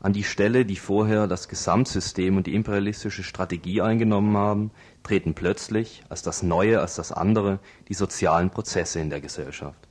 An 0.00 0.12
die 0.12 0.24
Stelle, 0.24 0.64
die 0.64 0.74
vorher 0.74 1.28
das 1.28 1.46
Gesamtsystem 1.46 2.36
und 2.36 2.48
die 2.48 2.56
imperialistische 2.56 3.22
Strategie 3.22 3.80
eingenommen 3.80 4.36
haben, 4.36 4.72
treten 5.04 5.34
plötzlich 5.34 6.02
als 6.08 6.22
das 6.22 6.42
Neue, 6.42 6.80
als 6.80 6.96
das 6.96 7.12
andere 7.12 7.60
die 7.86 7.94
sozialen 7.94 8.50
Prozesse 8.50 8.98
in 8.98 9.10
der 9.10 9.20
Gesellschaft. 9.20 9.86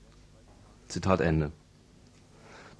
Zitat 0.90 1.22
Ende 1.22 1.54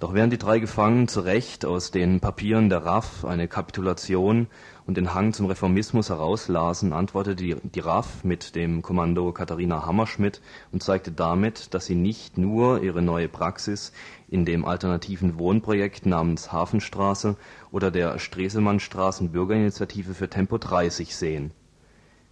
doch 0.00 0.14
während 0.14 0.32
die 0.32 0.38
drei 0.38 0.60
Gefangenen 0.60 1.08
zu 1.08 1.20
Recht 1.20 1.64
aus 1.64 1.90
den 1.90 2.20
Papieren 2.20 2.68
der 2.68 2.84
RAF 2.84 3.24
eine 3.24 3.48
Kapitulation 3.48 4.46
und 4.86 4.96
den 4.96 5.12
Hang 5.12 5.32
zum 5.32 5.46
Reformismus 5.46 6.08
herauslasen, 6.08 6.92
antwortete 6.92 7.34
die, 7.42 7.56
die 7.62 7.80
RAF 7.80 8.22
mit 8.22 8.54
dem 8.54 8.80
Kommando 8.80 9.32
Katharina 9.32 9.84
Hammerschmidt 9.84 10.40
und 10.70 10.84
zeigte 10.84 11.10
damit, 11.10 11.74
dass 11.74 11.86
sie 11.86 11.96
nicht 11.96 12.38
nur 12.38 12.80
ihre 12.82 13.02
neue 13.02 13.28
Praxis 13.28 13.92
in 14.28 14.44
dem 14.44 14.64
alternativen 14.64 15.36
Wohnprojekt 15.36 16.06
namens 16.06 16.52
Hafenstraße 16.52 17.36
oder 17.72 17.90
der 17.90 18.20
Stresemannstraßen 18.20 19.32
Bürgerinitiative 19.32 20.14
für 20.14 20.30
Tempo 20.30 20.58
30 20.58 21.16
sehen. 21.16 21.50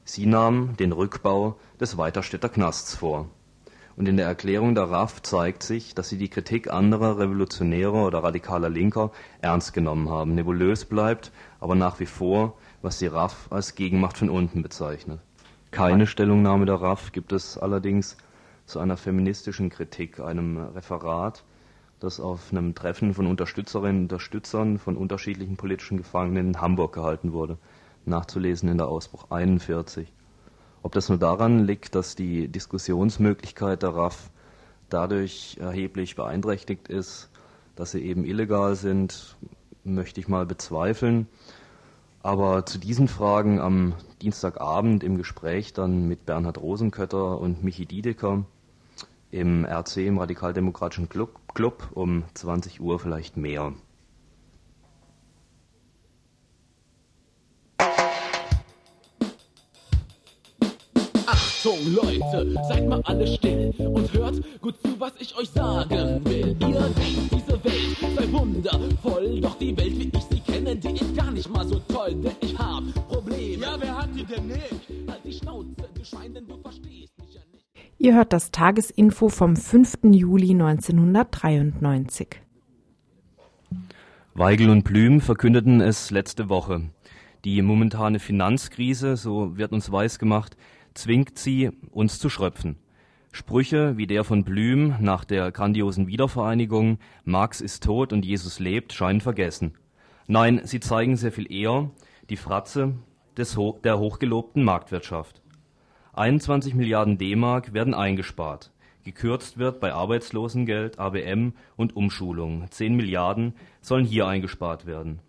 Sie 0.04 0.26
nahmen 0.26 0.76
den 0.76 0.92
Rückbau 0.92 1.56
des 1.80 1.98
Weiterstädter 1.98 2.48
Knasts 2.48 2.94
vor 2.94 3.28
und 3.96 4.06
in 4.08 4.16
der 4.16 4.26
Erklärung 4.26 4.74
der 4.74 4.90
RAF 4.90 5.22
zeigt 5.22 5.62
sich, 5.62 5.94
dass 5.94 6.08
sie 6.08 6.18
die 6.18 6.28
Kritik 6.28 6.70
anderer 6.70 7.18
revolutionärer 7.18 8.06
oder 8.06 8.22
radikaler 8.22 8.68
Linker 8.68 9.10
ernst 9.40 9.72
genommen 9.72 10.10
haben. 10.10 10.34
Nebulös 10.34 10.84
bleibt 10.84 11.32
aber 11.60 11.74
nach 11.74 11.98
wie 11.98 12.06
vor, 12.06 12.58
was 12.82 12.98
die 12.98 13.06
RAF 13.06 13.48
als 13.50 13.74
Gegenmacht 13.74 14.18
von 14.18 14.28
unten 14.28 14.62
bezeichnet. 14.62 15.20
Keine 15.70 16.06
Stellungnahme 16.06 16.66
der 16.66 16.80
RAF 16.80 17.12
gibt 17.12 17.32
es 17.32 17.56
allerdings 17.56 18.16
zu 18.66 18.80
einer 18.80 18.96
feministischen 18.96 19.70
Kritik, 19.70 20.20
einem 20.20 20.58
Referat, 20.58 21.44
das 22.00 22.20
auf 22.20 22.52
einem 22.52 22.74
Treffen 22.74 23.14
von 23.14 23.26
Unterstützerinnen 23.26 23.96
und 23.96 24.02
Unterstützern 24.04 24.78
von 24.78 24.96
unterschiedlichen 24.96 25.56
politischen 25.56 25.96
Gefangenen 25.96 26.48
in 26.48 26.60
Hamburg 26.60 26.92
gehalten 26.92 27.32
wurde, 27.32 27.56
nachzulesen 28.04 28.68
in 28.68 28.76
der 28.76 28.88
Ausbruch 28.88 29.30
41. 29.30 30.12
Ob 30.86 30.92
das 30.92 31.08
nur 31.08 31.18
daran 31.18 31.66
liegt, 31.66 31.96
dass 31.96 32.14
die 32.14 32.46
Diskussionsmöglichkeit 32.46 33.82
der 33.82 33.96
RAF 33.96 34.30
dadurch 34.88 35.56
erheblich 35.60 36.14
beeinträchtigt 36.14 36.86
ist, 36.86 37.28
dass 37.74 37.90
sie 37.90 38.02
eben 38.02 38.24
illegal 38.24 38.76
sind, 38.76 39.36
möchte 39.82 40.20
ich 40.20 40.28
mal 40.28 40.46
bezweifeln. 40.46 41.26
Aber 42.22 42.66
zu 42.66 42.78
diesen 42.78 43.08
Fragen 43.08 43.58
am 43.58 43.94
Dienstagabend 44.22 45.02
im 45.02 45.16
Gespräch 45.16 45.72
dann 45.72 46.06
mit 46.06 46.24
Bernhard 46.24 46.58
Rosenkötter 46.58 47.40
und 47.40 47.64
Michi 47.64 47.86
Diedeker 47.86 48.44
im 49.32 49.64
RC, 49.64 49.96
im 50.06 50.18
Radikaldemokratischen 50.18 51.08
Club, 51.08 51.52
Club 51.52 51.88
um 51.94 52.22
20 52.34 52.80
Uhr 52.80 53.00
vielleicht 53.00 53.36
mehr. 53.36 53.72
Achtung, 61.66 61.94
Leute, 61.94 62.54
seid 62.68 62.88
mal 62.88 63.00
alle 63.06 63.26
still 63.26 63.74
und 63.78 64.12
hört 64.12 64.60
gut 64.60 64.76
zu, 64.82 65.00
was 65.00 65.12
ich 65.18 65.36
euch 65.36 65.48
sagen 65.50 66.24
will. 66.24 66.56
Ihr 66.60 66.80
denkt, 66.80 67.32
diese 67.32 67.64
Welt 67.64 67.96
sei 68.16 68.32
wundervoll, 68.32 69.40
doch 69.40 69.58
die 69.58 69.76
Welt, 69.76 69.98
wie 69.98 70.12
ich 70.16 70.24
sie 70.30 70.40
kenne, 70.40 70.76
die 70.76 70.92
ist 70.92 71.16
gar 71.16 71.32
nicht 71.32 71.50
mal 71.50 71.66
so 71.66 71.80
toll, 71.88 72.14
denn 72.14 72.36
ich 72.40 72.56
hab 72.56 72.84
Probleme. 73.08 73.64
Ja, 73.64 73.76
wer 73.80 73.98
hat 73.98 74.10
die 74.14 74.24
denn 74.24 74.46
nicht? 74.46 75.08
Halt 75.08 75.24
die 75.24 75.32
Schnauze, 75.32 75.88
du 75.92 76.04
Schwein, 76.04 76.34
denn 76.34 76.46
du 76.46 76.56
verstehst 76.58 77.12
mich 77.18 77.34
ja 77.34 77.40
nicht. 77.52 77.64
Ihr 77.98 78.14
hört 78.14 78.32
das 78.32 78.52
Tagesinfo 78.52 79.28
vom 79.28 79.56
5. 79.56 79.98
Juli 80.12 80.50
1993. 80.50 82.28
Weigel 84.34 84.70
und 84.70 84.84
Blüm 84.84 85.20
verkündeten 85.20 85.80
es 85.80 86.12
letzte 86.12 86.48
Woche. 86.48 86.82
Die 87.44 87.60
momentane 87.60 88.20
Finanzkrise, 88.20 89.16
so 89.16 89.56
wird 89.56 89.72
uns 89.72 89.90
weisgemacht, 89.90 90.56
zwingt 90.96 91.38
sie, 91.38 91.70
uns 91.90 92.18
zu 92.18 92.28
schröpfen. 92.28 92.76
Sprüche 93.32 93.98
wie 93.98 94.06
der 94.06 94.24
von 94.24 94.44
Blüm 94.44 94.94
nach 94.98 95.24
der 95.24 95.52
grandiosen 95.52 96.06
Wiedervereinigung 96.06 96.98
Marx 97.24 97.60
ist 97.60 97.84
tot 97.84 98.12
und 98.12 98.24
Jesus 98.24 98.58
lebt 98.58 98.92
scheinen 98.94 99.20
vergessen. 99.20 99.74
Nein, 100.26 100.62
sie 100.64 100.80
zeigen 100.80 101.16
sehr 101.16 101.32
viel 101.32 101.52
eher 101.52 101.90
die 102.30 102.36
Fratze 102.36 102.94
des 103.36 103.58
der 103.84 103.98
hochgelobten 103.98 104.64
Marktwirtschaft. 104.64 105.42
21 106.14 106.74
Milliarden 106.74 107.18
D-Mark 107.18 107.74
werden 107.74 107.92
eingespart. 107.92 108.72
Gekürzt 109.04 109.58
wird 109.58 109.80
bei 109.80 109.92
Arbeitslosengeld, 109.92 110.98
ABM 110.98 111.52
und 111.76 111.94
Umschulung. 111.94 112.64
10 112.70 112.96
Milliarden 112.96 113.54
sollen 113.82 114.06
hier 114.06 114.26
eingespart 114.26 114.86
werden. 114.86 115.20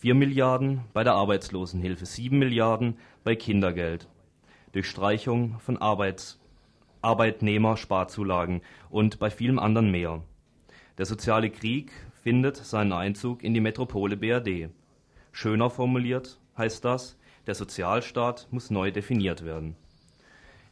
4 0.00 0.14
Milliarden 0.14 0.80
bei 0.94 1.04
der 1.04 1.12
Arbeitslosenhilfe, 1.12 2.06
7 2.06 2.38
Milliarden 2.38 2.96
bei 3.22 3.36
Kindergeld 3.36 4.08
durch 4.74 4.88
Streichung 4.88 5.58
von 5.60 5.78
Arbeits, 5.78 6.40
Arbeitnehmersparzulagen 7.00 8.60
und 8.90 9.20
bei 9.20 9.30
vielem 9.30 9.60
anderen 9.60 9.90
mehr. 9.90 10.22
Der 10.98 11.06
soziale 11.06 11.48
Krieg 11.48 11.92
findet 12.22 12.56
seinen 12.56 12.92
Einzug 12.92 13.44
in 13.44 13.54
die 13.54 13.60
Metropole 13.60 14.16
BRD. 14.16 14.70
Schöner 15.30 15.70
formuliert 15.70 16.40
heißt 16.58 16.84
das, 16.84 17.16
der 17.46 17.54
Sozialstaat 17.54 18.48
muss 18.50 18.70
neu 18.70 18.90
definiert 18.90 19.44
werden. 19.44 19.76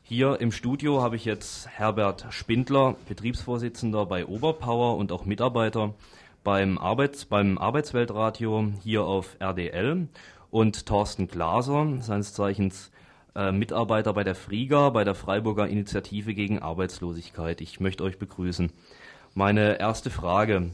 Hier 0.03 0.41
im 0.41 0.51
Studio 0.51 1.01
habe 1.01 1.15
ich 1.15 1.25
jetzt 1.25 1.69
Herbert 1.69 2.27
Spindler, 2.31 2.97
Betriebsvorsitzender 3.09 4.07
bei 4.07 4.27
Oberpower 4.27 4.97
und 4.97 5.13
auch 5.13 5.27
Mitarbeiter 5.27 5.95
beim, 6.43 6.77
Arbeits-, 6.77 7.25
beim 7.25 7.57
Arbeitsweltradio 7.57 8.73
hier 8.83 9.05
auf 9.05 9.37
RDL 9.39 10.09
und 10.51 10.87
Thorsten 10.87 11.29
Glaser, 11.29 11.99
seines 12.01 12.35
Zeichens 12.35 12.91
äh, 13.35 13.53
Mitarbeiter 13.53 14.13
bei 14.13 14.25
der 14.25 14.35
FRIGA, 14.35 14.91
bei 14.91 15.05
der 15.05 15.15
Freiburger 15.15 15.67
Initiative 15.67 16.35
gegen 16.35 16.59
Arbeitslosigkeit. 16.59 17.61
Ich 17.61 17.81
möchte 17.81 18.05
euch 18.05 18.19
begrüßen. 18.19 18.71
Meine 19.35 19.81
erste 19.81 20.11
Frage. 20.11 20.71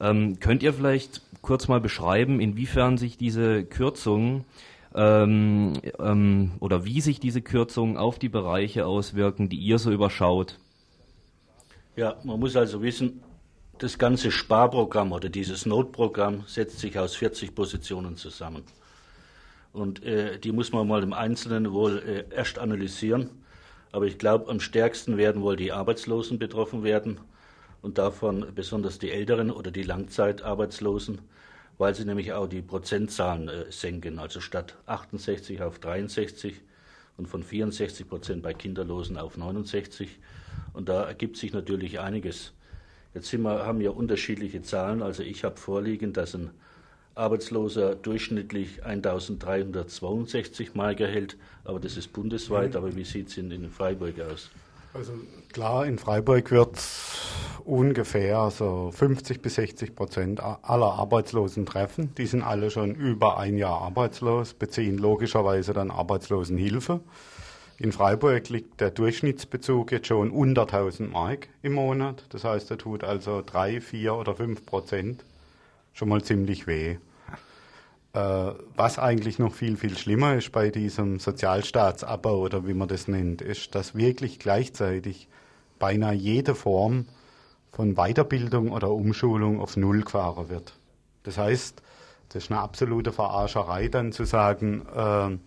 Ähm, 0.00 0.40
könnt 0.40 0.62
ihr 0.62 0.72
vielleicht 0.72 1.22
kurz 1.42 1.68
mal 1.68 1.80
beschreiben, 1.80 2.40
inwiefern 2.40 2.98
sich 2.98 3.16
diese 3.16 3.64
Kürzungen 3.64 4.44
ähm, 4.94 5.74
ähm, 5.98 6.52
oder 6.60 6.84
wie 6.84 7.00
sich 7.00 7.20
diese 7.20 7.42
Kürzungen 7.42 7.96
auf 7.96 8.18
die 8.18 8.28
Bereiche 8.28 8.86
auswirken, 8.86 9.48
die 9.48 9.58
ihr 9.58 9.78
so 9.78 9.90
überschaut? 9.92 10.58
Ja, 11.96 12.16
man 12.24 12.40
muss 12.40 12.56
also 12.56 12.82
wissen, 12.82 13.22
das 13.78 13.98
ganze 13.98 14.30
Sparprogramm 14.30 15.12
oder 15.12 15.28
dieses 15.28 15.66
Notprogramm 15.66 16.44
setzt 16.46 16.78
sich 16.78 16.98
aus 16.98 17.14
40 17.16 17.54
Positionen 17.54 18.16
zusammen. 18.16 18.64
Und 19.74 20.02
äh, 20.02 20.38
die 20.38 20.52
muss 20.52 20.72
man 20.72 20.88
mal 20.88 21.02
im 21.02 21.12
Einzelnen 21.12 21.70
wohl 21.72 21.98
äh, 21.98 22.34
erst 22.34 22.58
analysieren. 22.58 23.28
Aber 23.92 24.06
ich 24.06 24.16
glaube, 24.16 24.50
am 24.50 24.60
stärksten 24.60 25.18
werden 25.18 25.42
wohl 25.42 25.56
die 25.56 25.72
Arbeitslosen 25.72 26.38
betroffen 26.38 26.82
werden 26.82 27.20
und 27.82 27.98
davon 27.98 28.46
besonders 28.54 28.98
die 28.98 29.10
Älteren 29.10 29.50
oder 29.50 29.70
die 29.70 29.82
Langzeitarbeitslosen 29.82 31.18
weil 31.78 31.94
sie 31.94 32.04
nämlich 32.04 32.32
auch 32.32 32.46
die 32.46 32.62
Prozentzahlen 32.62 33.48
äh, 33.48 33.70
senken, 33.70 34.18
also 34.18 34.40
statt 34.40 34.76
68 34.86 35.62
auf 35.62 35.78
63 35.78 36.60
und 37.16 37.26
von 37.26 37.42
64 37.42 38.08
Prozent 38.08 38.42
bei 38.42 38.54
Kinderlosen 38.54 39.16
auf 39.16 39.36
69. 39.36 40.18
Und 40.72 40.88
da 40.88 41.04
ergibt 41.04 41.36
sich 41.36 41.52
natürlich 41.52 42.00
einiges. 42.00 42.52
Jetzt 43.12 43.32
wir, 43.32 43.66
haben 43.66 43.78
wir 43.78 43.96
unterschiedliche 43.96 44.62
Zahlen. 44.62 45.02
Also 45.02 45.22
ich 45.22 45.44
habe 45.44 45.56
vorliegen, 45.56 46.12
dass 46.12 46.34
ein 46.34 46.50
Arbeitsloser 47.14 47.94
durchschnittlich 47.94 48.84
1362 48.84 50.74
Mark 50.74 51.00
erhält, 51.00 51.36
aber 51.64 51.80
das 51.80 51.96
ist 51.96 52.12
bundesweit. 52.12 52.70
Mhm. 52.72 52.76
Aber 52.76 52.96
wie 52.96 53.04
sieht 53.04 53.28
es 53.28 53.36
in, 53.36 53.50
in 53.50 53.70
Freiburg 53.70 54.20
aus? 54.20 54.50
Also 54.92 55.12
klar, 55.52 55.86
in 55.86 55.98
Freiburg 55.98 56.50
wird 56.50 56.80
ungefähr 57.64 58.50
so 58.50 58.92
50 58.92 59.42
bis 59.42 59.56
60 59.56 59.96
Prozent 59.96 60.40
aller 60.40 60.92
Arbeitslosen 60.92 61.66
treffen. 61.66 62.14
Die 62.16 62.26
sind 62.26 62.42
alle 62.42 62.70
schon 62.70 62.94
über 62.94 63.38
ein 63.38 63.56
Jahr 63.56 63.80
arbeitslos, 63.80 64.54
beziehen 64.54 64.98
logischerweise 64.98 65.72
dann 65.72 65.90
Arbeitslosenhilfe. 65.90 67.00
In 67.78 67.90
Freiburg 67.90 68.48
liegt 68.50 68.80
der 68.80 68.90
Durchschnittsbezug 68.90 69.90
jetzt 69.90 70.06
schon 70.06 70.30
unter 70.30 70.62
1000 70.62 71.10
Mark 71.10 71.48
im 71.62 71.72
Monat. 71.72 72.24
Das 72.28 72.44
heißt, 72.44 72.70
er 72.70 72.78
tut 72.78 73.02
also 73.02 73.42
drei, 73.44 73.80
vier 73.80 74.14
oder 74.14 74.36
fünf 74.36 74.64
Prozent 74.64 75.24
schon 75.94 76.08
mal 76.08 76.22
ziemlich 76.22 76.66
weh. 76.66 76.96
Äh, 78.12 78.52
was 78.76 78.98
eigentlich 78.98 79.38
noch 79.38 79.54
viel, 79.54 79.76
viel 79.76 79.96
schlimmer 79.96 80.36
ist 80.36 80.52
bei 80.52 80.70
diesem 80.70 81.18
Sozialstaatsabbau 81.18 82.38
oder 82.38 82.66
wie 82.66 82.74
man 82.74 82.88
das 82.88 83.08
nennt, 83.08 83.40
ist, 83.42 83.74
dass 83.74 83.94
wirklich 83.94 84.38
gleichzeitig 84.38 85.28
beinahe 85.78 86.14
jede 86.14 86.54
Form 86.54 87.06
von 87.72 87.94
Weiterbildung 87.94 88.70
oder 88.70 88.90
Umschulung 88.90 89.60
auf 89.60 89.76
Null 89.76 90.02
gefahren 90.02 90.48
wird. 90.48 90.74
Das 91.24 91.38
heißt, 91.38 91.82
das 92.28 92.44
ist 92.44 92.50
eine 92.50 92.60
absolute 92.60 93.12
Verarscherei, 93.12 93.88
dann 93.88 94.12
zu 94.12 94.24
sagen, 94.24 94.82
äh, 94.94 95.38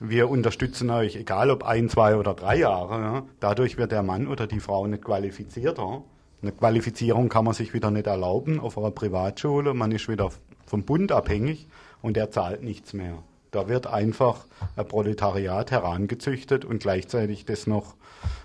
wir 0.00 0.30
unterstützen 0.30 0.90
euch, 0.90 1.16
egal 1.16 1.50
ob 1.50 1.64
ein, 1.64 1.88
zwei 1.88 2.16
oder 2.16 2.34
drei 2.34 2.56
Jahre. 2.56 3.00
Ja, 3.00 3.22
dadurch 3.40 3.76
wird 3.76 3.92
der 3.92 4.02
Mann 4.02 4.28
oder 4.28 4.46
die 4.46 4.60
Frau 4.60 4.86
nicht 4.86 5.04
qualifizierter. 5.04 6.02
Eine 6.40 6.52
Qualifizierung 6.52 7.28
kann 7.28 7.44
man 7.44 7.54
sich 7.54 7.74
wieder 7.74 7.90
nicht 7.90 8.06
erlauben 8.06 8.60
auf 8.60 8.78
einer 8.78 8.92
Privatschule. 8.92 9.74
Man 9.74 9.90
ist 9.90 10.08
wieder 10.08 10.30
vom 10.66 10.84
Bund 10.84 11.10
abhängig 11.10 11.66
und 12.00 12.16
er 12.16 12.30
zahlt 12.30 12.62
nichts 12.62 12.92
mehr. 12.92 13.22
Da 13.50 13.68
wird 13.68 13.86
einfach 13.86 14.46
ein 14.76 14.86
Proletariat 14.86 15.70
herangezüchtet 15.70 16.64
und 16.64 16.80
gleichzeitig 16.80 17.44
das 17.44 17.66
noch 17.66 17.96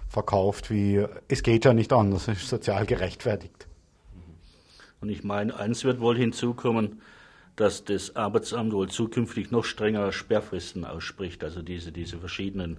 verkauft 0.08 0.72
wie, 0.72 1.06
es 1.28 1.44
geht 1.44 1.66
ja 1.66 1.74
nicht 1.74 1.92
anders, 1.92 2.28
es 2.28 2.44
ist 2.44 2.50
sozial 2.50 2.86
gerechtfertigt. 2.86 3.68
Und 5.02 5.10
ich 5.10 5.24
meine, 5.24 5.56
eins 5.60 5.84
wird 5.84 6.00
wohl 6.00 6.18
hinzukommen, 6.18 7.02
dass 7.56 7.84
das 7.84 8.16
Arbeitsamt 8.16 8.74
wohl 8.74 8.90
zukünftig 8.90 9.52
noch 9.52 9.66
strenger 9.66 10.12
Sperrfristen 10.12 10.86
ausspricht, 10.86 11.44
also 11.44 11.62
diese, 11.62 11.92
diese 11.92 12.18
verschiedenen 12.18 12.78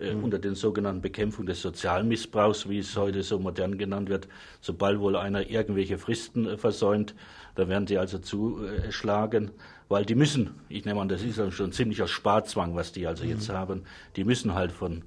äh, 0.00 0.14
mhm. 0.14 0.24
unter 0.24 0.38
den 0.38 0.54
sogenannten 0.54 1.00
Bekämpfung 1.00 1.46
des 1.46 1.62
Sozialmissbrauchs, 1.62 2.68
wie 2.68 2.78
es 2.78 2.96
heute 2.96 3.22
so 3.22 3.38
modern 3.38 3.78
genannt 3.78 4.08
wird. 4.08 4.28
Sobald 4.60 5.00
wohl 5.00 5.16
einer 5.16 5.48
irgendwelche 5.48 5.98
Fristen 5.98 6.46
äh, 6.46 6.56
versäumt, 6.56 7.14
da 7.54 7.68
werden 7.68 7.86
sie 7.86 7.98
also 7.98 8.18
zuschlagen 8.18 9.50
weil 9.88 10.04
die 10.04 10.14
müssen, 10.14 10.50
ich 10.68 10.84
nehme 10.84 11.00
an, 11.00 11.08
das 11.08 11.22
ist 11.22 11.38
ja 11.38 11.50
schon 11.50 11.70
ein 11.70 11.72
ziemlicher 11.72 12.08
Sparzwang, 12.08 12.74
was 12.74 12.92
die 12.92 13.06
also 13.06 13.24
mhm. 13.24 13.30
jetzt 13.30 13.48
haben, 13.48 13.84
die 14.16 14.24
müssen 14.24 14.54
halt 14.54 14.72
von 14.72 15.02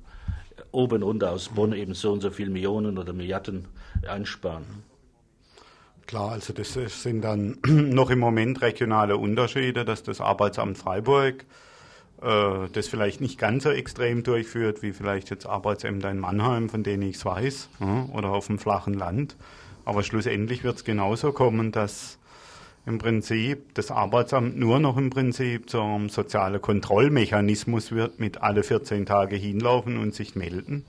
oben 0.71 1.03
runter 1.03 1.31
aus 1.31 1.49
Bonn 1.49 1.73
eben 1.73 1.93
so 1.93 2.11
und 2.11 2.21
so 2.21 2.31
viele 2.31 2.49
Millionen 2.49 2.97
oder 2.97 3.13
Milliarden 3.13 3.67
einsparen. 4.07 4.83
Klar, 6.07 6.31
also 6.31 6.51
das 6.53 6.73
sind 6.73 7.21
dann 7.21 7.57
noch 7.65 8.09
im 8.09 8.19
Moment 8.19 8.61
regionale 8.61 9.17
Unterschiede, 9.17 9.85
dass 9.85 10.03
das 10.03 10.19
Arbeitsamt 10.19 10.77
Freiburg 10.77 11.45
äh, 12.21 12.69
das 12.71 12.87
vielleicht 12.87 13.21
nicht 13.21 13.37
ganz 13.37 13.63
so 13.63 13.71
extrem 13.71 14.23
durchführt, 14.23 14.81
wie 14.81 14.93
vielleicht 14.93 15.29
jetzt 15.29 15.45
Arbeitsämter 15.45 16.09
in 16.11 16.19
Mannheim, 16.19 16.69
von 16.69 16.83
denen 16.83 17.03
ich 17.03 17.17
es 17.17 17.25
weiß, 17.25 17.69
ja, 17.79 18.07
oder 18.13 18.29
auf 18.29 18.47
dem 18.47 18.59
flachen 18.59 18.93
Land. 18.93 19.35
Aber 19.85 20.03
schlussendlich 20.03 20.63
wird 20.63 20.77
es 20.77 20.83
genauso 20.83 21.31
kommen, 21.31 21.71
dass 21.71 22.19
im 22.85 22.97
Prinzip 22.97 23.73
das 23.75 23.91
Arbeitsamt 23.91 24.57
nur 24.57 24.79
noch 24.79 24.97
im 24.97 25.09
Prinzip 25.09 25.69
zum 25.69 26.09
sozialen 26.09 26.61
Kontrollmechanismus 26.61 27.91
wird, 27.91 28.19
mit 28.19 28.41
alle 28.41 28.63
14 28.63 29.05
Tage 29.05 29.35
hinlaufen 29.35 29.97
und 29.97 30.15
sich 30.15 30.35
melden. 30.35 30.85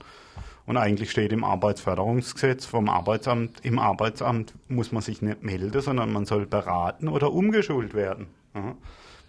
Und 0.65 0.77
eigentlich 0.77 1.11
steht 1.11 1.33
im 1.33 1.43
Arbeitsförderungsgesetz 1.43 2.65
vom 2.65 2.89
Arbeitsamt, 2.89 3.59
im 3.63 3.79
Arbeitsamt 3.79 4.53
muss 4.69 4.91
man 4.91 5.01
sich 5.01 5.21
nicht 5.21 5.43
melden, 5.43 5.81
sondern 5.81 6.13
man 6.13 6.25
soll 6.25 6.45
beraten 6.45 7.09
oder 7.09 7.31
umgeschult 7.33 7.93
werden. 7.93 8.27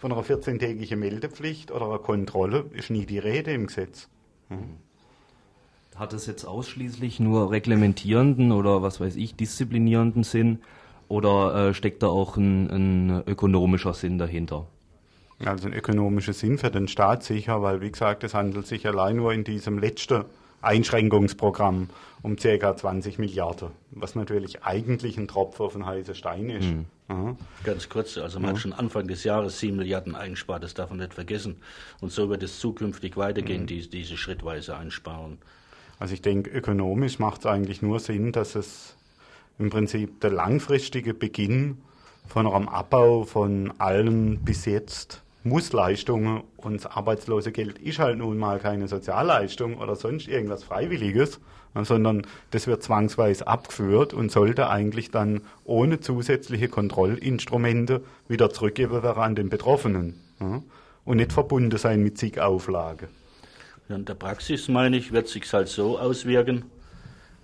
Von 0.04 0.12
einer 0.12 0.22
14-tägigen 0.22 0.96
Meldepflicht 0.96 1.70
oder 1.70 1.86
einer 1.86 1.98
Kontrolle 1.98 2.66
ist 2.74 2.90
nie 2.90 3.06
die 3.06 3.18
Rede 3.18 3.54
im 3.54 3.68
Gesetz. 3.68 4.10
Hat 5.96 6.12
es 6.12 6.26
jetzt 6.26 6.44
ausschließlich 6.44 7.20
nur 7.20 7.50
reglementierenden 7.50 8.52
oder 8.52 8.82
was 8.82 9.00
weiß 9.00 9.16
ich, 9.16 9.34
disziplinierenden 9.34 10.22
Sinn? 10.22 10.58
Oder 11.08 11.68
äh, 11.70 11.72
steckt 11.72 12.02
da 12.02 12.08
auch 12.08 12.36
ein, 12.36 12.68
ein 12.68 13.22
ökonomischer 13.26 13.94
Sinn 13.94 14.18
dahinter? 14.18 14.66
Also 15.42 15.68
ein 15.68 15.72
ökonomischer 15.72 16.34
Sinn 16.34 16.58
für 16.58 16.70
den 16.70 16.86
Staat 16.86 17.22
sicher, 17.22 17.62
weil 17.62 17.80
wie 17.80 17.90
gesagt, 17.90 18.24
es 18.24 18.34
handelt 18.34 18.66
sich 18.66 18.86
allein 18.86 19.16
nur 19.16 19.32
in 19.32 19.42
diesem 19.42 19.78
letzten 19.78 20.26
Einschränkungsprogramm 20.64 21.88
um 22.22 22.36
ca. 22.36 22.76
20 22.76 23.18
Milliarden, 23.18 23.68
was 23.90 24.14
natürlich 24.14 24.62
eigentlich 24.62 25.18
ein 25.18 25.28
Tropfen 25.28 25.66
auf 25.66 25.72
den 25.74 25.84
heißen 25.84 26.14
Stein 26.14 26.48
ist. 26.48 26.68
Mhm. 27.08 27.36
Ganz 27.64 27.88
kurz, 27.90 28.16
also 28.16 28.40
man 28.40 28.50
mhm. 28.50 28.54
hat 28.54 28.62
schon 28.62 28.72
Anfang 28.72 29.06
des 29.06 29.24
Jahres 29.24 29.58
7 29.58 29.76
Milliarden 29.76 30.14
eingespart, 30.14 30.62
das 30.62 30.72
darf 30.72 30.88
man 30.88 31.00
nicht 31.00 31.12
vergessen. 31.12 31.56
Und 32.00 32.12
so 32.12 32.30
wird 32.30 32.42
es 32.42 32.60
zukünftig 32.60 33.16
weitergehen, 33.16 33.62
mhm. 33.62 33.66
die, 33.66 33.88
diese 33.88 34.16
schrittweise 34.16 34.76
Einsparen. 34.76 35.38
Also 35.98 36.14
ich 36.14 36.22
denke, 36.22 36.50
ökonomisch 36.50 37.18
macht 37.18 37.40
es 37.40 37.46
eigentlich 37.46 37.82
nur 37.82 38.00
Sinn, 38.00 38.32
dass 38.32 38.54
es 38.54 38.96
im 39.58 39.70
Prinzip 39.70 40.20
der 40.20 40.30
langfristige 40.30 41.14
Beginn 41.14 41.78
von 42.26 42.46
einem 42.46 42.68
Abbau 42.68 43.24
von 43.24 43.72
allen 43.78 44.40
bis 44.40 44.64
jetzt 44.64 45.23
Mussleistungen 45.44 46.42
und 46.56 46.74
das 46.74 46.86
Arbeitslosegeld 46.86 47.78
ist 47.78 47.98
halt 47.98 48.18
nun 48.18 48.38
mal 48.38 48.58
keine 48.58 48.88
Sozialleistung 48.88 49.76
oder 49.78 49.94
sonst 49.94 50.26
irgendwas 50.26 50.64
Freiwilliges, 50.64 51.38
sondern 51.82 52.26
das 52.50 52.66
wird 52.66 52.82
zwangsweise 52.82 53.46
abgeführt 53.46 54.14
und 54.14 54.32
sollte 54.32 54.70
eigentlich 54.70 55.10
dann 55.10 55.42
ohne 55.64 56.00
zusätzliche 56.00 56.68
Kontrollinstrumente 56.68 58.02
wieder 58.26 58.50
zurückgeben 58.50 59.02
werden 59.02 59.22
an 59.22 59.34
den 59.34 59.50
Betroffenen 59.50 60.18
und 61.04 61.16
nicht 61.16 61.32
verbunden 61.32 61.76
sein 61.76 62.02
mit 62.02 62.16
zig 62.16 62.40
Auflagen. 62.40 63.08
in 63.90 64.06
der 64.06 64.14
Praxis, 64.14 64.68
meine 64.68 64.96
ich, 64.96 65.12
wird 65.12 65.28
sich 65.28 65.52
halt 65.52 65.68
so 65.68 65.98
auswirken, 65.98 66.64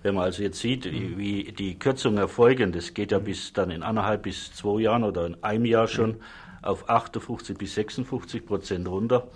wenn 0.01 0.15
man 0.15 0.23
also 0.23 0.41
jetzt 0.41 0.59
sieht, 0.59 0.85
wie 0.85 1.51
die 1.51 1.77
Kürzungen 1.77 2.17
erfolgen, 2.17 2.71
das 2.71 2.95
geht 2.95 3.11
ja 3.11 3.19
bis 3.19 3.53
dann 3.53 3.69
in 3.69 3.83
anderthalb 3.83 4.23
bis 4.23 4.51
zwei 4.53 4.81
Jahren 4.81 5.03
oder 5.03 5.27
in 5.27 5.43
einem 5.43 5.65
Jahr 5.65 5.87
schon 5.87 6.15
auf 6.61 6.89
58 6.89 7.57
bis 7.57 7.75
56 7.75 8.45
Prozent 8.45 8.87
runter. 8.87 9.27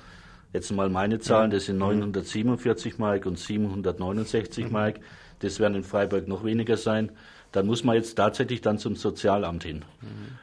Jetzt 0.53 0.71
mal 0.71 0.89
meine 0.89 1.19
Zahlen, 1.19 1.51
das 1.51 1.65
sind 1.65 1.77
947 1.77 2.97
Mark 2.97 3.25
und 3.25 3.37
769 3.37 4.71
Mark. 4.71 4.99
Das 5.39 5.59
werden 5.59 5.75
in 5.75 5.83
Freiburg 5.83 6.27
noch 6.27 6.43
weniger 6.45 6.77
sein. 6.77 7.11
Dann 7.51 7.67
muss 7.67 7.83
man 7.83 7.95
jetzt 7.95 8.15
tatsächlich 8.15 8.61
dann 8.61 8.79
zum 8.79 8.95
Sozialamt 8.95 9.63
hin. 9.63 9.83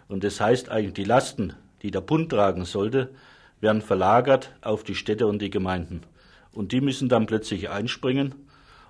Und 0.09 0.25
das 0.25 0.41
heißt 0.41 0.69
eigentlich, 0.69 0.95
die 0.95 1.05
Lasten, 1.05 1.55
die 1.83 1.91
der 1.91 2.01
Bund 2.01 2.31
tragen 2.31 2.65
sollte, 2.65 3.11
werden 3.61 3.81
verlagert 3.81 4.53
auf 4.61 4.83
die 4.83 4.95
Städte 4.95 5.27
und 5.27 5.41
die 5.41 5.51
Gemeinden. 5.51 6.03
Und 6.53 6.73
die 6.73 6.81
müssen 6.81 7.09
dann 7.09 7.27
plötzlich 7.27 7.71
einspringen. 7.71 8.35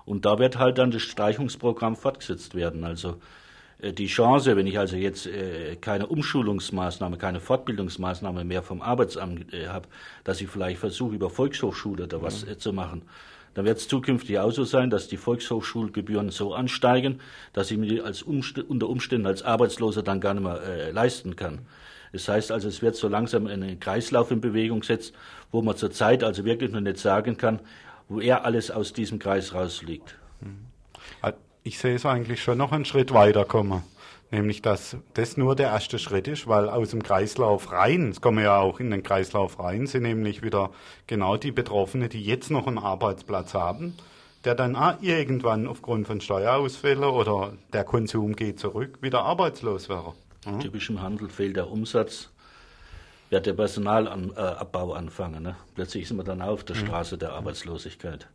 Und 0.05 0.25
da 0.25 0.39
wird 0.39 0.57
halt 0.57 0.77
dann 0.77 0.91
das 0.91 1.03
Streichungsprogramm 1.03 1.95
fortgesetzt 1.95 2.55
werden. 2.55 2.83
Also 2.83 3.21
die 3.91 4.07
Chance, 4.07 4.55
wenn 4.55 4.67
ich 4.67 4.79
also 4.79 4.95
jetzt 4.95 5.27
äh, 5.27 5.75
keine 5.75 6.07
Umschulungsmaßnahme, 6.07 7.17
keine 7.17 7.39
Fortbildungsmaßnahme 7.39 8.43
mehr 8.43 8.63
vom 8.63 8.81
Arbeitsamt 8.81 9.53
äh, 9.53 9.67
habe, 9.67 9.87
dass 10.23 10.39
ich 10.41 10.47
vielleicht 10.47 10.79
versuche, 10.79 11.15
über 11.15 11.29
Volkshochschule 11.29 12.05
oder 12.05 12.21
was 12.21 12.45
mhm. 12.45 12.59
zu 12.59 12.71
machen, 12.71 13.01
dann 13.53 13.65
wird 13.65 13.77
es 13.77 13.87
zukünftig 13.87 14.39
auch 14.39 14.51
so 14.51 14.63
sein, 14.63 14.89
dass 14.89 15.07
die 15.07 15.17
Volkshochschulgebühren 15.17 16.29
so 16.29 16.53
ansteigen, 16.53 17.19
dass 17.51 17.69
ich 17.71 17.77
mir 17.77 17.87
die 17.87 18.01
als 18.01 18.23
Umst 18.23 18.57
unter 18.57 18.89
Umständen 18.89 19.27
als 19.27 19.43
Arbeitsloser 19.43 20.01
dann 20.01 20.21
gar 20.21 20.33
nicht 20.33 20.43
mehr 20.43 20.61
äh, 20.61 20.91
leisten 20.91 21.35
kann. 21.35 21.59
Das 22.13 22.27
heißt 22.27 22.51
also, 22.51 22.67
es 22.67 22.81
wird 22.81 22.95
so 22.95 23.07
langsam 23.07 23.47
einen 23.47 23.79
Kreislauf 23.79 24.31
in 24.31 24.39
Bewegung 24.39 24.83
setzt, 24.83 25.13
wo 25.51 25.61
man 25.61 25.75
zurzeit 25.75 26.23
also 26.23 26.45
wirklich 26.45 26.71
noch 26.71 26.79
nicht 26.79 26.99
sagen 26.99 27.37
kann, 27.37 27.59
wo 28.07 28.19
er 28.19 28.45
alles 28.45 28.71
aus 28.71 28.93
diesem 28.93 29.19
Kreis 29.19 29.53
rausfliegt. 29.53 30.15
Mhm 30.41 30.73
ich 31.63 31.79
sehe 31.79 31.95
es 31.95 32.05
eigentlich 32.05 32.43
schon 32.43 32.57
noch 32.57 32.71
einen 32.71 32.85
Schritt 32.85 33.13
weiter 33.13 33.45
kommen. 33.45 33.83
Nämlich, 34.31 34.63
dass 34.63 34.97
das 35.13 35.37
nur 35.37 35.55
der 35.55 35.67
erste 35.67 35.99
Schritt 35.99 36.27
ist, 36.27 36.47
weil 36.47 36.67
aus 36.67 36.89
dem 36.89 37.03
Kreislauf 37.03 37.71
rein, 37.71 38.09
es 38.09 38.19
kommen 38.19 38.43
ja 38.43 38.57
auch 38.57 38.79
in 38.79 38.89
den 38.89 39.03
Kreislauf 39.03 39.59
rein, 39.59 39.85
sind 39.85 40.03
nämlich 40.03 40.41
wieder 40.41 40.71
genau 41.05 41.37
die 41.37 41.51
Betroffenen, 41.51 42.09
die 42.09 42.23
jetzt 42.23 42.49
noch 42.49 42.65
einen 42.65 42.79
Arbeitsplatz 42.79 43.53
haben, 43.53 43.95
der 44.43 44.55
dann 44.55 44.75
irgendwann 45.01 45.67
aufgrund 45.67 46.07
von 46.07 46.19
Steuerausfällen 46.19 47.03
oder 47.03 47.53
der 47.73 47.83
Konsum 47.83 48.35
geht 48.35 48.59
zurück, 48.59 48.97
wieder 49.01 49.23
arbeitslos 49.23 49.87
wäre. 49.87 50.15
Mhm. 50.47 50.59
Typisch 50.59 50.89
im 50.89 51.01
Handel 51.01 51.29
fehlt 51.29 51.55
der 51.55 51.69
Umsatz, 51.69 52.31
wird 53.29 53.45
der 53.45 53.53
Personalabbau 53.53 54.93
anfangen. 54.93 55.43
Ne? 55.43 55.55
Plötzlich 55.75 56.07
sind 56.07 56.17
wir 56.17 56.23
dann 56.23 56.41
auf 56.41 56.63
der 56.63 56.73
Straße 56.73 57.19
der 57.19 57.33
Arbeitslosigkeit. 57.33 58.27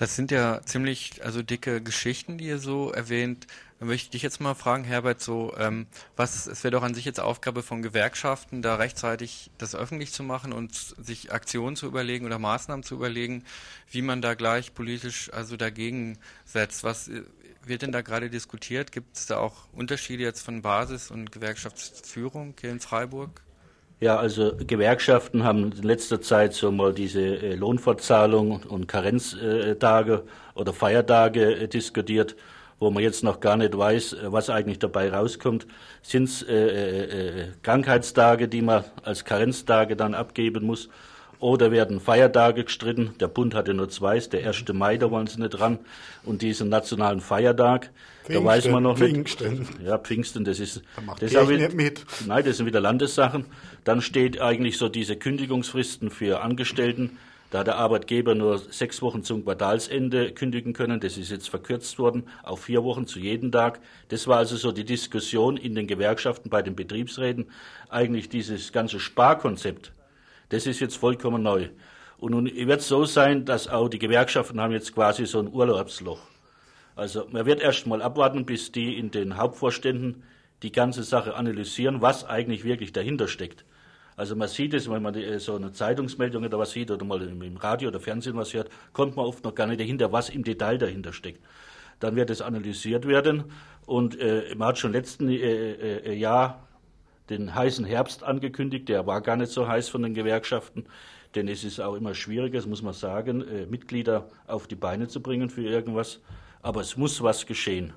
Das 0.00 0.16
sind 0.16 0.30
ja 0.30 0.62
ziemlich 0.64 1.22
also 1.26 1.42
dicke 1.42 1.82
Geschichten, 1.82 2.38
die 2.38 2.46
ihr 2.46 2.56
so 2.56 2.90
erwähnt. 2.90 3.46
Da 3.78 3.84
möchte 3.84 4.06
ich 4.06 4.10
dich 4.10 4.22
jetzt 4.22 4.40
mal 4.40 4.54
fragen, 4.54 4.82
Herbert, 4.82 5.20
so 5.20 5.54
ähm, 5.58 5.86
was 6.16 6.46
es 6.46 6.64
wäre 6.64 6.72
doch 6.72 6.82
an 6.82 6.94
sich 6.94 7.04
jetzt 7.04 7.20
Aufgabe 7.20 7.62
von 7.62 7.82
Gewerkschaften, 7.82 8.62
da 8.62 8.76
rechtzeitig 8.76 9.50
das 9.58 9.74
öffentlich 9.74 10.10
zu 10.10 10.22
machen 10.22 10.54
und 10.54 10.74
sich 10.74 11.34
Aktionen 11.34 11.76
zu 11.76 11.84
überlegen 11.84 12.24
oder 12.24 12.38
Maßnahmen 12.38 12.82
zu 12.82 12.94
überlegen, 12.94 13.44
wie 13.90 14.00
man 14.00 14.22
da 14.22 14.32
gleich 14.32 14.72
politisch 14.72 15.30
also 15.34 15.58
dagegen 15.58 16.16
setzt. 16.46 16.82
Was 16.82 17.08
äh, 17.08 17.22
wird 17.66 17.82
denn 17.82 17.92
da 17.92 18.00
gerade 18.00 18.30
diskutiert? 18.30 18.92
Gibt 18.92 19.18
es 19.18 19.26
da 19.26 19.36
auch 19.36 19.68
Unterschiede 19.74 20.22
jetzt 20.22 20.40
von 20.40 20.62
Basis 20.62 21.10
und 21.10 21.30
Gewerkschaftsführung 21.30 22.54
hier 22.58 22.70
in 22.70 22.80
Freiburg? 22.80 23.42
Ja, 24.00 24.16
also 24.16 24.52
Gewerkschaften 24.56 25.44
haben 25.44 25.72
in 25.72 25.82
letzter 25.82 26.22
Zeit 26.22 26.54
so 26.54 26.72
mal 26.72 26.94
diese 26.94 27.20
äh, 27.20 27.54
Lohnfortzahlung 27.54 28.62
und 28.62 28.88
Karenztage 28.88 30.24
oder 30.54 30.72
Feiertage 30.72 31.54
äh, 31.64 31.68
diskutiert, 31.68 32.34
wo 32.78 32.90
man 32.90 33.02
jetzt 33.02 33.22
noch 33.22 33.40
gar 33.40 33.58
nicht 33.58 33.76
weiß, 33.76 34.14
äh, 34.14 34.32
was 34.32 34.48
eigentlich 34.48 34.78
dabei 34.78 35.10
rauskommt. 35.12 35.66
Sind 36.00 36.24
es 36.24 36.42
äh, 36.42 37.48
Krankheitstage, 37.62 38.48
die 38.48 38.62
man 38.62 38.84
als 39.02 39.26
Karenztage 39.26 39.96
dann 39.96 40.14
abgeben 40.14 40.64
muss? 40.64 40.88
Oder 41.40 41.72
werden 41.72 42.00
Feiertage 42.00 42.64
gestritten? 42.64 43.14
Der 43.18 43.28
Bund 43.28 43.54
hatte 43.54 43.72
nur 43.72 43.88
zwei, 43.88 44.18
der 44.18 44.46
1. 44.46 44.64
Mai, 44.74 44.98
da 44.98 45.10
wollen 45.10 45.26
sie 45.26 45.40
nicht 45.40 45.50
dran. 45.50 45.78
Und 46.22 46.42
diesen 46.42 46.68
nationalen 46.68 47.20
Feiertag, 47.20 47.90
Pfingsten, 48.24 48.44
da 48.44 48.44
weiß 48.44 48.68
man 48.68 48.82
noch 48.82 48.98
Pfingsten. 48.98 49.58
nicht. 49.60 49.80
Ja, 49.82 49.96
Pfingsten, 49.96 50.44
das 50.44 50.60
ist, 50.60 50.82
da 50.96 51.02
macht 51.02 51.22
das 51.22 51.32
ist 51.32 51.48
nicht 51.48 51.74
mit. 51.74 52.04
Nein, 52.26 52.44
das 52.44 52.58
sind 52.58 52.66
wieder 52.66 52.80
Landessachen. 52.80 53.46
Dann 53.84 54.02
steht 54.02 54.38
eigentlich 54.38 54.76
so 54.76 54.90
diese 54.90 55.16
Kündigungsfristen 55.16 56.10
für 56.10 56.42
Angestellten. 56.42 57.16
Da 57.50 57.60
hat 57.60 57.66
der 57.66 57.76
Arbeitgeber 57.76 58.34
nur 58.34 58.58
sechs 58.58 59.00
Wochen 59.00 59.24
zum 59.24 59.42
Quartalsende 59.42 60.32
kündigen 60.32 60.74
können. 60.74 61.00
Das 61.00 61.16
ist 61.16 61.30
jetzt 61.30 61.48
verkürzt 61.48 61.98
worden 61.98 62.24
auf 62.42 62.64
vier 62.64 62.84
Wochen 62.84 63.06
zu 63.06 63.18
jedem 63.18 63.50
Tag. 63.50 63.80
Das 64.08 64.28
war 64.28 64.36
also 64.36 64.56
so 64.56 64.72
die 64.72 64.84
Diskussion 64.84 65.56
in 65.56 65.74
den 65.74 65.86
Gewerkschaften 65.86 66.50
bei 66.50 66.60
den 66.60 66.76
Betriebsräten. 66.76 67.46
Eigentlich 67.88 68.28
dieses 68.28 68.72
ganze 68.72 69.00
Sparkonzept 69.00 69.92
das 70.50 70.66
ist 70.66 70.80
jetzt 70.80 70.96
vollkommen 70.96 71.42
neu. 71.42 71.68
Und 72.18 72.32
nun 72.32 72.44
wird 72.44 72.80
es 72.80 72.88
so 72.88 73.06
sein, 73.06 73.46
dass 73.46 73.66
auch 73.66 73.88
die 73.88 73.98
Gewerkschaften 73.98 74.60
haben 74.60 74.72
jetzt 74.72 74.94
quasi 74.94 75.24
so 75.24 75.38
ein 75.38 75.52
Urlaubsloch. 75.52 76.20
Also 76.94 77.26
man 77.30 77.46
wird 77.46 77.62
erst 77.62 77.86
mal 77.86 78.02
abwarten, 78.02 78.44
bis 78.44 78.72
die 78.72 78.98
in 78.98 79.10
den 79.10 79.38
Hauptvorständen 79.38 80.22
die 80.62 80.70
ganze 80.70 81.02
Sache 81.02 81.34
analysieren, 81.34 82.02
was 82.02 82.24
eigentlich 82.24 82.64
wirklich 82.64 82.92
dahinter 82.92 83.26
steckt. 83.26 83.64
Also 84.16 84.36
man 84.36 84.48
sieht 84.48 84.74
es, 84.74 84.90
wenn 84.90 85.02
man 85.02 85.16
so 85.38 85.56
eine 85.56 85.72
Zeitungsmeldung 85.72 86.44
oder 86.44 86.58
was 86.58 86.72
sieht 86.72 86.90
oder 86.90 87.06
mal 87.06 87.22
im 87.22 87.56
Radio 87.56 87.88
oder 87.88 88.00
Fernsehen 88.00 88.36
was 88.36 88.52
hört, 88.52 88.68
kommt 88.92 89.16
man 89.16 89.24
oft 89.24 89.42
noch 89.44 89.54
gar 89.54 89.66
nicht 89.66 89.80
dahinter, 89.80 90.12
was 90.12 90.28
im 90.28 90.44
Detail 90.44 90.76
dahinter 90.76 91.14
steckt. 91.14 91.42
Dann 92.00 92.16
wird 92.16 92.28
es 92.28 92.42
analysiert 92.42 93.08
werden 93.08 93.44
und 93.86 94.20
äh, 94.20 94.54
man 94.56 94.68
hat 94.68 94.78
schon 94.78 94.92
letzten 94.92 95.30
äh, 95.30 95.36
äh, 95.36 96.14
Jahr 96.14 96.68
den 97.30 97.54
heißen 97.54 97.84
Herbst 97.84 98.22
angekündigt. 98.22 98.88
Der 98.88 99.06
war 99.06 99.20
gar 99.20 99.36
nicht 99.36 99.52
so 99.52 99.66
heiß 99.66 99.88
von 99.88 100.02
den 100.02 100.14
Gewerkschaften, 100.14 100.84
denn 101.34 101.48
es 101.48 101.64
ist 101.64 101.80
auch 101.80 101.94
immer 101.94 102.14
schwieriger, 102.14 102.58
das 102.58 102.66
muss 102.66 102.82
man 102.82 102.92
sagen, 102.92 103.40
äh, 103.40 103.66
Mitglieder 103.66 104.28
auf 104.46 104.66
die 104.66 104.74
Beine 104.74 105.08
zu 105.08 105.22
bringen 105.22 105.48
für 105.48 105.62
irgendwas. 105.62 106.20
Aber 106.60 106.80
es 106.80 106.96
muss 106.96 107.22
was 107.22 107.46
geschehen. 107.46 107.94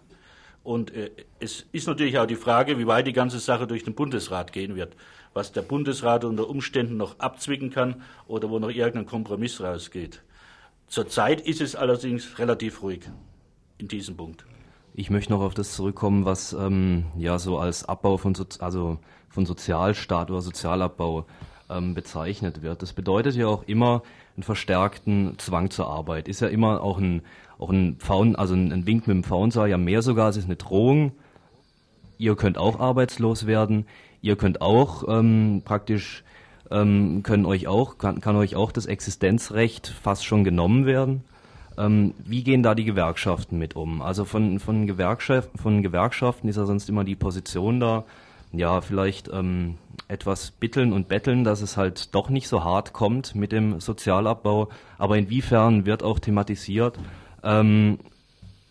Und 0.63 0.93
äh, 0.93 1.11
es 1.39 1.65
ist 1.71 1.88
natürlich 1.88 2.17
auch 2.17 2.25
die 2.25 2.36
Frage, 2.36 2.77
wie 2.77 2.88
weit 2.88 3.07
die 3.07 3.13
ganze 3.13 3.39
Sache 3.39 3.67
durch 3.67 3.84
den 3.84 3.95
Bundesrat 3.95 4.53
gehen 4.53 4.75
wird. 4.75 4.95
Was 5.34 5.51
der 5.51 5.63
Bundesrat 5.63 6.23
unter 6.23 6.47
Umständen 6.47 6.95
noch 6.95 7.19
abzwicken 7.19 7.71
kann 7.71 8.03
oder 8.27 8.49
wo 8.49 8.59
noch 8.59 8.69
irgendein 8.69 9.07
Kompromiss 9.07 9.59
rausgeht. 9.59 10.21
Zurzeit 10.88 11.41
ist 11.41 11.59
es 11.59 11.75
allerdings 11.75 12.38
relativ 12.38 12.84
ruhig 12.84 13.09
in 13.79 13.88
diesem 13.88 14.15
Punkt. 14.15 14.45
Ich 14.93 15.09
möchte 15.09 15.34
noch 15.34 15.41
auf 15.41 15.55
das 15.55 15.73
zurückkommen, 15.73 16.23
was 16.23 16.53
ähm, 16.53 17.05
ja 17.17 17.39
so 17.39 17.57
als 17.57 17.84
Abbau 17.84 18.17
von, 18.17 18.36
so 18.36 18.45
also 18.59 18.99
von 19.34 19.45
Sozialstaat 19.45 20.31
oder 20.31 20.41
Sozialabbau 20.41 21.25
ähm, 21.69 21.93
bezeichnet 21.93 22.61
wird. 22.61 22.81
Das 22.81 22.93
bedeutet 22.93 23.36
ja 23.36 23.47
auch 23.47 23.63
immer 23.63 24.03
einen 24.36 24.43
verstärkten 24.43 25.38
Zwang 25.39 25.69
zur 25.69 25.88
Arbeit. 25.88 26.27
Ist 26.27 26.41
ja 26.41 26.47
immer 26.47 26.81
auch 26.81 26.99
ein, 26.99 27.21
auch 27.59 27.69
ein 27.69 27.97
Faun, 27.99 28.36
also 28.36 28.53
ein, 28.53 28.71
ein 28.71 28.86
Wink 28.86 29.07
mit 29.07 29.15
dem 29.15 29.23
Faunsaal, 29.23 29.69
ja 29.69 29.77
mehr 29.77 30.01
sogar, 30.01 30.29
es 30.29 30.38
ist 30.38 30.45
eine 30.45 30.55
Drohung. 30.55 31.13
Ihr 32.17 32.36
könnt 32.36 32.57
auch 32.57 32.79
arbeitslos 32.79 33.47
werden. 33.47 33.86
Ihr 34.21 34.36
könnt 34.36 34.61
auch 34.61 35.03
ähm, 35.07 35.61
praktisch 35.65 36.23
ähm, 36.71 37.21
können 37.23 37.45
euch 37.45 37.67
auch 37.67 37.97
kann, 37.97 38.21
kann 38.21 38.36
euch 38.36 38.55
auch 38.55 38.71
das 38.71 38.86
Existenzrecht 38.86 39.88
fast 39.88 40.25
schon 40.25 40.43
genommen 40.43 40.86
werden. 40.86 41.23
Ähm, 41.77 42.13
wie 42.23 42.43
gehen 42.43 42.63
da 42.63 42.75
die 42.75 42.86
Gewerkschaften 42.86 43.57
mit 43.57 43.75
um? 43.75 44.01
Also 44.01 44.25
von, 44.25 44.59
von, 44.59 44.86
Gewerkschaft, 44.86 45.49
von 45.55 45.81
Gewerkschaften 45.81 46.47
ist 46.47 46.55
ja 46.55 46.65
sonst 46.65 46.88
immer 46.89 47.03
die 47.03 47.15
Position 47.15 47.79
da, 47.79 48.05
ja, 48.54 48.82
vielleicht 48.82 49.30
ähm, 49.30 49.78
etwas 50.08 50.51
bitteln 50.51 50.93
und 50.93 51.08
betteln, 51.08 51.43
dass 51.43 51.62
es 51.62 51.76
halt 51.76 52.14
doch 52.14 52.30
nicht 52.30 52.47
so 52.47 52.64
hart 52.64 52.93
kommt 52.93 53.36
mit 53.36 53.51
dem 53.51 53.80
Sozialabbau. 53.80 54.70
Aber 54.97 55.18
inwiefern 55.18 55.86
wird 55.86 56.04
auch 56.04 56.20
thematisiert, 56.20 56.99
ähm, 57.43 57.99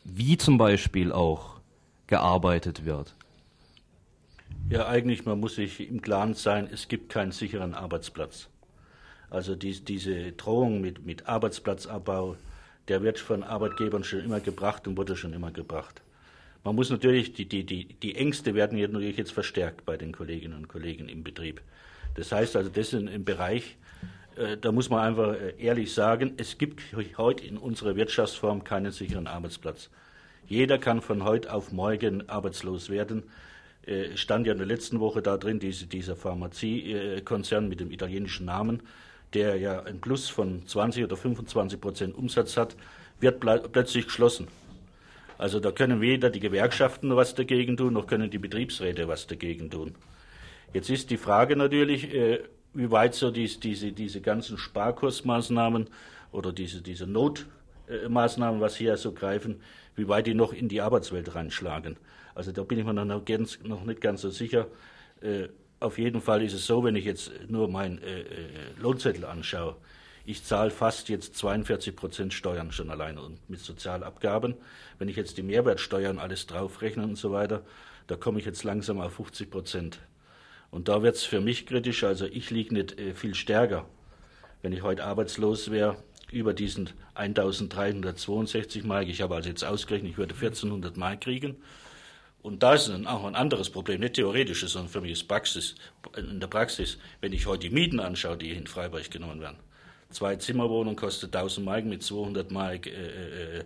wie 0.05 0.39
zum 0.39 0.57
Beispiel 0.57 1.13
auch 1.13 1.61
gearbeitet 2.07 2.85
wird? 2.85 3.15
Ja, 4.69 4.87
eigentlich, 4.87 5.27
man 5.27 5.41
muss 5.41 5.57
sich 5.57 5.87
im 5.89 6.01
Klaren 6.01 6.35
sein, 6.35 6.69
es 6.73 6.89
gibt 6.89 7.11
keinen 7.11 7.33
sicheren 7.33 7.75
Arbeitsplatz. 7.75 8.49
Also 9.31 9.57
die, 9.57 9.85
diese 9.85 10.33
Drohung 10.33 10.81
mit, 10.81 11.05
mit 11.05 11.27
Arbeitsplatzabbau, 11.27 12.37
der 12.89 13.03
wird 13.03 13.19
von 13.19 13.43
Arbeitgebern 13.43 14.05
schon 14.05 14.21
immer 14.21 14.41
gebracht 14.41 14.87
und 14.87 14.97
wurde 14.97 15.17
schon 15.17 15.33
immer 15.33 15.51
gebracht. 15.51 16.03
Man 16.65 16.77
muss 16.77 16.91
natürlich, 16.91 17.33
die, 17.33 17.47
die, 17.47 17.65
die, 17.65 17.87
die 17.87 18.15
Ängste 18.15 18.55
werden 18.55 18.79
jetzt 18.79 18.93
natürlich 18.93 19.17
jetzt 19.17 19.33
verstärkt 19.33 19.85
bei 19.85 19.97
den 19.97 20.13
Kolleginnen 20.13 20.57
und 20.57 20.69
Kollegen 20.69 21.09
im 21.09 21.25
Betrieb. 21.25 21.61
Das 22.15 22.31
heißt 22.31 22.55
also, 22.57 22.71
das 22.71 22.93
ist 22.93 23.03
im 23.03 23.25
Bereich, 23.25 23.77
äh, 24.37 24.57
da 24.57 24.71
muss 24.71 24.89
man 24.89 25.01
einfach 25.01 25.35
äh, 25.35 25.55
ehrlich 25.59 25.93
sagen, 25.93 26.35
es 26.37 26.59
gibt 26.59 26.81
heute 27.19 27.45
in 27.45 27.59
unserer 27.59 27.97
Wirtschaftsform 27.97 28.63
keinen 28.63 28.93
sicheren 28.93 29.27
Arbeitsplatz. 29.27 29.91
Jeder 30.47 30.79
kann 30.79 31.01
von 31.01 31.25
heute 31.25 31.53
auf 31.53 31.73
morgen 31.73 32.29
arbeitslos 32.29 32.91
werden. 32.91 33.25
Äh, 33.85 34.17
stand 34.17 34.47
ja 34.47 34.53
in 34.53 34.59
der 34.59 34.67
letzten 34.67 35.01
Woche 35.01 35.21
da 35.21 35.39
drin, 35.39 35.59
diese, 35.59 35.87
dieser 35.87 36.15
Pharmaziekonzern 36.15 37.69
mit 37.69 37.81
dem 37.81 37.91
italienischen 37.91 38.47
Namen, 38.47 38.83
der 39.35 39.57
ja 39.57 39.83
ein 39.83 40.01
Plus 40.01 40.29
von 40.29 40.65
20 40.67 41.05
oder 41.05 41.17
25 41.17 41.81
Prozent 41.81 42.15
Umsatz 42.15 42.57
hat, 42.57 42.77
wird 43.19 43.41
plötzlich 43.41 44.07
geschlossen. 44.07 44.47
Also 45.39 45.61
da 45.61 45.73
können 45.73 46.01
weder 46.01 46.31
die 46.31 46.41
Gewerkschaften 46.41 47.15
was 47.17 47.35
dagegen 47.35 47.77
tun, 47.77 47.95
noch 47.95 48.07
können 48.07 48.31
die 48.31 48.39
Betriebsräte 48.39 49.09
was 49.09 49.27
dagegen 49.27 49.71
tun. 49.71 49.95
Jetzt 50.73 50.91
ist 50.91 51.11
die 51.11 51.17
Frage 51.17 51.57
natürlich, 51.57 52.13
äh, 52.15 52.41
wie 52.75 52.91
weit 52.91 53.15
so 53.15 53.31
dies, 53.31 53.61
diese, 53.61 53.93
diese 53.93 54.21
ganzen 54.21 54.57
Sparkursmaßnahmen 54.57 55.89
oder 56.31 56.53
diese, 56.53 56.81
diese 56.81 57.07
Notmaßnahmen, 57.07 58.61
was 58.61 58.77
hier 58.77 58.97
so 58.97 59.13
greifen, 59.13 59.61
wie 59.97 60.09
weit 60.09 60.27
die 60.27 60.35
noch 60.35 60.53
in 60.53 60.69
die 60.69 60.81
Arbeitswelt 60.81 61.35
reinschlagen. 61.35 61.97
Also 62.35 62.53
da 62.53 62.63
bin 62.63 62.79
ich 62.79 62.85
mir 62.85 62.95
noch, 62.95 63.25
ganz, 63.25 63.59
noch 63.63 63.85
nicht 63.85 64.01
ganz 64.01 64.23
so 64.23 64.31
sicher. 64.31 64.69
Äh, 65.21 65.49
auf 65.81 65.99
jeden 65.99 66.21
Fall 66.21 66.43
ist 66.43 66.55
es 66.55 66.67
so, 66.67 66.85
wenn 66.85 66.97
ich 66.97 67.05
jetzt 67.05 67.33
nur 67.49 67.69
meinen 67.69 67.99
äh, 67.99 68.21
äh, 68.21 68.27
Lohnzettel 68.81 69.25
anschaue, 69.25 69.77
ich 70.25 70.45
zahle 70.45 70.71
fast 70.71 71.09
jetzt 71.09 71.37
42 71.37 71.97
Prozent 71.97 72.35
Steuern 72.35 72.71
schon 72.71 72.91
alleine 72.91 73.21
und 73.23 73.51
mit 73.51 73.61
Sozialabgaben. 73.61 74.55
Wenn 74.99 75.09
ich 75.09 75.17
jetzt 75.17 75.37
die 75.37 75.43
Mehrwertsteuern 75.43 76.19
alles 76.19 76.47
draufrechne 76.47 77.03
und 77.03 77.17
so 77.17 77.33
weiter, 77.33 77.63
da 78.07 78.17
komme 78.17 78.39
ich 78.39 78.47
jetzt 78.47 78.63
langsam 78.63 79.01
auf 79.01 79.15
50 79.15 79.51
Prozent. 79.51 79.99
Und 80.71 80.89
da 80.89 81.03
wird 81.03 81.17
es 81.17 81.25
für 81.25 81.41
mich 81.41 81.67
kritisch. 81.67 82.05
Also 82.05 82.27
ich 82.27 82.51
liege 82.51 82.75
nicht 82.75 82.99
äh, 82.99 83.15
viel 83.15 83.35
stärker, 83.35 83.87
wenn 84.63 84.73
ich 84.73 84.83
heute 84.83 85.05
arbeitslos 85.05 85.71
wäre, 85.71 85.97
über 86.31 86.55
diesen 86.55 86.91
1362 87.15 88.85
Mark. 88.85 89.09
Ich 89.09 89.23
habe 89.23 89.35
also 89.35 89.49
jetzt 89.49 89.65
ausgerechnet, 89.65 90.13
ich 90.13 90.19
würde 90.19 90.35
1400 90.35 90.97
Mark 90.97 91.23
kriegen. 91.23 91.57
Und 92.43 92.63
da 92.63 92.75
ist 92.75 92.89
dann 92.89 93.07
auch 93.07 93.25
ein 93.25 93.37
anderes 93.37 93.71
Problem, 93.71 94.01
nicht 94.01 94.15
theoretisches, 94.15 94.73
sondern 94.73 94.91
für 94.91 95.01
mich 95.01 95.13
ist 95.13 95.29
Praxis, 95.29 95.77
in 96.17 96.41
der 96.41 96.49
Praxis. 96.49 96.99
Wenn 97.21 97.33
ich 97.33 97.47
heute 97.47 97.69
die 97.69 97.75
Mieten 97.75 98.01
anschaue, 98.01 98.37
die 98.37 98.51
in 98.51 98.67
Freiburg 98.67 99.11
genommen 99.11 99.41
werden. 99.41 99.59
Zwei 100.13 100.37
Zimmerwohnungen 100.37 100.97
kostet 100.97 101.35
1000 101.35 101.67
Mark 101.67 101.85
mit 101.85 102.03
200 102.03 102.51
Mark 102.51 102.87
äh, 102.87 102.91
äh, 102.91 103.65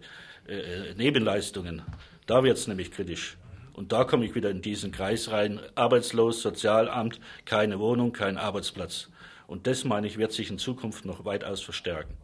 äh, 0.49 0.95
Nebenleistungen. 0.97 1.83
Da 2.27 2.43
wird 2.43 2.57
es 2.57 2.67
nämlich 2.67 2.91
kritisch. 2.91 3.37
Und 3.73 3.93
da 3.93 4.05
komme 4.05 4.25
ich 4.25 4.35
wieder 4.35 4.51
in 4.51 4.63
diesen 4.63 4.91
Kreis 4.91 5.31
rein. 5.31 5.61
Arbeitslos, 5.75 6.41
Sozialamt, 6.41 7.21
keine 7.45 7.79
Wohnung, 7.79 8.13
kein 8.13 8.39
Arbeitsplatz. 8.39 9.09
Und 9.47 9.67
das, 9.67 9.85
meine 9.85 10.07
ich, 10.07 10.19
wird 10.19 10.33
sich 10.33 10.51
in 10.51 10.59
Zukunft 10.59 11.05
noch 11.05 11.25
weitaus 11.25 11.61
verstärken. 11.61 12.15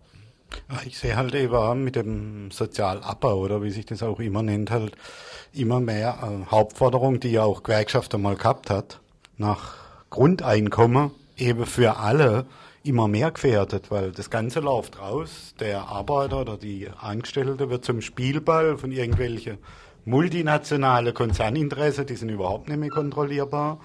Ich 0.87 0.99
sehe 0.99 1.17
halt 1.17 1.35
eben 1.35 1.85
mit 1.85 1.97
dem 1.97 2.51
Sozialabbau 2.51 3.39
oder 3.39 3.63
wie 3.63 3.71
sich 3.71 3.87
das 3.87 4.03
auch 4.03 4.21
immer 4.21 4.43
nennt, 4.43 4.71
halt 4.71 4.97
immer 5.53 5.81
mehr 5.81 6.19
äh, 6.23 6.51
Hauptforderung, 6.51 7.21
die 7.21 7.33
ja 7.33 7.43
auch 7.43 7.63
Gewerkschaft 7.63 8.15
einmal 8.15 8.37
gehabt 8.37 8.71
hat, 8.71 9.01
nach 9.37 9.75
Grundeinkommen 10.11 11.11
eben 11.37 11.67
für 11.67 11.97
alle 11.97 12.47
immer 12.85 13.09
mehr 13.09 13.31
gefährdet, 13.31 13.91
weil 13.91 14.13
das 14.13 14.31
Ganze 14.31 14.61
läuft 14.61 14.99
raus. 14.99 15.55
Der 15.61 15.89
Arbeiter 15.89 16.41
oder 16.41 16.57
die 16.57 16.89
Angestellte 16.89 17.71
wird 17.71 17.85
zum 17.85 18.01
Spielball 18.01 18.77
von 18.77 18.93
irgendwelchen 18.93 19.59
multinationale 20.05 21.13
Konzerninteresse, 21.13 22.05
die 22.05 22.17
sind 22.17 22.29
überhaupt 22.29 22.69
nicht 22.69 22.79
mehr 22.79 22.91
kontrollierbar. 22.91 23.81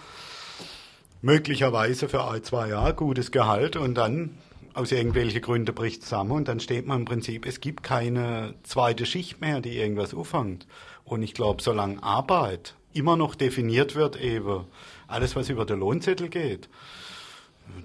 Möglicherweise 1.21 2.09
für 2.09 2.25
ein, 2.25 2.43
zwei 2.43 2.69
Jahre 2.69 2.93
gutes 2.93 3.31
Gehalt 3.31 3.75
und 3.75 3.95
dann 3.95 4.37
aus 4.73 4.91
irgendwelchen 4.91 5.41
Gründen 5.41 5.73
bricht 5.73 6.03
zusammen 6.03 6.31
und 6.31 6.47
dann 6.47 6.59
steht 6.59 6.85
man 6.85 6.99
im 6.99 7.05
Prinzip, 7.05 7.47
es 7.47 7.61
gibt 7.61 7.81
keine 7.83 8.53
zweite 8.63 9.05
Schicht 9.05 9.41
mehr, 9.41 9.59
die 9.59 9.77
irgendwas 9.77 10.13
auffängt. 10.13 10.67
Und 11.03 11.23
ich 11.23 11.33
glaube, 11.33 11.63
solange 11.63 12.01
Arbeit 12.03 12.75
immer 12.93 13.15
noch 13.15 13.33
definiert 13.33 13.95
wird, 13.95 14.19
eben 14.21 14.65
alles, 15.07 15.35
was 15.35 15.49
über 15.49 15.65
den 15.65 15.79
Lohnzettel 15.79 16.29
geht, 16.29 16.69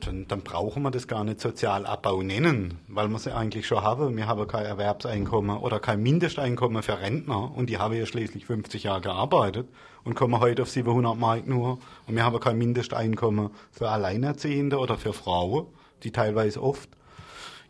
dann, 0.00 0.26
dann 0.28 0.42
brauchen 0.42 0.82
wir 0.82 0.90
das 0.90 1.06
gar 1.06 1.24
nicht 1.24 1.40
Sozialabbau 1.40 2.22
nennen, 2.22 2.78
weil 2.88 3.08
wir 3.08 3.18
sie 3.18 3.34
eigentlich 3.34 3.66
schon 3.66 3.82
haben. 3.82 4.16
Wir 4.16 4.26
haben 4.26 4.46
kein 4.46 4.64
Erwerbseinkommen 4.64 5.58
oder 5.58 5.80
kein 5.80 6.02
Mindesteinkommen 6.02 6.82
für 6.82 7.00
Rentner 7.00 7.54
und 7.56 7.70
die 7.70 7.78
haben 7.78 7.94
ja 7.94 8.06
schließlich 8.06 8.46
50 8.46 8.84
Jahre 8.84 9.00
gearbeitet 9.00 9.68
und 10.04 10.14
kommen 10.14 10.40
heute 10.40 10.62
auf 10.62 10.70
700 10.70 11.16
Mark 11.16 11.46
nur 11.46 11.78
und 12.06 12.16
wir 12.16 12.24
haben 12.24 12.40
kein 12.40 12.58
Mindesteinkommen 12.58 13.50
für 13.70 13.88
Alleinerziehende 13.88 14.78
oder 14.78 14.96
für 14.96 15.12
Frauen, 15.12 15.66
die 16.02 16.10
teilweise 16.10 16.62
oft 16.62 16.88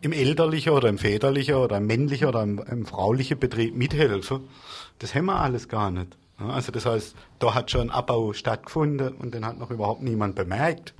im 0.00 0.12
elterlichen 0.12 0.72
oder 0.72 0.88
im 0.88 0.98
väterlichen 0.98 1.54
oder 1.54 1.78
im 1.78 1.86
männlichen 1.86 2.26
oder 2.26 2.42
im, 2.42 2.58
im 2.58 2.86
fraulichen 2.86 3.38
Betrieb 3.38 3.76
mithelfen. 3.76 4.40
Das 4.98 5.14
haben 5.14 5.26
wir 5.26 5.36
alles 5.36 5.68
gar 5.68 5.90
nicht. 5.90 6.16
Also 6.50 6.72
das 6.72 6.86
heißt, 6.86 7.14
da 7.38 7.54
hat 7.54 7.70
schon 7.70 7.82
ein 7.82 7.90
Abbau 7.90 8.32
stattgefunden 8.32 9.14
und 9.14 9.34
den 9.34 9.44
hat 9.44 9.58
noch 9.58 9.70
überhaupt 9.70 10.02
niemand 10.02 10.34
bemerkt. 10.34 10.94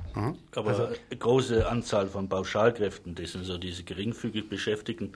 Aber 0.54 0.70
also, 0.70 0.84
eine 0.84 1.18
große 1.18 1.68
Anzahl 1.68 2.06
von 2.06 2.28
Pauschalkräften, 2.28 3.14
das 3.14 3.32
sind 3.32 3.44
so 3.44 3.58
diese 3.58 3.82
geringfügig 3.82 4.48
Beschäftigten, 4.48 5.12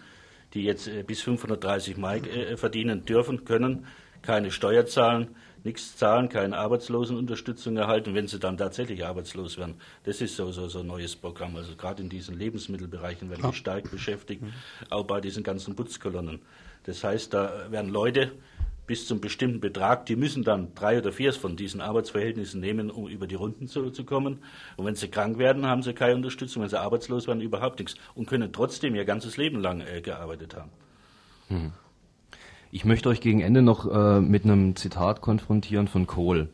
die 0.54 0.64
jetzt 0.64 0.88
äh, 0.88 1.02
bis 1.02 1.22
530 1.22 1.96
Mark 1.96 2.26
äh, 2.26 2.56
verdienen 2.56 3.04
dürfen, 3.04 3.44
können, 3.44 3.86
keine 4.22 4.50
Steuer 4.50 4.86
zahlen, 4.86 5.28
nichts 5.64 5.96
zahlen, 5.96 6.28
keine 6.28 6.56
Arbeitslosenunterstützung 6.56 7.76
erhalten, 7.76 8.14
wenn 8.14 8.28
sie 8.28 8.38
dann 8.38 8.56
tatsächlich 8.56 9.04
arbeitslos 9.04 9.58
werden. 9.58 9.74
Das 10.04 10.20
ist 10.20 10.36
so, 10.36 10.50
so, 10.52 10.68
so 10.68 10.80
ein 10.80 10.86
neues 10.86 11.16
Programm. 11.16 11.56
Also 11.56 11.76
gerade 11.76 12.02
in 12.02 12.08
diesen 12.08 12.38
Lebensmittelbereichen 12.38 13.28
werden 13.28 13.50
die 13.50 13.56
stark 13.56 13.90
beschäftigt, 13.90 14.42
mhm. 14.42 14.52
auch 14.90 15.04
bei 15.04 15.20
diesen 15.20 15.42
ganzen 15.42 15.76
Putzkolonnen. 15.76 16.40
Das 16.84 17.02
heißt, 17.04 17.34
da 17.34 17.70
werden 17.70 17.90
Leute 17.90 18.32
bis 18.87 19.07
zum 19.07 19.20
bestimmten 19.20 19.61
Betrag, 19.61 20.07
die 20.07 20.16
müssen 20.16 20.45
dann 20.45 20.74
drei 20.74 20.99
oder 20.99 21.12
vier 21.12 21.32
von 21.32 21.57
diesen 21.57 21.80
Arbeitsverhältnissen 21.80 22.61
nehmen, 22.61 22.91
um 22.91 23.09
über 23.09 23.26
die 23.26 23.34
Runden 23.34 23.66
zu, 23.66 23.91
zu 23.91 24.05
kommen. 24.05 24.39
Und 24.76 24.87
wenn 24.87 24.95
sie 24.95 25.09
krank 25.09 25.39
werden, 25.39 25.66
haben 25.66 25.82
sie 25.82 25.93
keine 25.93 26.14
Unterstützung. 26.14 26.62
Wenn 26.62 26.68
sie 26.68 26.80
arbeitslos 26.80 27.26
werden, 27.26 27.41
überhaupt 27.41 27.78
nichts. 27.78 27.97
Und 28.14 28.26
können 28.26 28.53
trotzdem 28.53 28.95
ihr 28.95 29.05
ganzes 29.05 29.37
Leben 29.37 29.61
lang 29.61 29.80
äh, 29.80 30.01
gearbeitet 30.01 30.57
haben. 30.57 30.70
Hm. 31.49 31.72
Ich 32.70 32.84
möchte 32.84 33.09
euch 33.09 33.20
gegen 33.20 33.41
Ende 33.41 33.62
noch 33.62 33.91
äh, 33.91 34.20
mit 34.20 34.45
einem 34.45 34.76
Zitat 34.76 35.20
konfrontieren 35.20 35.89
von 35.89 36.07
Kohl. 36.07 36.49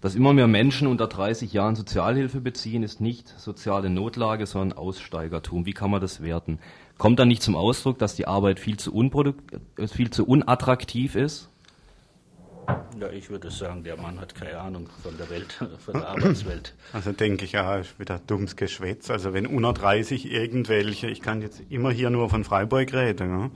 Dass 0.00 0.14
immer 0.14 0.32
mehr 0.32 0.46
Menschen 0.46 0.86
unter 0.86 1.06
30 1.06 1.52
Jahren 1.52 1.74
Sozialhilfe 1.74 2.40
beziehen, 2.40 2.82
ist 2.82 3.00
nicht 3.00 3.28
soziale 3.28 3.90
Notlage, 3.90 4.46
sondern 4.46 4.78
Aussteigertum. 4.78 5.66
Wie 5.66 5.72
kann 5.72 5.90
man 5.90 6.00
das 6.00 6.22
werten? 6.22 6.58
Kommt 6.98 7.18
dann 7.18 7.28
nicht 7.28 7.42
zum 7.42 7.56
Ausdruck, 7.56 7.98
dass 7.98 8.14
die 8.14 8.26
Arbeit 8.26 8.60
viel 8.60 8.76
zu, 8.76 8.92
äh, 8.94 9.86
viel 9.88 10.10
zu 10.10 10.26
unattraktiv 10.26 11.16
ist? 11.16 11.50
Ja, 12.98 13.10
ich 13.10 13.28
würde 13.28 13.50
sagen, 13.50 13.84
der 13.84 13.96
Mann 13.96 14.20
hat 14.20 14.34
keine 14.34 14.58
Ahnung 14.58 14.88
von 15.02 15.16
der 15.18 15.28
Welt, 15.28 15.52
von 15.84 15.94
der 15.94 16.08
Arbeitswelt. 16.08 16.74
Also 16.92 17.12
denke 17.12 17.44
ich, 17.44 17.52
ja, 17.52 17.76
ist 17.76 17.98
wieder 18.00 18.18
dummes 18.26 18.56
Geschwätz. 18.56 19.10
Also 19.10 19.34
wenn 19.34 19.46
unter 19.46 19.72
30 19.72 20.30
irgendwelche, 20.32 21.08
ich 21.08 21.20
kann 21.20 21.42
jetzt 21.42 21.62
immer 21.68 21.90
hier 21.90 22.10
nur 22.10 22.30
von 22.30 22.44
Freiburg 22.44 22.92
reden, 22.94 23.30
ja, 23.30 23.50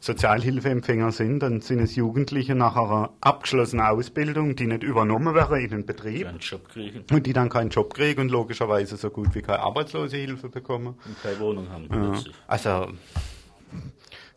Sozialhilfeempfänger 0.00 1.12
sind, 1.12 1.40
dann 1.40 1.60
sind 1.60 1.78
es 1.78 1.94
Jugendliche 1.94 2.56
nach 2.56 2.74
einer 2.74 3.10
abgeschlossenen 3.20 3.86
Ausbildung, 3.86 4.56
die 4.56 4.66
nicht 4.66 4.82
übernommen 4.82 5.32
werden 5.32 5.56
in 5.58 5.70
den 5.70 5.86
Betrieb. 5.86 6.18
Die 6.18 6.26
einen 6.26 6.38
Job 6.40 6.68
kriegen. 6.68 7.04
Und 7.12 7.24
die 7.24 7.32
dann 7.32 7.48
keinen 7.48 7.70
Job 7.70 7.94
kriegen 7.94 8.22
und 8.22 8.28
logischerweise 8.28 8.96
so 8.96 9.10
gut 9.10 9.32
wie 9.36 9.42
keine 9.42 9.60
Arbeitslosehilfe 9.60 10.48
bekommen. 10.48 10.98
Und 11.04 11.22
keine 11.22 11.38
Wohnung 11.38 11.70
haben. 11.70 11.86
Ja. 11.88 12.20
Also 12.48 12.88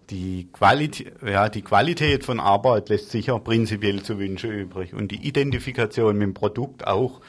die 0.09 0.47
Qualität, 0.51 1.13
ja, 1.25 1.49
die 1.49 1.61
Qualität 1.61 2.25
von 2.25 2.39
Arbeit 2.39 2.89
lässt 2.89 3.11
sicher 3.11 3.39
prinzipiell 3.39 4.03
zu 4.03 4.19
wünschen 4.19 4.51
übrig 4.51 4.93
und 4.93 5.11
die 5.11 5.27
Identifikation 5.27 6.17
mit 6.17 6.23
dem 6.23 6.33
Produkt 6.33 6.85
auch. 6.87 7.21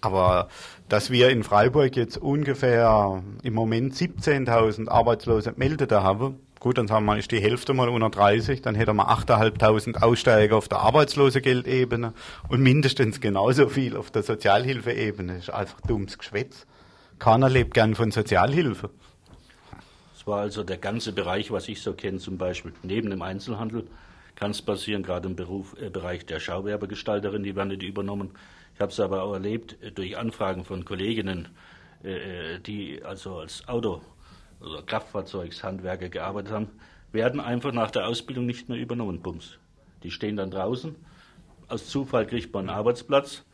Aber 0.00 0.48
dass 0.88 1.10
wir 1.10 1.28
in 1.30 1.44
Freiburg 1.44 1.94
jetzt 1.96 2.16
ungefähr 2.16 3.22
im 3.42 3.54
Moment 3.54 3.94
17.000 3.94 4.88
Arbeitslose 4.88 5.52
Meldete 5.56 6.02
haben, 6.02 6.38
gut, 6.58 6.78
dann 6.78 6.88
sagen 6.88 7.04
wir, 7.06 7.18
ist 7.18 7.30
die 7.30 7.40
Hälfte 7.40 7.74
mal 7.74 7.88
unter 7.88 8.10
30, 8.10 8.62
dann 8.62 8.74
hätten 8.74 8.96
wir 8.96 9.10
8.500 9.10 10.02
Aussteiger 10.02 10.56
auf 10.56 10.68
der 10.68 10.78
Arbeitslosegeldebene 10.78 12.12
und 12.48 12.60
mindestens 12.60 13.20
genauso 13.20 13.68
viel 13.68 13.96
auf 13.96 14.10
der 14.10 14.22
Sozialhilfeebene. 14.22 15.34
Das 15.34 15.42
ist 15.44 15.50
einfach 15.50 15.80
dummes 15.82 16.18
Geschwätz. 16.18 16.66
Keiner 17.18 17.48
lebt 17.50 17.74
gern 17.74 17.94
von 17.94 18.10
Sozialhilfe. 18.10 18.90
Es 20.20 20.26
war 20.26 20.40
also 20.40 20.62
der 20.62 20.76
ganze 20.76 21.14
Bereich, 21.14 21.50
was 21.50 21.66
ich 21.66 21.80
so 21.80 21.94
kenne, 21.94 22.18
zum 22.18 22.36
Beispiel 22.36 22.74
neben 22.82 23.08
dem 23.08 23.22
Einzelhandel 23.22 23.86
kann 24.34 24.50
es 24.50 24.60
passieren, 24.60 25.02
gerade 25.02 25.26
im 25.26 25.34
Beruf, 25.34 25.74
äh, 25.80 25.88
Bereich 25.88 26.26
der 26.26 26.40
Schauwerbegestalterin, 26.40 27.42
die 27.42 27.56
werden 27.56 27.70
nicht 27.70 27.82
übernommen. 27.82 28.32
Ich 28.74 28.80
habe 28.82 28.92
es 28.92 29.00
aber 29.00 29.22
auch 29.22 29.32
erlebt 29.32 29.82
äh, 29.82 29.90
durch 29.92 30.18
Anfragen 30.18 30.66
von 30.66 30.84
Kolleginnen, 30.84 31.48
äh, 32.04 32.56
äh, 32.56 32.58
die 32.60 33.02
also 33.02 33.38
als 33.38 33.66
Auto- 33.66 34.02
oder 34.60 34.82
Kraftfahrzeugshandwerker 34.82 36.10
gearbeitet 36.10 36.52
haben, 36.52 36.68
werden 37.12 37.40
einfach 37.40 37.72
nach 37.72 37.90
der 37.90 38.06
Ausbildung 38.06 38.44
nicht 38.44 38.68
mehr 38.68 38.76
übernommen, 38.76 39.22
Bums. 39.22 39.56
Die 40.02 40.10
stehen 40.10 40.36
dann 40.36 40.50
draußen. 40.50 40.96
Aus 41.68 41.88
Zufall 41.88 42.26
kriegt 42.26 42.52
man 42.52 42.68
einen 42.68 42.76
Arbeitsplatz. 42.76 43.46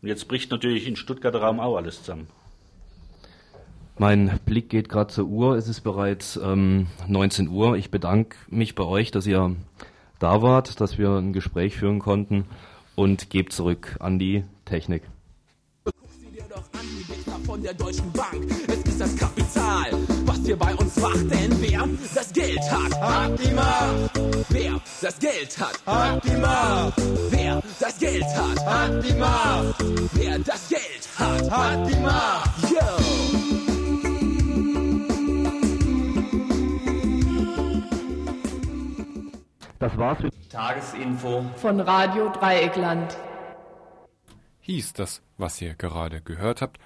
Und 0.00 0.06
jetzt 0.06 0.28
bricht 0.28 0.52
natürlich 0.52 0.86
in 0.86 0.94
Stuttgarter 0.94 1.40
Raum 1.42 1.58
auch 1.58 1.76
alles 1.76 1.98
zusammen. 1.98 2.28
Mein 4.02 4.40
Blick 4.46 4.68
geht 4.68 4.88
gerade 4.88 5.14
zur 5.14 5.26
Uhr. 5.26 5.54
Es 5.54 5.68
ist 5.68 5.82
bereits 5.82 6.36
ähm, 6.36 6.88
19 7.06 7.46
Uhr. 7.46 7.76
Ich 7.76 7.92
bedanke 7.92 8.36
mich 8.48 8.74
bei 8.74 8.82
euch, 8.82 9.12
dass 9.12 9.28
ihr 9.28 9.54
da 10.18 10.42
wart, 10.42 10.80
dass 10.80 10.98
wir 10.98 11.10
ein 11.10 11.32
Gespräch 11.32 11.76
führen 11.76 12.00
konnten 12.00 12.46
und 12.96 13.30
gebe 13.30 13.50
zurück 13.50 13.94
an 14.00 14.18
die 14.18 14.42
Technik. 14.64 15.04
Von 17.46 17.62
der 17.62 17.74
Deutschen 17.74 18.10
Bank. 18.10 18.44
Es 18.66 18.90
ist 18.90 19.00
das 19.00 19.14
Kapital, 19.14 19.92
was 20.26 20.38
hier 20.38 20.56
bei 20.56 20.74
uns 20.74 20.96
macht. 20.96 21.30
Denn 21.30 21.52
wer 21.60 21.88
das 22.12 22.32
Geld 22.32 22.60
hat, 22.72 23.00
hat 23.00 23.38
die 23.38 23.54
Macht. 23.54 24.20
Wer 24.48 24.80
das 25.00 25.18
Geld 25.20 25.60
hat, 25.60 25.80
hat 25.86 26.24
die 26.24 26.40
Macht. 26.40 27.00
Wer 27.30 27.62
das 27.78 27.98
Geld 28.00 28.24
hat, 28.24 28.66
hat 28.66 29.08
die 29.08 29.14
Macht. 29.14 29.84
Wer 30.14 30.38
das 30.40 30.68
Geld 30.68 31.08
hat, 31.16 31.48
hat 31.48 31.88
die 31.88 32.00
Macht. 32.00 32.68
Yo. 32.68 33.51
Das 39.82 39.98
war's 39.98 40.20
mit 40.20 40.48
Tagesinfo 40.48 41.44
von 41.56 41.80
Radio 41.80 42.30
Dreieckland. 42.30 43.16
Hieß 44.60 44.92
das, 44.92 45.22
was 45.38 45.60
ihr 45.60 45.74
gerade 45.74 46.20
gehört 46.20 46.62
habt, 46.62 46.78